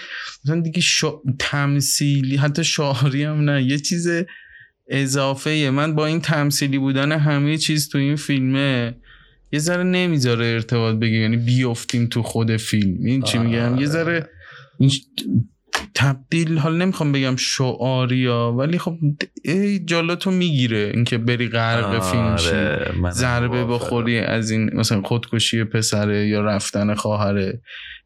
مثلا 0.45 0.61
دیگه 0.61 0.81
شا... 0.81 1.13
تمثیلی 1.39 2.37
حتی 2.37 2.65
شعاری 2.65 3.23
هم 3.23 3.51
نه 3.51 3.63
یه 3.63 3.79
چیز 3.79 4.09
اضافه 4.89 5.71
من 5.71 5.95
با 5.95 6.07
این 6.07 6.21
تمثیلی 6.21 6.79
بودن 6.79 7.13
همه 7.13 7.59
چیز 7.59 7.89
تو 7.89 7.99
این 7.99 8.17
فیلمه 8.17 8.95
یه 9.53 9.59
ذره 9.59 9.83
نمی‌ذاره 9.83 10.47
ارتباط 10.47 10.97
بگیر 10.97 11.21
یعنی 11.21 11.37
بیافتیم 11.37 12.07
تو 12.07 12.23
خود 12.23 12.57
فیلم. 12.57 13.05
این 13.05 13.23
چی 13.23 13.39
میگم؟ 13.39 13.79
یه 13.79 13.87
ذره 13.87 14.29
تبدیل 15.95 16.59
حال 16.59 16.77
نمی‌خوام 16.77 17.13
بگم 17.13 17.37
شعاری 17.37 18.27
ها 18.27 18.53
ولی 18.53 18.79
خب 18.79 18.99
جالاتو 19.85 20.31
می‌گیره 20.31 20.91
اینکه 20.95 21.19
بری 21.19 21.49
غرق 21.49 22.03
فیلم 22.03 22.37
شی. 22.37 22.49
آره، 22.49 23.11
ضربه 23.11 23.65
بخوری 23.65 24.19
از 24.19 24.51
این 24.51 24.71
مثلا 24.75 25.03
خودکشی 25.03 25.65
پسره 25.65 26.29
یا 26.29 26.41
رفتن 26.41 26.95
خواهره 26.95 27.61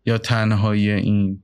یا 0.06 0.18
تنهایی 0.18 0.90
این. 0.90 1.42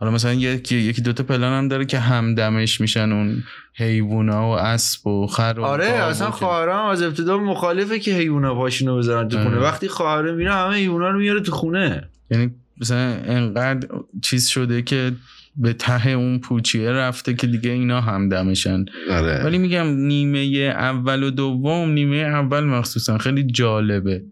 حالا 0.00 0.12
مثلا 0.12 0.34
یکی 0.34 0.76
یکی 0.76 1.02
دوتا 1.02 1.22
پلان 1.22 1.52
هم 1.52 1.68
داره 1.68 1.84
که 1.84 1.98
همدمش 1.98 2.80
میشن 2.80 3.12
اون 3.12 3.42
حیوونا 3.74 4.48
و 4.48 4.52
اسب 4.52 5.06
و 5.06 5.26
خر 5.26 5.54
و 5.58 5.64
آره 5.64 5.84
اصلا 5.84 6.30
خواهرام 6.30 6.88
از 6.88 7.02
ابتدا 7.02 7.38
مخالفه 7.38 7.98
که 7.98 8.14
حیونا 8.14 8.54
پاشینو 8.54 8.96
بذارن 8.98 9.28
تو 9.28 9.38
خونه. 9.38 9.50
آره. 9.50 9.58
وقتی 9.58 9.88
خواهره 9.88 10.32
میره 10.32 10.54
همه 10.54 10.74
حیونا 10.74 11.10
رو 11.10 11.18
میاره 11.18 11.40
تو 11.40 11.52
خونه. 11.52 12.08
یعنی 12.30 12.50
مثلا 12.80 13.14
انقدر 13.26 13.88
چیز 14.22 14.46
شده 14.46 14.82
که 14.82 15.12
به 15.58 15.72
ته 15.72 16.08
اون 16.08 16.38
پوچیه 16.38 16.90
رفته 16.90 17.34
که 17.34 17.46
دیگه 17.46 17.70
اینا 17.70 18.00
همدمشن 18.00 18.84
آره. 19.10 19.44
ولی 19.44 19.58
میگم 19.58 19.86
نیمه 19.86 20.38
اول 20.76 21.22
و 21.22 21.30
دوم 21.30 21.90
نیمه 21.90 22.16
اول 22.16 22.64
مخصوصا 22.64 23.18
خیلی 23.18 23.44
جالبه. 23.44 24.22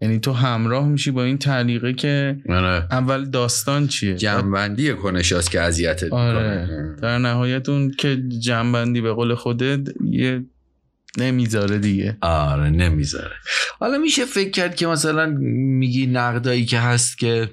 یعنی 0.00 0.18
تو 0.18 0.32
همراه 0.32 0.88
میشی 0.88 1.10
با 1.10 1.24
این 1.24 1.38
تعلیقه 1.38 1.92
که 1.92 2.36
آره. 2.48 2.86
اول 2.90 3.24
داستان 3.24 3.86
چیه؟ 3.86 4.14
جنبندی 4.14 4.94
کنشاست 4.94 5.50
که 5.50 5.60
اذیتت 5.60 6.12
آره. 6.12 6.68
در 7.02 7.18
نهایت 7.18 7.68
اون 7.68 7.90
که 7.90 8.22
جنبندی 8.40 9.00
به 9.00 9.12
قول 9.12 9.34
خودت 9.34 9.80
یه 10.10 10.44
نمی‌ذاره 11.18 11.78
دیگه. 11.78 12.16
آره 12.20 12.70
نمی‌ذاره. 12.70 13.34
حالا 13.78 13.98
میشه 13.98 14.24
فکر 14.24 14.50
کرد 14.50 14.74
که 14.74 14.86
مثلا 14.86 15.26
میگی 15.78 16.06
نقدایی 16.06 16.64
که 16.64 16.78
هست 16.78 17.18
که 17.18 17.50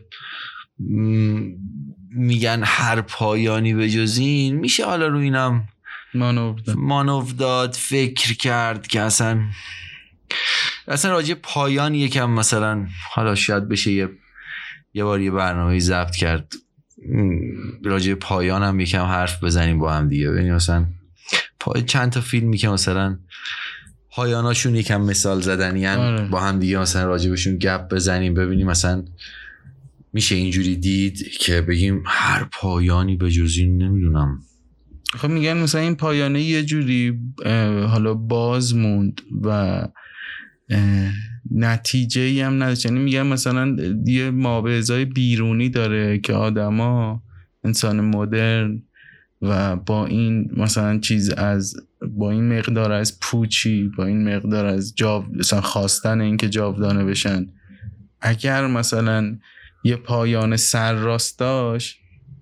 میگن 2.15 2.61
هر 2.65 3.01
پایانی 3.01 3.73
به 3.73 3.89
جز 3.89 4.17
این 4.17 4.55
میشه 4.55 4.85
حالا 4.85 5.07
رو 5.07 5.17
اینم 5.17 5.67
مانور 6.13 6.61
مانو 6.75 7.31
داد 7.37 7.73
فکر 7.73 8.33
کرد 8.33 8.87
که 8.87 9.01
اصلا 9.01 9.41
اصلا 10.87 11.11
راجع 11.11 11.33
پایان 11.33 11.95
یکم 11.95 12.29
مثلا 12.29 12.87
حالا 13.11 13.35
شاید 13.35 13.67
بشه 13.67 13.91
یه 13.91 14.09
یه 14.93 15.03
بار 15.03 15.21
یه 15.21 15.31
برنامه 15.31 15.79
ضبط 15.79 16.15
کرد. 16.15 16.53
راجع 17.83 18.13
پایان 18.13 18.63
هم 18.63 18.79
یکم 18.79 19.03
حرف 19.03 19.43
بزنیم 19.43 19.79
با 19.79 19.93
هم 19.93 20.07
دیگه. 20.07 20.29
ببینیم 20.29 20.55
مثلا 20.55 20.85
پای 21.59 21.81
چند 21.81 22.11
تا 22.11 22.21
فیلمی 22.21 22.57
که 22.57 22.69
مثلا 22.69 23.17
پایاناشون 24.09 24.75
یکم 24.75 25.01
مثال 25.01 25.41
زدنی 25.41 25.87
آره. 25.87 26.27
با 26.27 26.39
هم 26.39 26.59
دیگه 26.59 26.77
مثلا 26.77 27.05
راجبشون 27.05 27.57
گپ 27.57 27.93
بزنیم 27.93 28.33
ببینیم 28.33 28.67
مثلا 28.67 29.03
میشه 30.13 30.35
اینجوری 30.35 30.75
دید 30.75 31.27
که 31.39 31.61
بگیم 31.61 32.03
هر 32.05 32.49
پایانی 32.53 33.15
به 33.17 33.31
جز 33.31 33.57
این 33.57 33.83
نمی‌دونم. 33.83 34.39
خب 35.13 35.29
میگن 35.29 35.57
مثلا 35.57 35.81
این 35.81 35.95
پایانه 35.95 36.41
یه 36.41 36.63
جوری 36.63 37.19
حالا 37.87 38.13
باز 38.13 38.75
موند 38.75 39.21
و 39.43 39.87
نتیجه 41.51 42.21
ای 42.21 42.41
هم 42.41 42.63
نداشت. 42.63 42.85
یعنی 42.85 42.99
میگن 42.99 43.27
مثلا 43.27 43.75
یه 44.05 44.31
مابعضای 44.31 45.05
بیرونی 45.05 45.69
داره 45.69 46.19
که 46.19 46.33
آدما 46.33 47.23
انسان 47.63 48.01
مدرن 48.01 48.83
و 49.41 49.75
با 49.75 50.05
این 50.05 50.51
مثلا 50.57 50.99
چیز 50.99 51.29
از 51.29 51.75
با 52.11 52.31
این 52.31 52.57
مقدار 52.57 52.91
از 52.91 53.19
پوچی 53.19 53.91
با 53.97 54.05
این 54.05 54.35
مقدار 54.35 54.65
از 54.65 54.95
جاو 54.95 55.25
مثلا 55.33 55.61
خواستن 55.61 56.21
اینکه 56.21 56.49
جاودانه 56.49 57.05
بشن. 57.05 57.47
اگر 58.21 58.67
مثلا 58.67 59.37
یه 59.83 59.95
پایان 59.95 60.57
سرراست 60.57 61.39
داشت 61.39 61.97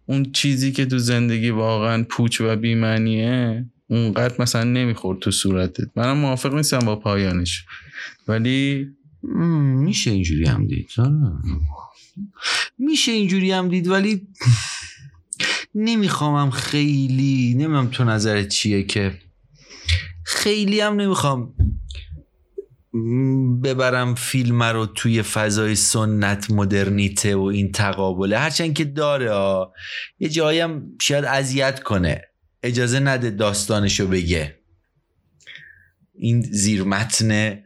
اون 0.05 0.31
چیزی 0.31 0.71
که 0.71 0.85
تو 0.85 0.97
زندگی 0.97 1.49
واقعا 1.49 2.03
پوچ 2.03 2.41
و 2.41 2.55
بیمعنیه 2.55 3.65
اونقدر 3.87 4.35
مثلا 4.41 4.63
نمی‌خورد 4.63 5.19
تو 5.19 5.31
صورتت 5.31 5.87
منم 5.95 6.17
موافق 6.17 6.53
نیستم 6.53 6.79
با 6.79 6.95
پایانش 6.95 7.65
ولی 8.27 8.87
میشه 9.23 10.11
اینجوری 10.11 10.45
هم 10.45 10.67
دید. 10.67 10.89
میشه 12.77 13.11
اینجوری 13.11 13.51
هم 13.51 13.69
دید 13.69 13.87
ولی 13.87 14.27
نمیخوامم 15.75 16.49
خیلی 16.49 17.53
نمی‌دونم 17.53 17.87
تو 17.87 18.03
نظرت 18.03 18.47
چیه 18.47 18.83
که 18.83 19.19
خیلی 20.23 20.79
هم 20.79 20.93
نمی‌خوام 20.93 21.53
ببرم 23.63 24.15
فیلم 24.15 24.63
رو 24.63 24.85
توی 24.85 25.21
فضای 25.21 25.75
سنت 25.75 26.51
مدرنیته 26.51 27.35
و 27.35 27.41
این 27.41 27.71
تقابله. 27.71 28.37
هرچند 28.37 28.73
که 28.73 28.85
داره 28.85 29.31
ها. 29.31 29.73
یه 30.19 30.29
جایی 30.29 30.59
هم 30.59 30.83
شاید 31.01 31.25
اذیت 31.25 31.83
کنه. 31.83 32.21
اجازه 32.63 32.99
نده 32.99 33.29
داستانشو 33.29 34.07
بگه. 34.07 34.55
این 36.13 36.41
زیر 36.41 36.83
متن 36.83 37.59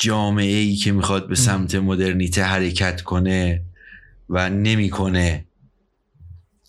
جامعه 0.00 0.56
ای 0.56 0.76
که 0.76 0.92
می‌خواد 0.92 1.28
به 1.28 1.34
سمت 1.34 1.74
مدرنیته 1.74 2.42
حرکت 2.42 3.02
کنه 3.02 3.64
و 4.28 4.50
نمی‌کنه. 4.50 5.44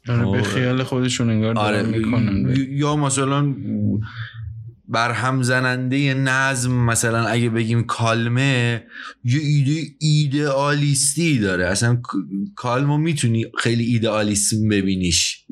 آره 0.08 0.20
به 0.20 0.28
آره. 0.28 0.44
خیال 0.44 0.84
خودشون 0.84 1.30
انگار 1.30 1.58
آره 1.58 1.84
می‌کنن. 1.84 2.56
یا 2.70 2.96
مثلا 2.96 3.56
برهم 4.90 5.42
زننده 5.44 6.14
نظم 6.14 6.72
مثلا 6.72 7.28
اگه 7.28 7.50
بگیم 7.50 7.84
کالمه 7.84 8.84
یه 9.24 9.40
ایده 9.40 9.82
ایدئالیستی 10.00 11.40
داره. 11.40 11.66
اصلا 11.66 12.02
کالمو 12.56 12.98
می‌تونی 12.98 13.46
خیلی 13.58 13.84
ایدئالیسم 13.84 14.70
ببینیش. 14.70 15.46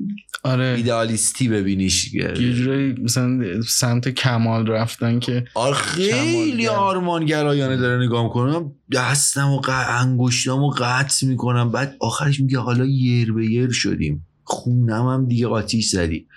آره. 0.43 0.73
ایدئالیستی 0.77 1.47
ببینیش. 1.47 2.13
یه 2.13 2.53
جورایی 2.53 2.93
مثلا 2.93 3.61
سمت 3.67 4.09
کمال 4.09 4.67
رفتن 4.67 5.19
که 5.19 5.45
آره 5.53 5.73
خیلی. 5.73 6.67
آرمانگرایانه 6.67 7.77
داره 7.77 8.05
نگاه 8.05 8.23
می‌کنم 8.23 8.71
دستم 8.91 9.47
و 9.47 9.61
انگشتم 9.89 10.59
و 10.59 10.69
قطع 10.69 11.27
می‌کنم. 11.27 11.71
بعد 11.71 11.95
آخرش 11.99 12.39
میگه 12.39 12.59
حالا 12.59 12.85
یر 12.85 13.33
به 13.33 13.45
یر 13.45 13.71
شدیم. 13.71 14.27
خونم 14.43 15.07
هم 15.07 15.27
دیگه 15.27 15.47
آتیش 15.47 15.89
زدی. 15.89 16.27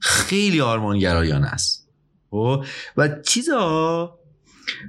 خیلی 0.00 0.60
آرمانگرایانه 0.60 1.46
است. 1.46 1.77
خب؟ 2.30 2.64
و 2.96 3.08
چیزا 3.08 4.18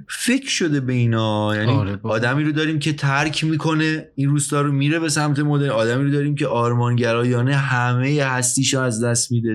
فکر 0.08 0.48
شده 0.48 0.80
به 0.80 0.92
اینا 0.92 1.56
یعنی 1.56 1.72
آره. 1.72 2.00
آدمی 2.02 2.44
رو 2.44 2.52
داریم 2.52 2.78
که 2.78 2.92
ترک 2.92 3.44
می‌کنه 3.44 4.08
این 4.14 4.28
روستا 4.28 4.60
رو 4.60 4.72
میره 4.72 4.98
به 4.98 5.08
سمت 5.08 5.38
مدرن 5.38 5.70
آدمی 5.70 6.04
رو 6.04 6.10
داریم 6.10 6.34
که 6.34 6.46
آرمانگرایانه 6.46 7.56
همه 7.56 8.22
هستیشو 8.22 8.80
از 8.80 9.04
دست 9.04 9.32
میده 9.32 9.54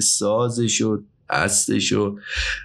سازشو 1.30 1.44
هستشو 1.44 2.18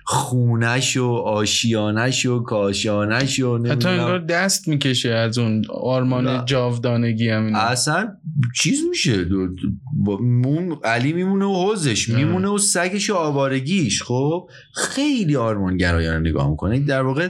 خونشو 0.04 1.06
آشیانشو 1.06 2.42
کاشانشو 2.42 3.56
حتی 3.58 3.68
نمی‌دونم 3.68 4.00
انگار 4.00 4.18
دست 4.18 4.68
می‌کشه 4.68 5.08
از 5.10 5.38
اون 5.38 5.64
آرمان 5.82 6.26
نه. 6.26 6.42
جاودانگی 6.46 7.28
هم. 7.28 7.54
اصلا 7.54 8.16
چیز 8.56 8.84
میشه 8.90 9.24
دو- 9.24 9.46
دو- 9.46 9.68
با- 9.92 10.18
مون 10.20 10.78
علی 10.84 11.12
میمونه 11.12 11.44
و 11.44 11.66
حوزش. 11.66 12.08
میمونه 12.08 12.48
و 12.48 12.58
سگش 12.58 13.10
و 13.10 13.14
آوارگیش 13.14 14.02
خب 14.02 14.48
خیلی 14.74 15.36
آرمانگرایانه 15.36 16.28
نگاه 16.30 16.50
می‌کنه 16.50 16.80
در 16.80 17.02
واقع 17.02 17.28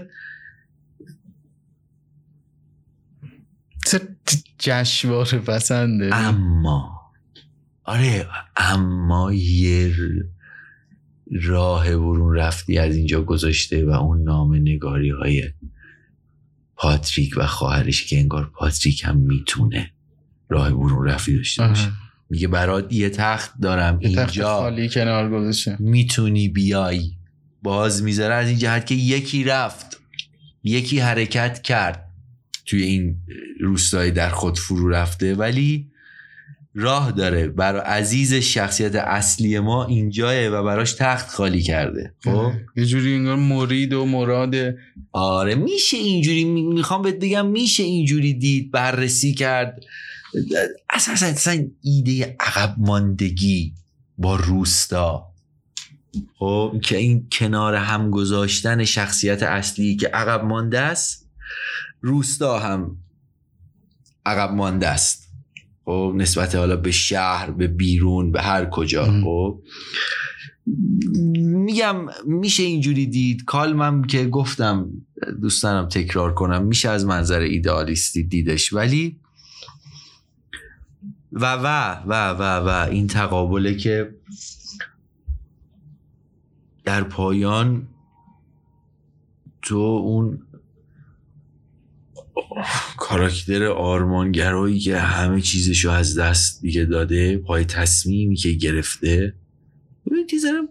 چه 3.86 4.00
جشنواره 4.58 5.38
پسنده 5.38 6.14
اما 6.16 7.00
آره 7.84 8.26
اما 8.56 9.32
یه 9.32 9.92
راه 11.42 11.96
برون 11.96 12.36
رفتی 12.36 12.78
از 12.78 12.96
اینجا 12.96 13.22
گذاشته 13.22 13.84
و 13.84 13.90
اون 13.90 14.22
نام 14.22 14.54
نگاری 14.54 15.10
های 15.10 15.50
پاتریک 16.76 17.34
و 17.36 17.46
خواهرش 17.46 18.06
که 18.06 18.18
انگار 18.18 18.50
پاتریک 18.54 19.04
هم 19.04 19.16
می‌تونه 19.16 19.92
راه 20.48 20.70
برون 20.70 21.08
رفتی 21.08 21.36
داشته 21.36 21.68
باشه. 21.68 21.88
میگه 22.30 22.48
برات 22.48 22.92
یه 22.92 23.10
تخت 23.10 23.60
دارم 23.60 24.00
یه 24.00 24.16
تخت 24.16 24.28
اینجا. 24.28 24.60
خالی 24.60 24.88
کنار 24.88 25.30
گذاشته. 25.30 25.76
می‌تونی 25.80 26.48
بیای. 26.48 27.12
باز 27.62 28.02
می‌ذاره 28.02 28.34
از 28.34 28.48
این 28.48 28.58
جهت 28.58 28.86
که 28.86 28.94
یکی 28.94 29.44
رفت. 29.44 30.00
یکی 30.64 30.98
حرکت 30.98 31.62
کرد. 31.62 32.06
توی 32.66 32.82
این 32.82 33.16
روستای 33.60 34.10
در 34.10 34.28
خود 34.28 34.58
فرو 34.58 34.88
رفته. 34.88 35.34
ولی 35.34 35.89
راه 36.74 37.12
داره 37.12 37.48
برای 37.48 37.80
عزیز 37.80 38.34
شخصیت 38.34 38.94
اصلی 38.94 39.58
ما 39.58 39.86
اینجاه 39.86 40.48
و 40.48 40.62
براش 40.62 40.92
تخت 40.92 41.28
خالی 41.28 41.62
کرده. 41.62 42.14
خب؟ 42.24 42.52
یه 42.76 42.86
جوری 42.86 43.14
انگار 43.14 43.36
مرید 43.36 43.92
و 43.92 44.04
مراد. 44.04 44.54
آره 45.12 45.54
میشه 45.54 45.96
اینجوری. 45.96 46.44
می‌خوام 46.44 47.02
بهت 47.02 47.14
بگم 47.14 47.46
میشه 47.46 47.82
اینجوری 47.82 48.34
دید 48.34 48.70
بررسی 48.70 49.34
کرد. 49.34 49.80
اصلا 50.90 51.14
اصلا 51.14 51.66
ایده 51.82 52.36
عقب 52.40 52.74
ماندگی 52.78 53.74
با 54.18 54.36
روستا. 54.36 55.30
خب؟ 56.38 56.74
که 56.82 56.96
این 56.96 57.28
کنار 57.32 57.74
هم 57.74 58.10
گذاشتن 58.10 58.84
شخصیت 58.84 59.42
اصلی 59.42 59.96
که 59.96 60.08
عقب 60.08 60.44
مانده 60.44 60.80
است 60.80 61.28
روستا 62.00 62.58
هم 62.58 62.96
عقب 64.26 64.50
مانده 64.50 64.88
است. 64.88 65.19
خب 65.90 66.14
نسبت 66.16 66.54
حالا 66.54 66.76
به 66.76 66.90
شهر 66.90 67.50
به 67.50 67.66
بیرون 67.66 68.32
به 68.32 68.42
هر 68.42 68.64
کجا 68.64 69.04
خب. 69.24 69.62
میگم 71.36 72.06
میشه 72.26 72.62
اینجوری 72.62 73.06
دید. 73.06 73.44
کالمم 73.44 74.04
که 74.04 74.26
گفتم 74.26 74.90
دوستانم 75.42 75.88
تکرار 75.88 76.34
کنم 76.34 76.64
میشه 76.64 76.88
از 76.88 77.06
منظر 77.06 77.40
ایدئالیستی 77.40 78.22
دیدش. 78.22 78.72
ولی 78.72 79.20
و 81.32 81.54
و 81.54 81.66
و 82.06 82.30
و 82.30 82.42
و 82.42 82.88
این 82.90 83.06
تقابله 83.06 83.74
که 83.74 84.14
در 86.84 87.02
پایان 87.02 87.88
تو 89.62 89.76
اون 89.76 90.42
کاراکتر 92.96 93.64
آرمانگرایی 93.66 94.78
که 94.78 94.98
همه 94.98 95.40
چیزشو 95.40 95.90
از 95.90 96.18
دست 96.18 96.62
دیگه 96.62 96.84
داده 96.84 97.38
پای 97.38 97.64
تصمیمی 97.64 98.36
که 98.36 98.50
گرفته. 98.50 99.34
ببین 100.06 100.26
تیزرم 100.26 100.68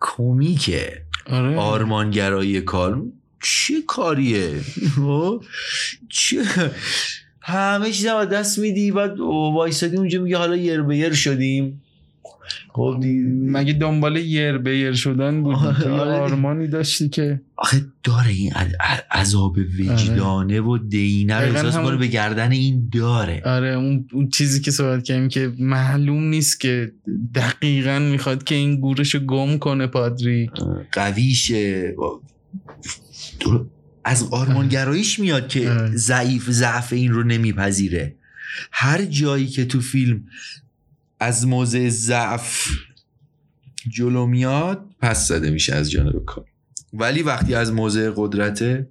کمیکه 0.00 1.02
آره. 1.26 1.56
آرمانگرایی 1.56 2.60
کالم 2.60 3.12
چه 3.42 3.82
کاریه؟ 3.86 4.60
چه؟ 6.08 6.44
همه 7.40 7.90
چیز 7.90 8.06
از 8.06 8.28
دست 8.28 8.58
میدی 8.58 8.90
بعد 8.90 9.20
وایسادی 9.20 9.96
اونجا 9.96 10.22
میگه 10.22 10.36
حالا 10.36 10.56
یر 10.56 10.82
به 10.82 10.96
یر 10.96 11.12
شدیم. 11.12 11.82
خب 12.68 13.04
مگه 13.46 13.72
دنبال 13.72 14.16
یر 14.16 14.58
به 14.58 14.78
یر 14.78 14.92
شدن 14.92 15.42
بود 15.42 15.54
آره. 15.56 15.90
آرمانی 15.90 16.66
داشتی 16.68 17.08
که؟ 17.08 17.40
آخه 17.56 17.84
داره 18.02 18.28
این 18.28 18.52
عذاب 19.10 19.56
وجدانه 19.80 20.60
و 20.60 20.78
دینه 20.78 21.34
رو 21.40 21.56
احساس 21.56 21.74
همون- 21.74 21.86
کنه 21.90 21.96
به 21.96 22.06
گردن 22.06 22.52
این 22.52 22.88
داره. 22.92 23.42
آره 23.44 23.68
اون, 23.68 24.08
اون 24.12 24.28
چیزی 24.28 24.60
که 24.60 24.70
صحبت 24.70 25.04
کردیم 25.04 25.28
که 25.28 25.52
معلوم 25.58 26.24
نیست 26.24 26.60
که 26.60 26.92
دقیقا 27.34 27.98
می‌خواد 27.98 28.44
که 28.44 28.54
این 28.54 28.80
گورشو 28.80 29.18
گم 29.18 29.58
کنه 29.58 29.86
پادری. 29.86 30.50
قویشه 30.92 31.94
از 34.04 34.28
آرمانگراییش 34.30 35.18
میاد 35.18 35.48
که 35.48 35.70
آره. 35.70 35.96
ضعیف 35.96 36.50
ضعف 36.50 36.92
این 36.92 37.12
رو 37.12 37.22
نمیپذیره. 37.22 38.14
هر 38.72 39.04
جایی 39.04 39.46
که 39.46 39.64
تو 39.64 39.80
فیلم 39.80 40.24
از 41.20 41.46
موضع 41.46 41.88
ضعف 41.88 42.68
جلو 43.88 44.26
میاد 44.26 44.86
پس 45.00 45.28
زده 45.28 45.50
میشه 45.50 45.74
از 45.74 45.90
جانب 45.90 46.24
کال 46.24 46.44
ولی 46.92 47.22
وقتی 47.22 47.54
از 47.54 47.72
موضع 47.72 48.12
قدرت 48.16 48.86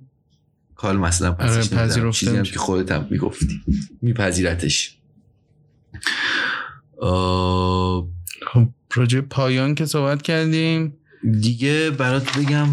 کال 0.76 0.98
مثلا 0.98 1.36
آره، 1.40 1.58
پسش 1.58 2.20
چیزی 2.20 2.38
هم. 2.38 2.44
که 2.44 2.60
خودت 2.60 2.92
هم 2.92 3.08
می‌گفتی 3.12 3.62
میپذیرتش. 4.02 4.98
آه، 7.02 8.08
خب 8.48 8.68
راجع 8.94 9.22
پایان 9.22 9.76
که 9.76 9.86
صحبت 9.86 10.22
کردیم. 10.22 10.94
دیگه 11.42 11.92
برات 11.92 12.38
بگم. 12.38 12.68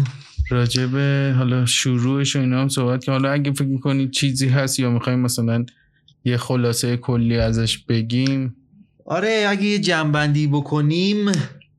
راجع 0.49 0.85
به 0.85 1.35
حالا 1.37 1.65
شروعش 1.65 2.35
و 2.35 2.39
اینا 2.39 2.61
هم 2.61 2.69
صحبت 2.69 3.03
که 3.03 3.11
حالا 3.11 3.31
اگه 3.31 3.51
فکر 3.51 3.67
می‌کنید 3.67 4.11
چیزی 4.11 4.47
هست 4.47 4.79
یا 4.79 4.89
می‌خوایم 4.89 5.19
مثلا 5.19 5.65
یه 6.25 6.37
خلاصه 6.37 6.97
کلی 6.97 7.37
ازش 7.37 7.77
بگیم 7.77 8.55
آره 9.05 9.45
اگه 9.49 9.63
یه 9.63 9.79
جنبندی 9.79 10.47
بکنیم 10.47 11.31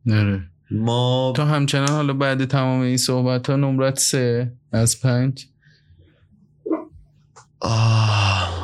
نره 0.06 0.42
ما 0.70 1.32
تو 1.36 1.42
همچنان 1.42 1.88
حالا 1.88 2.12
بعد 2.12 2.44
تمام 2.44 2.80
این 2.80 2.96
صحبت 2.96 3.50
ها 3.50 3.56
نمرت 3.56 3.98
سه 3.98 4.52
از 4.72 5.00
پنج. 5.00 5.46
آه. 7.60 8.62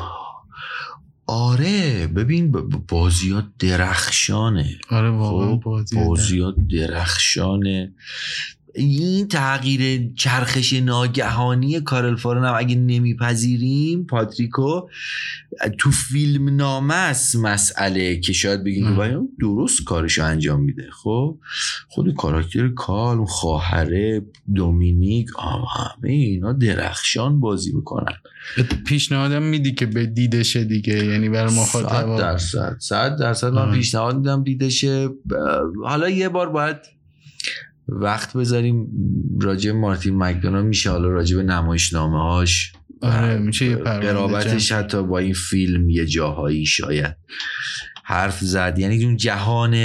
آره 1.27 2.07
ببین 2.07 2.51
بازیات 2.87 3.45
درخشانه. 3.59 4.77
آره 4.89 5.09
واقعا 5.09 5.55
خب، 5.55 5.61
بازی 5.63 5.95
بازیات 5.95 6.55
درخشانه. 6.71 7.93
این 8.75 9.27
تغییر 9.27 10.11
چرخش 10.15 10.73
ناگهانی 10.73 11.81
کارل 11.81 12.15
فارن 12.15 12.45
هم 12.45 12.53
اگه 12.57 12.75
نمیپذیریم 12.75 14.05
پاتریکو 14.05 14.81
تو 15.77 15.91
فیلم 15.91 16.55
نامه 16.55 16.93
است 16.93 17.35
مسئله 17.35 18.19
که 18.19 18.33
شاید 18.33 18.63
بگیم 18.63 18.85
که. 18.85 18.95
باید 18.95 19.19
درست 19.39 19.83
کارشو 19.83 20.23
انجام 20.23 20.63
میده. 20.63 20.89
خب؟ 20.91 21.37
خود 21.87 22.15
کاراکتر 22.15 22.67
کال 22.67 23.25
خواهره 23.25 24.25
دومینیک 24.55 25.29
آم 25.35 25.65
همه 25.77 26.09
اینا 26.09 26.53
درخشان 26.53 27.39
بازی 27.39 27.71
می‌کنن. 27.71 28.13
پیشنهادم 28.87 29.43
میدی 29.43 29.73
که 29.73 29.85
به 29.85 30.05
دیدشه 30.05 30.63
دیگه؟ 30.63 31.05
یعنی 31.05 31.29
برای 31.29 31.49
صد 31.49 31.59
مخاطب 31.59 32.17
درصد 32.17 32.75
صد 32.79 33.19
درصد 33.19 33.53
من. 33.53 33.71
پیشنهاد 33.71 34.15
میدم 34.17 34.43
دیدشه. 34.43 35.09
حالا 35.83 36.09
یه 36.09 36.29
بار 36.29 36.49
باید 36.49 36.98
وقت 37.91 38.37
بذاریم 38.37 38.87
راجع 39.41 39.71
مارتین 39.71 40.17
مکدونا 40.17 40.61
میشه 40.61 40.89
حالا 40.89 41.09
راجع 41.09 41.37
به 41.37 41.43
نمایشنامه 41.43 42.17
هاش 42.17 42.73
آره 43.01 43.37
میشه 43.37 43.65
یه 43.65 43.75
قرابتش. 43.75 44.71
حتی 44.71 45.03
با 45.03 45.19
این 45.19 45.33
فیلم 45.33 45.89
یه 45.89 46.05
جاهایی 46.05 46.65
شاید 46.65 47.15
حرف 48.03 48.39
زد 48.39 48.75
یعنی 48.79 49.05
اون 49.05 49.17
جهان 49.17 49.75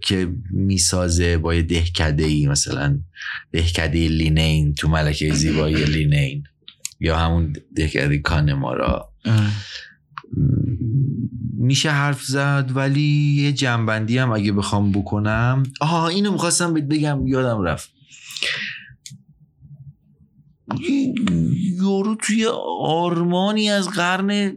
که 0.00 0.32
می‌سازه 0.50 1.38
با 1.38 1.54
یه 1.54 1.62
دهکده 1.62 2.24
ای 2.24 2.46
مثلا 2.46 2.98
دهکده 3.52 4.08
لینین 4.08 4.74
تو 4.74 4.88
ملکه 4.88 5.34
زیبایی 5.34 5.84
لینین 5.84 6.44
یا 7.00 7.18
همون 7.18 7.52
دهکده 7.76 8.18
کانمارا. 8.18 9.12
میشه 11.62 11.90
حرف 11.90 12.24
زد 12.24 12.70
ولی 12.74 13.34
یه 13.42 13.52
جنبندی 13.52 14.18
هم 14.18 14.32
اگه 14.32 14.52
بخوام 14.52 14.92
بکنم. 14.92 15.62
آها 15.80 16.08
اینو 16.08 16.32
می‌خواستم 16.32 16.74
بگم 16.74 17.26
یادم 17.26 17.62
رفت. 17.62 17.90
یارو 21.80 22.16
توی 22.22 22.46
آرمانی 22.80 23.70
از 23.70 23.88
قرن 23.88 24.56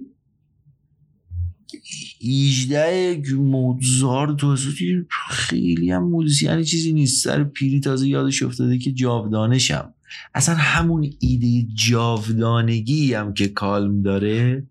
18 2.21 3.21
موزار 3.37 4.33
توسط 4.33 4.73
خیلی 5.29 5.91
هم 5.91 6.03
موزیسین 6.03 6.63
چیزی 6.63 6.93
نیست. 6.93 7.23
سر 7.23 7.43
پیری 7.43 7.79
تازه 7.79 8.07
یادش 8.07 8.43
افتاده 8.43 8.77
که 8.77 8.91
جاودانشم. 8.91 9.93
اصلا 10.35 10.55
همون 10.55 11.09
ایده 11.19 11.67
جاودانگی 11.89 13.13
هم 13.13 13.33
که 13.33 13.47
کالم 13.47 14.01
داره 14.01 14.67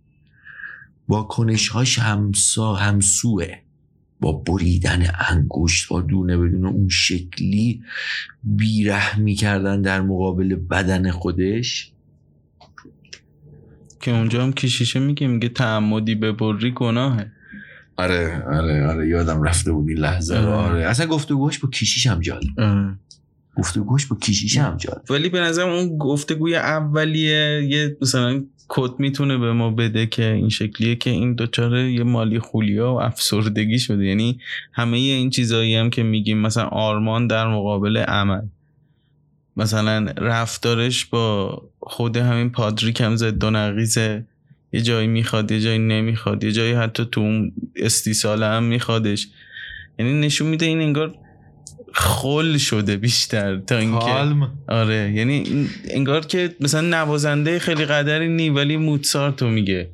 با 1.09 1.23
کنشهاش 1.23 1.99
همسا 1.99 2.75
همسوه 2.75 3.47
با 4.21 4.33
بریدن 4.33 5.07
انگشت 5.31 5.89
با 5.89 6.01
دونه 6.01 6.37
بدون 6.37 6.67
اون 6.67 6.89
شکلی 6.89 7.83
بیرحمی 8.43 9.35
کردن 9.35 9.83
در 9.83 10.01
مقابل 10.01 10.55
بدن 10.55 11.11
خودش 11.11 11.93
که 14.01 14.11
اونجا 14.11 14.43
هم 14.43 14.53
کشیشه 14.53 15.01
میگه 15.01 15.27
میگه 15.27 15.49
تعمدی 15.49 16.15
ببری 16.15 16.71
گناهه 16.71 17.31
آره 17.97 18.43
آره 18.43 18.87
آره 18.87 19.09
یادم 19.09 19.43
رفته 19.43 19.73
بود 19.73 19.89
این 19.89 19.99
لحظه. 19.99 20.37
آره. 20.37 20.47
آره 20.47 20.87
اصلا 20.87 21.07
گفتگوش 21.07 21.59
با 21.59 21.69
کیشیش 21.71 22.07
هم 22.07 22.21
جالب 22.21 22.61
آره. 22.61 22.99
گفتگوش 23.57 24.07
با 24.07 24.17
کیشیش 24.17 24.59
هم 24.59 24.77
جالب 24.77 25.03
ولی 25.11 25.29
به 25.29 25.41
نظرم 25.41 25.69
اون 25.69 25.99
گفتگوی 25.99 26.57
اولیه 26.57 27.67
یه 27.71 27.97
مثلا 28.01 28.45
کد 28.69 28.91
می‌تونه 28.99 29.39
به 29.39 29.53
ما 29.53 29.71
بده 29.71 30.07
که 30.07 30.33
این 30.33 30.49
شکلیه 30.49 30.97
که 30.97 31.11
این 31.11 31.35
دوچاره 31.35 31.93
یه 31.93 32.03
مالی 32.03 32.39
خولیا 32.39 32.95
و 32.95 33.03
افسردگی 33.03 33.79
شده. 33.79 34.05
یعنی 34.05 34.41
همه 34.73 34.97
این 34.97 35.31
چیزایی 35.31 35.75
هم 35.75 35.91
که 35.91 36.03
میگیم 36.03 36.39
مثلا 36.39 36.65
آرمان 36.65 37.27
در 37.27 37.49
مقابل 37.49 37.97
عمل. 37.97 38.43
مثلا 39.57 40.07
رفتارش 40.17 41.05
با 41.05 41.63
خود 41.81 42.17
همین 42.17 42.51
پادریک 42.51 43.01
هم 43.01 43.17
زد 43.17 43.45
و 43.45 43.51
نقیزه 43.51 44.25
یه 44.73 44.81
جایی 44.81 45.07
می‌خواد 45.07 45.53
یه 45.53 45.61
جایی 45.61 45.79
نمی‌خواد 45.79 46.45
یه 46.45 46.53
جایی 46.53 46.73
حتی 46.73 47.05
تو 47.13 47.21
اون 47.21 47.53
استیصاله 47.77 48.47
هم 48.47 48.63
میخوادش. 48.63 49.29
یعنی 49.99 50.21
نشون 50.21 50.49
میده 50.49 50.67
این 50.67 50.81
انگار 50.81 51.15
خل 51.95 52.57
شده 52.57 52.97
بیشتر 52.97 53.57
تا 53.57 53.77
اینکه 53.77 54.37
آره 54.69 55.13
یعنی 55.15 55.69
انگار 55.91 56.27
که 56.27 56.55
مثلا 56.61 56.81
نوازنده 56.81 57.59
خیلی 57.59 57.85
قدری 57.85 58.29
نی 58.29 58.51
ولی 58.51 58.77
موتسارتو 58.77 59.49
میگه 59.49 59.91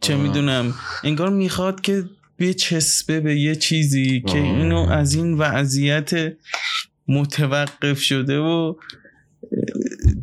چه. 0.00 0.16
می‌دونم 0.16 0.74
انگار 1.04 1.30
می‌خواد 1.30 1.80
که 1.80 2.04
بچسبه 2.38 3.20
به 3.20 3.36
یه 3.36 3.54
چیزی 3.54 4.20
که 4.20 4.38
آه. 4.38 4.44
اینو 4.44 4.78
از 4.90 5.14
این 5.14 5.34
وضعیت 5.34 6.32
متوقف 7.08 8.00
شده 8.00 8.38
و 8.38 8.74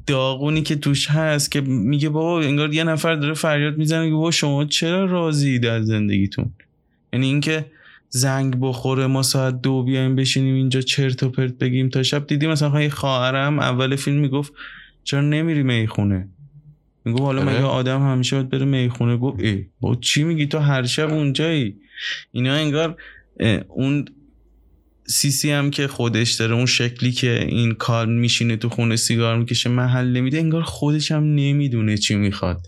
داغونی 0.08 0.62
که 0.62 0.76
توش 0.76 1.10
هست 1.10 1.52
که 1.52 1.62
میگه 1.62 2.10
بابا 2.10 2.42
انگار 2.42 2.74
یه 2.74 2.84
نفر 2.84 3.16
داره 3.16 3.34
فریاد 3.34 3.78
می‌زنه 3.78 4.06
که 4.06 4.14
بابا 4.14 4.32
شما 4.32 4.66
چرا 4.66 5.06
راضیید 5.06 5.66
از 5.66 5.86
زندگیتون 5.86 6.54
یعنی 7.14 7.28
اینکه 7.28 7.66
زنگ 8.10 8.56
بخوره 8.60 9.08
ما 9.08 9.24
ساعت 9.24 9.62
دو 9.62 9.84
بیایم 9.84 10.16
بشینیم 10.16 10.56
اینجا 10.56 10.82
چرت 10.82 11.24
و 11.24 11.30
پرت 11.30 11.54
بگیم 11.54 11.90
تا 11.90 12.04
شب. 12.04 12.28
دیدی 12.28 12.48
مثلا 12.48 12.82
یه 12.82 12.90
خواهرم 12.90 13.60
اول 13.60 13.96
فیلم 13.96 14.18
می‌گفت 14.18 14.54
چرا 15.04 15.22
نمیری 15.22 15.64
می‌خونه؟ 15.64 16.30
می‌گفت 17.06 17.24
حالا 17.24 17.42
آره. 17.42 17.52
مگه 17.52 17.64
آدم 17.66 18.02
همیشه 18.12 18.36
باید 18.36 18.50
بره 18.50 18.66
می‌خونه؟ 18.66 19.18
گفت 19.18 19.40
ای 19.40 19.66
با 19.82 19.96
چی 19.96 20.24
میگی؟ 20.24 20.46
تو 20.46 20.60
هر 20.60 20.86
شب 20.86 21.10
اونجایی. 21.10 21.76
اینا 22.32 22.54
انگار 22.54 22.98
اون 23.68 24.06
سیسی 25.06 25.52
هم 25.52 25.72
که 25.72 25.88
خودش 25.88 26.32
داره 26.32 26.56
اون 26.56 26.66
شکلی 26.66 27.12
که 27.12 27.46
این 27.50 27.74
کار 27.74 28.06
میشینه 28.06 28.56
تو 28.56 28.70
خونه 28.70 28.96
سیگار 28.96 29.38
می‌کشه 29.38 29.70
محل 29.70 30.08
نمیده 30.08 30.38
انگار 30.38 30.62
خودش 30.62 31.12
هم 31.12 31.24
نمی‌دونه 31.24 31.98
چی 31.98 32.16
می‌خواد. 32.16 32.68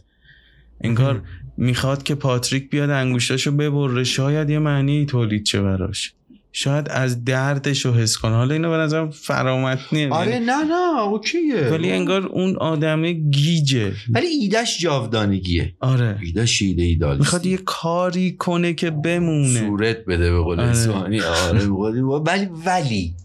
انگار 0.81 1.21
می‌خواد 1.59 2.03
که 2.03 2.15
پاتریک 2.15 2.69
بیاد 2.69 2.89
انگوشتاشو 2.89 3.51
ببره. 3.51 4.03
شاید 4.03 4.49
یه 4.49 4.59
معنی 4.59 5.05
تولید 5.05 5.45
شه 5.45 5.61
براش. 5.61 6.13
شاید 6.51 6.89
از 6.89 7.23
دردش 7.23 7.85
رو 7.85 7.93
حس 7.93 8.17
کنه. 8.17 8.35
حالا 8.35 8.53
اینو 8.53 8.69
به 8.69 8.77
نظرم 8.77 9.09
فرامتنیه 9.09 10.09
آره 10.09 10.39
نه 10.39 10.63
نه 10.63 11.01
اوکیه. 11.01 11.67
ولی 11.71 11.91
انگار 11.91 12.25
اون 12.25 12.55
آدمه 12.55 13.11
گیجه. 13.11 13.91
ولی 14.09 14.27
ایدش 14.27 14.79
جاودانگیه. 14.79 15.73
آره. 15.79 16.17
ایدش 16.21 16.61
ایده 16.61 16.83
ایدال 16.83 17.17
می‌خواد 17.17 17.45
یه 17.45 17.57
کاری 17.57 18.31
کنه 18.31 18.73
که 18.73 18.89
بمونه. 18.89 19.59
صورت 19.59 20.05
بده 20.05 20.31
به 20.31 20.39
قول 20.39 20.59
آره. 20.59 20.69
اسمانی 20.69 21.21
آره 21.21 21.65
ولی 21.67 22.49
ولی 22.65 23.15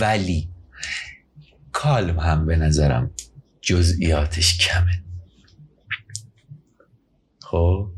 ولی 0.00 0.48
کالم 1.72 2.18
هم 2.18 2.46
به 2.46 2.56
نظرم 2.56 3.10
جزئیاتش 3.60 4.58
کمه. 4.58 5.07
خب 7.50 7.88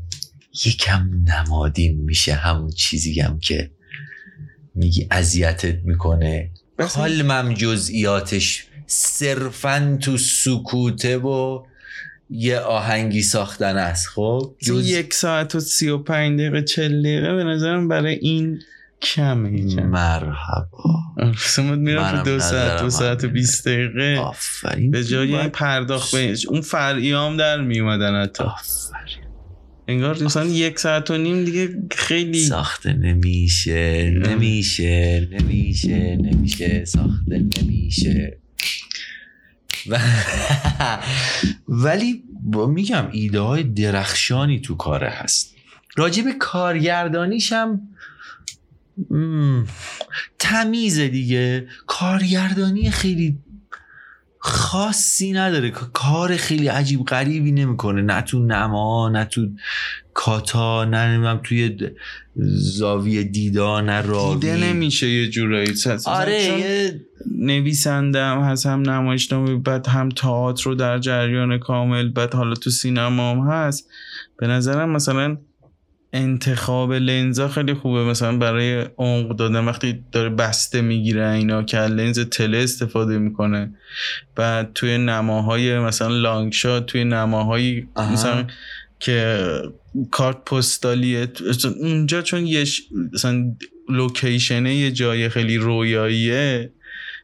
یکم 0.65 1.09
نمادین 1.25 2.01
میشه 2.01 2.33
همون 2.33 2.69
چیزی 2.69 3.19
هم 3.19 3.39
که 3.39 3.71
میگی 4.75 5.07
اذیتت 5.11 5.83
می‌کنه. 5.83 6.51
کالمم 6.77 7.53
جزئیاتش 7.53 8.65
صرفا 8.87 9.97
تو 10.01 10.17
سکوته 10.17 11.17
و 11.17 11.63
یه 12.29 12.59
آهنگی 12.59 13.21
ساختن 13.21 13.77
است 13.77 14.07
خب؟ 14.07 14.55
جز... 14.59 14.89
یک 14.89 15.13
ساعت 15.13 15.55
و 15.55 15.59
سی 15.59 15.89
و 15.89 15.97
پنج 15.97 16.39
دقیقه 16.39 16.63
چل 16.63 17.01
دقیقه 17.01 17.35
به 17.35 17.43
نظرم 17.43 17.87
برای 17.87 18.13
این 18.13 18.61
کمه 19.01 19.59
یکم 19.59 19.83
مرحبا. 19.83 20.99
سمت 21.37 21.77
میرم 21.77 22.17
تو 22.17 22.23
دو 22.23 22.39
ساعت 22.39 22.81
دو 22.81 22.89
ساعت 22.89 23.23
و. 23.23 23.27
بیست 23.29 23.67
دقیقه. 23.67 24.19
آفرین. 24.19 24.91
به 24.91 25.03
جای 25.03 25.47
پرداخت 25.47 26.15
بهش. 26.15 26.45
اون 26.45 26.61
فرعیام 26.61 27.37
در 27.37 27.61
میومدن 27.61 28.21
حتی. 28.21 28.43
آفرین. 28.43 29.20
انگار 29.91 30.23
مثلا 30.23 30.45
یک 30.45 30.79
ساعت 30.79 31.11
و 31.11 31.17
نیم 31.17 31.45
دیگه 31.45 31.69
خیلی 31.91 32.39
ساخته 32.45 32.93
نمیشه 32.93 34.09
نمیشه 34.09 35.27
نمیشه 35.31 36.15
نمیشه 36.15 36.85
ساخته 36.85 37.45
نمیشه. 37.61 38.37
و... 39.87 39.99
ولی 41.85 42.23
با 42.43 42.67
میگم 42.67 43.07
ایده 43.11 43.39
های 43.39 43.63
درخشانی 43.63 44.59
تو 44.59 44.75
کاره 44.75 45.09
هست. 45.09 45.55
راجب 45.95 46.31
کارگردانیش 46.39 47.53
هم 47.53 47.81
تمیز 50.39 50.99
دیگه. 50.99 51.67
کارگردانی 51.87 52.91
خیلی 52.91 53.37
خاصی 54.43 55.33
نداره. 55.33 55.69
کار 55.71 56.37
خیلی 56.37 56.67
عجیب 56.67 57.05
غریبی 57.05 57.51
نمی‌کنه. 57.51 58.01
نه 58.01 58.21
تو 58.21 58.39
نما 58.39 59.09
نه 59.09 59.25
تو 59.25 59.47
کاتا 60.13 60.85
نه 60.85 61.07
نمی‌دونم 61.07 61.39
توی 61.43 61.77
زاویه 62.55 63.23
دیدا 63.23 63.81
نه 63.81 64.01
راوی. 64.01 64.39
دیده 64.39 64.57
نمیشه 64.57 65.09
یه 65.09 65.29
جورایی. 65.29 65.73
آره 66.05 66.47
چون 66.47 66.59
یه 66.59 67.01
نویسنده 67.37 68.23
هم 68.23 68.39
هست 68.39 68.65
هم 68.65 68.81
نمایشنامه 68.81 69.55
بعد 69.55 69.87
هم 69.87 70.09
تئاتر 70.09 70.63
رو 70.63 70.75
در 70.75 70.99
جریان 70.99 71.57
کامل 71.57 72.09
بعد 72.09 72.33
حالا 72.33 72.55
تو 72.55 72.69
سینما 72.69 73.31
هم 73.31 73.39
هست. 73.39 73.89
به 74.37 74.47
نظرم 74.47 74.89
مثلا 74.89 75.37
انتخاب 76.13 76.93
لنزا 76.93 77.47
خیلی 77.47 77.73
خوبه. 77.73 78.03
مثلا 78.03 78.37
برای 78.37 78.85
عمق 78.97 79.35
دادن 79.35 79.65
وقتی 79.65 80.03
داره 80.11 80.29
بسته 80.29 80.81
می‌گیره 80.81 81.29
اینا 81.29 81.63
که 81.63 81.77
لنز 81.77 82.19
تله 82.19 82.57
استفاده 82.57 83.17
می‌کنه. 83.17 83.73
بعد 84.35 84.73
توی 84.73 84.97
نماهای 84.97 85.79
مثلا 85.79 86.07
لانگ 86.07 86.53
شات 86.53 86.85
توی 86.85 87.03
نماهای 87.03 87.83
آها. 87.95 88.13
مثلا 88.13 88.47
که 88.99 89.45
کارت 90.11 90.45
پستالیه. 90.45 91.27
اونجا 91.81 92.21
چون 92.21 92.47
یه 92.47 92.65
ش- 92.65 92.81
مثلا 93.13 93.55
لوکیشنه 93.89 94.75
یه 94.75 94.91
جای 94.91 95.29
خیلی 95.29 95.57
رویاییه 95.57 96.71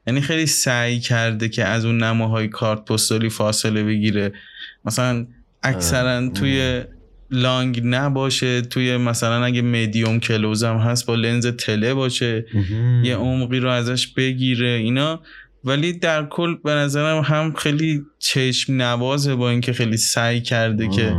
یعنی 0.08 0.22
خیلی 0.22 0.46
سعی 0.46 1.00
کرده 1.00 1.50
که 1.50 1.66
از 1.66 1.86
اون 1.86 2.04
نماهای 2.04 2.48
کارت 2.48 2.86
پستالی 2.86 3.30
فاصله 3.30 3.84
بگیره. 3.84 4.34
مثلا 4.86 5.28
اکثرا. 5.64 6.30
توی 6.30 6.84
لانگ 7.32 7.82
نباشه 7.84 8.62
توی 8.62 8.98
مثلا 8.98 9.46
اگه 9.46 9.62
مدیوم 9.62 10.20
کلوز 10.20 10.64
هم 10.64 10.78
هست 10.78 11.06
با 11.06 11.16
لنز 11.16 11.48
تله 11.48 11.94
باشه 11.94 12.46
یه 13.04 13.16
عمقی 13.16 13.60
رو 13.60 13.70
ازش 13.70 14.08
بگیره 14.08 14.68
اینا 14.68 15.22
ولی 15.64 15.94
در 15.94 16.26
کل 16.26 16.56
به 16.64 16.72
نظرم 16.72 17.24
هم 17.24 17.54
خیلی 17.54 18.06
چشم 18.20 18.74
نوازه 18.74 19.36
با 19.36 19.50
اینکه 19.50 19.74
خیلی 19.74 19.98
سعی 19.98 20.42
کرده 20.42 20.88
که 20.88 21.16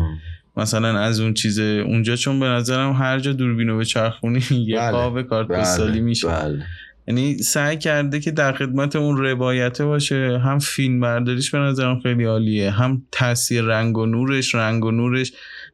مثلا 0.56 0.98
از 0.98 1.20
اون 1.20 1.34
چیزه 1.34 1.62
اونجا 1.62 2.16
چون 2.16 2.40
به 2.40 2.46
نظرم 2.46 2.92
هر 2.92 3.18
جا 3.18 3.32
دوربینو 3.32 3.76
به 3.76 3.84
چرخونی 3.84 4.42
یه 4.66 4.76
بله. 4.76 4.90
قاب 4.90 5.22
کارت 5.22 5.48
بله، 5.48 6.00
میشه 6.00 6.28
بله. 6.28 6.64
یعنی 7.08 7.38
سعی 7.38 7.76
کرده 7.76 8.20
که 8.20 8.30
در 8.30 8.52
خدمت 8.52 8.96
اون 8.96 9.16
روایته 9.16 9.84
باشه 9.84 10.40
هم 10.44 10.58
فیلم 10.58 11.00
برداریش 11.00 11.50
به 11.50 11.58
نظرم 11.58 12.00
خیلی 12.00 12.24
عالیه 12.24 12.70
هم 12.70 13.02
تاثیر 13.12 13.64
رنگ 13.64 13.98
و 13.98 14.06
نورش 14.06 14.54
رنگ 14.54 14.84
و 14.84 14.90
نورش 14.90 15.32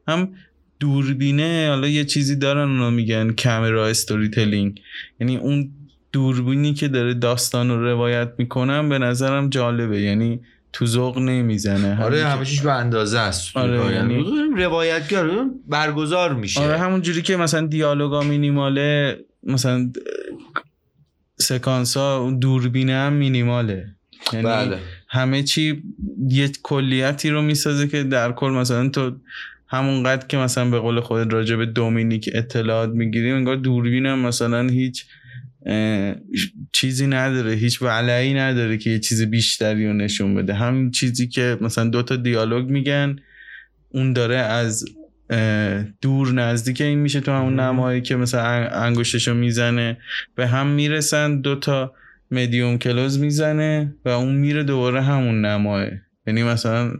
هم 0.09 0.29
دوربینه 0.81 1.67
حالا 1.69 1.89
یه 1.89 2.05
چیزی 2.05 2.37
دارن 2.37 2.69
اونا 2.71 2.91
میگن 2.91 3.31
کامرا 3.31 3.87
استوری 3.87 4.29
تلینگ 4.29 4.81
یعنی 5.21 5.37
اون 5.37 5.71
دوربینی 6.13 6.75
که 6.75 6.89
داره 6.89 7.15
داستان 7.15 7.69
رو 7.69 7.85
روایت 7.85 8.29
می‌کنم 8.39 8.89
به 8.89 8.99
نظرم 8.99 9.49
جالبه. 9.49 10.01
یعنی 10.01 10.41
تو 10.73 10.87
ذوق 10.87 11.19
نمی‌زنه. 11.19 12.03
آره 12.03 12.25
همه 12.25 12.45
چیز 12.45 12.61
به 12.61 12.73
اندازه 12.73 13.19
است 13.19 13.57
آره، 13.57 13.81
آره 13.81 13.95
یعنی- 13.95 14.25
روایتگر 14.57 15.27
برگزار 15.69 16.35
میشه. 16.35 16.61
آره 16.61 16.79
همون 16.79 17.03
جوری 17.03 17.23
که 17.23 17.37
مثلا 17.37 17.67
دیالوگا 17.67 18.23
مینیماله 18.23 19.19
مثلا 19.43 19.93
سکانس 21.39 21.97
ها 21.97 22.39
دوربینه 22.41 22.93
هم 22.93 23.13
مینیماله. 23.13 23.87
یعنی 24.33 24.47
بله. 24.47 24.79
همه 25.09 25.43
چی 25.43 25.83
یه 26.29 26.51
کلیتی 26.63 27.31
رو 27.31 27.43
می‌سازه 27.43 27.89
که 27.89 28.03
در 28.03 28.33
کل 28.33 28.51
مثلا 28.51 28.89
تو 28.89 29.17
همونقدر 29.75 30.27
که 30.27 30.37
مثلا 30.37 30.70
به 30.70 30.79
قول 30.79 31.01
خود 31.01 31.33
راجع 31.33 31.57
به 31.57 31.66
دومینیک 31.66 32.31
اطلاعات 32.35 32.91
می‌گیریم 32.91 33.35
انگار 33.35 33.57
دوربین 33.57 34.07
هم 34.07 34.18
مثلا 34.18 34.68
هیچ 34.68 35.05
چیزی 36.72 37.07
نداره 37.07 37.53
هیچ 37.53 37.83
ولعی 37.83 38.35
نداره 38.35 38.79
که 38.79 38.91
یه 38.91 38.99
چیز 38.99 39.22
بیشتری 39.22 39.87
رو 39.87 39.93
نشون 39.93 40.35
بده. 40.35 40.55
همین 40.55 40.91
چیزی 40.91 41.29
که 41.29 41.59
مثلا 41.61 41.85
دوتا 41.85 42.16
دیالوگ 42.16 42.68
میگن 42.68 43.16
اون 43.89 44.12
داره 44.12 44.37
از 44.37 44.85
دور 46.03 46.33
نزدیک 46.33 46.81
این 46.81 46.99
میشه 46.99 47.20
تو 47.20 47.33
همون. 47.33 47.61
نمایی 47.61 48.01
که 48.01 48.16
مثلا 48.16 48.43
ان- 48.43 48.72
انگشتشو 48.72 49.35
می‌زنه. 49.35 49.99
به 50.37 50.47
هم 50.47 50.66
می‌رسن 50.66 51.41
دوتا 51.41 51.93
مدیوم 52.31 52.79
کلوز 52.79 53.18
می‌زنه 53.18 53.95
و 54.05 54.09
اون 54.09 54.35
میره 54.35 54.62
دوباره 54.62 55.03
همون 55.03 55.45
نماه 55.45 55.87
یعنی 56.27 56.43
مثلا 56.43 56.93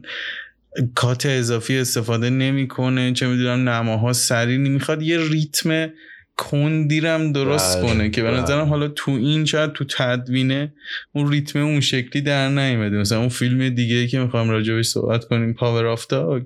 کات 0.95 1.27
اضافی 1.27 1.79
استفاده 1.79 2.31
نمی‌کنه 2.31 3.13
چه 3.13 3.27
می‌دونم 3.27 3.69
نماها 3.69 4.13
سری 4.13 4.59
می‌خواد 4.59 5.03
یه 5.03 5.19
ریتم 5.19 5.89
کندیرم 6.37 7.33
درست 7.33 7.79
بله، 7.79 7.87
کنه 7.87 8.11
که 8.11 8.23
به 8.23 8.31
بله. 8.31 8.41
نظرم 8.41 8.69
حالا 8.69 8.89
تو 8.89 9.11
این 9.11 9.45
شاید 9.45 9.73
تو 9.73 9.85
تدوینه 9.85 10.73
اون 11.13 11.33
ریتم 11.33 11.59
اون 11.59 11.81
شکلی 11.81 12.23
در 12.23 12.49
نیومده 12.49 12.97
مثلا 12.97 13.19
اون 13.19 13.29
فیلم 13.29 13.69
دیگه 13.69 14.07
که 14.07 14.19
می‌خوام 14.19 14.51
راجبش 14.51 14.87
صحبت 14.87 15.25
کنیم 15.25 15.53
پاور 15.53 15.87
آف 15.87 16.07
داگ 16.07 16.43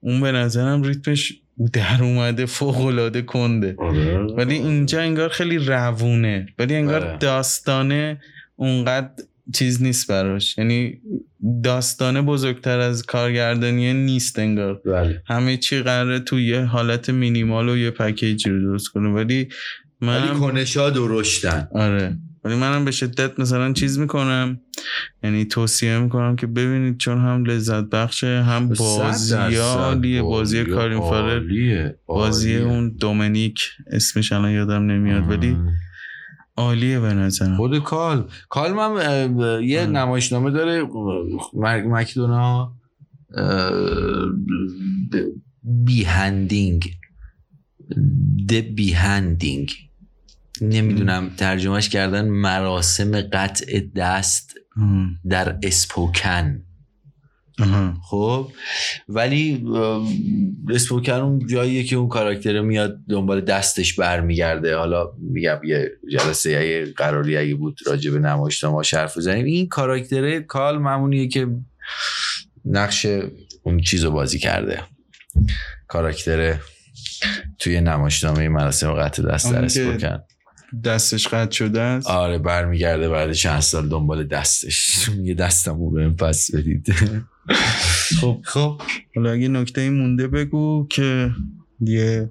اون 0.00 0.20
به 0.20 0.32
نظرم 0.32 0.82
ریتمش 0.82 1.32
در 1.72 2.02
اومده 2.02 2.46
فوق 2.46 2.80
العاده 2.80 3.22
کنده 3.22 3.74
آره. 3.78 4.18
ولی 4.18 4.54
اینجا 4.54 5.00
انگار 5.00 5.28
خیلی 5.28 5.58
روونه 5.58 6.46
ولی 6.58 6.74
انگار 6.74 7.00
بله. 7.00 7.18
داستانه 7.18 8.20
اونقدر 8.56 9.10
چیز 9.54 9.82
نیست 9.82 10.08
براش. 10.08 10.58
یعنی 10.58 11.00
داستانه 11.64 12.22
بزرگتر 12.22 12.78
از 12.78 13.02
کارگردانی 13.02 13.92
نیست 13.92 14.38
انگار. 14.38 14.80
بله. 14.84 15.22
همه 15.26 15.56
چی 15.56 15.80
قراره 15.80 16.20
تو 16.20 16.40
یه 16.40 16.60
حالت 16.60 17.10
مینیمال 17.10 17.68
و 17.68 17.76
یه 17.76 17.90
پکیجی 17.90 18.50
رو 18.50 18.60
درست 18.60 18.88
کنه. 18.88 19.08
ولی 19.08 19.48
ولی 20.00 20.28
من 20.28 20.40
کنشا 20.40 20.90
درشتن. 20.90 21.68
آره. 21.74 22.18
ولی 22.44 22.54
منم 22.54 22.84
به 22.84 22.90
شدت 22.90 23.40
مثلا 23.40 23.72
چیز 23.72 23.98
می‌کنم. 23.98 24.60
یعنی 25.22 25.44
توصیه 25.44 25.98
می‌کنم 25.98 26.36
که 26.36 26.46
ببینید 26.46 26.98
چون 26.98 27.18
هم 27.18 27.44
لذت 27.44 27.84
بخشه 27.84 28.42
هم 28.42 28.68
بازی 28.68 29.34
کارین 30.64 30.98
عالیه. 30.98 31.96
بازی 32.06 32.54
عالیه. 32.54 32.68
اون 32.68 32.96
دومینیک 33.00 33.60
اسمش 33.90 34.32
الان 34.32 34.50
یادم 34.50 34.86
نمیاد. 34.86 35.30
ولی. 35.30 35.56
عالیه 36.56 37.00
به 37.00 37.14
نظرم 37.14 37.56
خود 37.56 37.78
کال 37.78 38.28
کال 38.48 38.70
هم 38.70 38.78
اه، 38.78 39.64
یه 39.64 39.80
آه. 39.80 39.86
نمایشنامه 39.86 40.50
داره 40.50 40.82
مک- 41.54 41.86
مکدونا 41.86 42.72
بیهندینگ 45.62 46.90
د 48.48 48.52
بیهندینگ 48.52 49.70
نمی‌دونم 50.60 51.30
ترجمهش 51.36 51.88
کردن 51.88 52.28
مراسم 52.28 53.20
قطع 53.20 53.80
دست. 53.96 54.54
در 55.28 55.58
اسپوکن. 55.62 56.62
خب؟ 58.10 58.48
ولی 59.08 59.64
اه، 59.74 60.08
اسپوکن 60.70 61.12
اون 61.12 61.46
جاییه 61.46 61.84
که 61.84 61.96
اون 61.96 62.08
کاراکتر 62.08 62.60
میاد 62.60 62.98
دنبال 63.08 63.40
دستش 63.40 63.94
برمیگرده. 63.94 64.76
حالا 64.76 65.12
میگم 65.18 65.60
یه 65.64 65.90
جلسه 66.10 66.50
اگه 66.50 66.92
قراری 66.96 67.36
اگه 67.36 67.54
بود 67.54 67.78
راجع 67.86 68.10
به 68.10 68.18
نمایشنامه 68.18 68.82
حرف 68.92 69.16
بزنیم. 69.16 69.44
این 69.44 69.68
کاراکتر 69.68 70.40
کال 70.40 70.78
معمونیه 70.78 71.28
که 71.28 71.48
نقش 72.64 73.06
اون 73.62 73.80
چیز 73.80 74.04
رو 74.04 74.10
بازی 74.10 74.38
کرده. 74.38 74.82
کاراکتر 75.88 76.56
توی 77.58 77.80
نمایشنامه 77.80 78.48
مراسم 78.48 78.92
قطع 78.92 79.22
دست 79.22 79.52
در 79.52 79.64
اسپوکن 79.64 80.22
دستش 80.84 81.28
قطع 81.28 81.50
شده 81.50 81.80
است. 81.80 82.06
آره 82.06 82.38
برمیگرده 82.38 83.08
بعد 83.08 83.32
چند 83.32 83.60
سال 83.60 83.88
دنبال 83.88 84.24
دستش. 84.26 85.08
یه 85.24 85.34
دستمو 85.34 85.90
بهم 85.90 86.16
پس 86.16 86.54
بدید. 86.54 86.94
خب. 88.20 88.40
خب. 88.44 88.82
حالا 89.16 89.30
اگه 89.32 89.48
نکته 89.48 89.90
مونده 89.90 90.28
بگو 90.28 90.86
که 90.90 91.30
یه 91.80 92.30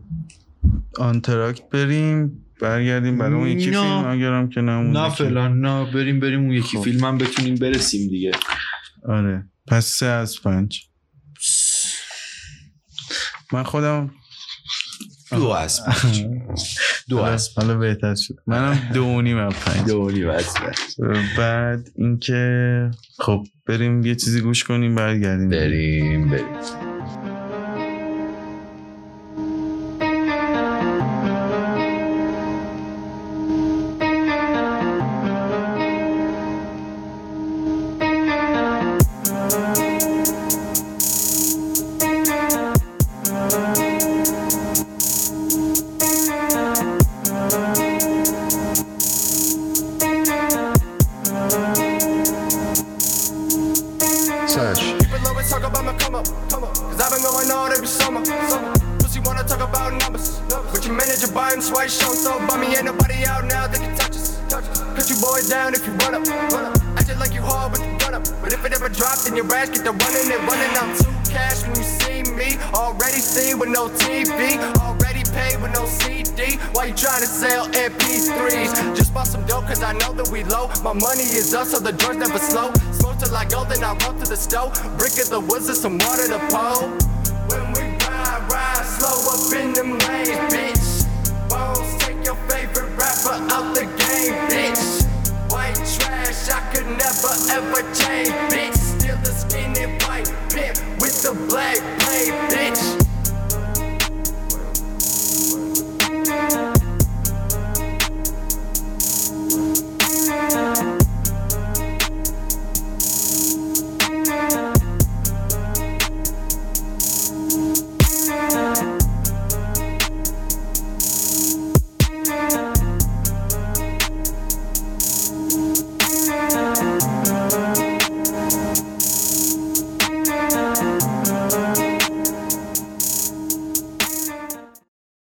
آنتراکت 0.97 1.69
بریم 1.69 2.45
برگردیم 2.61 3.17
برای 3.17 3.33
اون 3.33 3.47
یکی 3.47 3.69
نه. 3.71 3.81
فیلم 3.81 4.05
اگرم 4.07 4.49
که 4.49 4.61
نمونده 4.61 4.99
نه 4.99 5.09
که- 5.09 5.23
فعلا 5.23 5.47
نه 5.47 5.91
بریم 5.91 6.19
بریم 6.19 6.39
اون 6.39 6.51
یکی 6.51 6.77
خب. 6.77 6.83
فیلم 6.83 7.03
هم 7.05 7.17
بتونیم 7.17 7.55
برسیم 7.55 8.09
دیگه. 8.09 8.31
آره. 9.09 9.45
پس 9.67 9.85
سه 9.85 10.05
از 10.05 10.41
پنج. 10.41 10.81
من 13.53 13.63
خودم 13.63 14.11
دو 15.35 15.49
پنج 15.49 15.81
دو 17.09 17.17
حالا- 17.17 17.31
از 17.33 17.49
حالا 17.57 17.75
بهتر 17.77 18.15
شد. 18.15 18.35
منم 18.47 18.79
دو 18.93 19.05
و 19.05 19.21
نیم 19.21 19.37
پنج. 19.49 19.87
دو 19.87 19.97
و 20.01 20.09
نیم. 20.11 20.27
بعد 21.37 21.87
اینکه 21.95 22.91
خب 23.19 23.43
بریم 23.67 24.05
یه 24.05 24.15
چیزی 24.15 24.41
گوش 24.41 24.63
کنیم 24.63 24.95
برگردیم. 24.95 25.49
بریم 25.49 26.29
بریم. 26.29 26.90
the 85.31 85.39
woods 85.39 85.69
and 85.69 85.77
some 85.77 85.97
water 85.97 86.27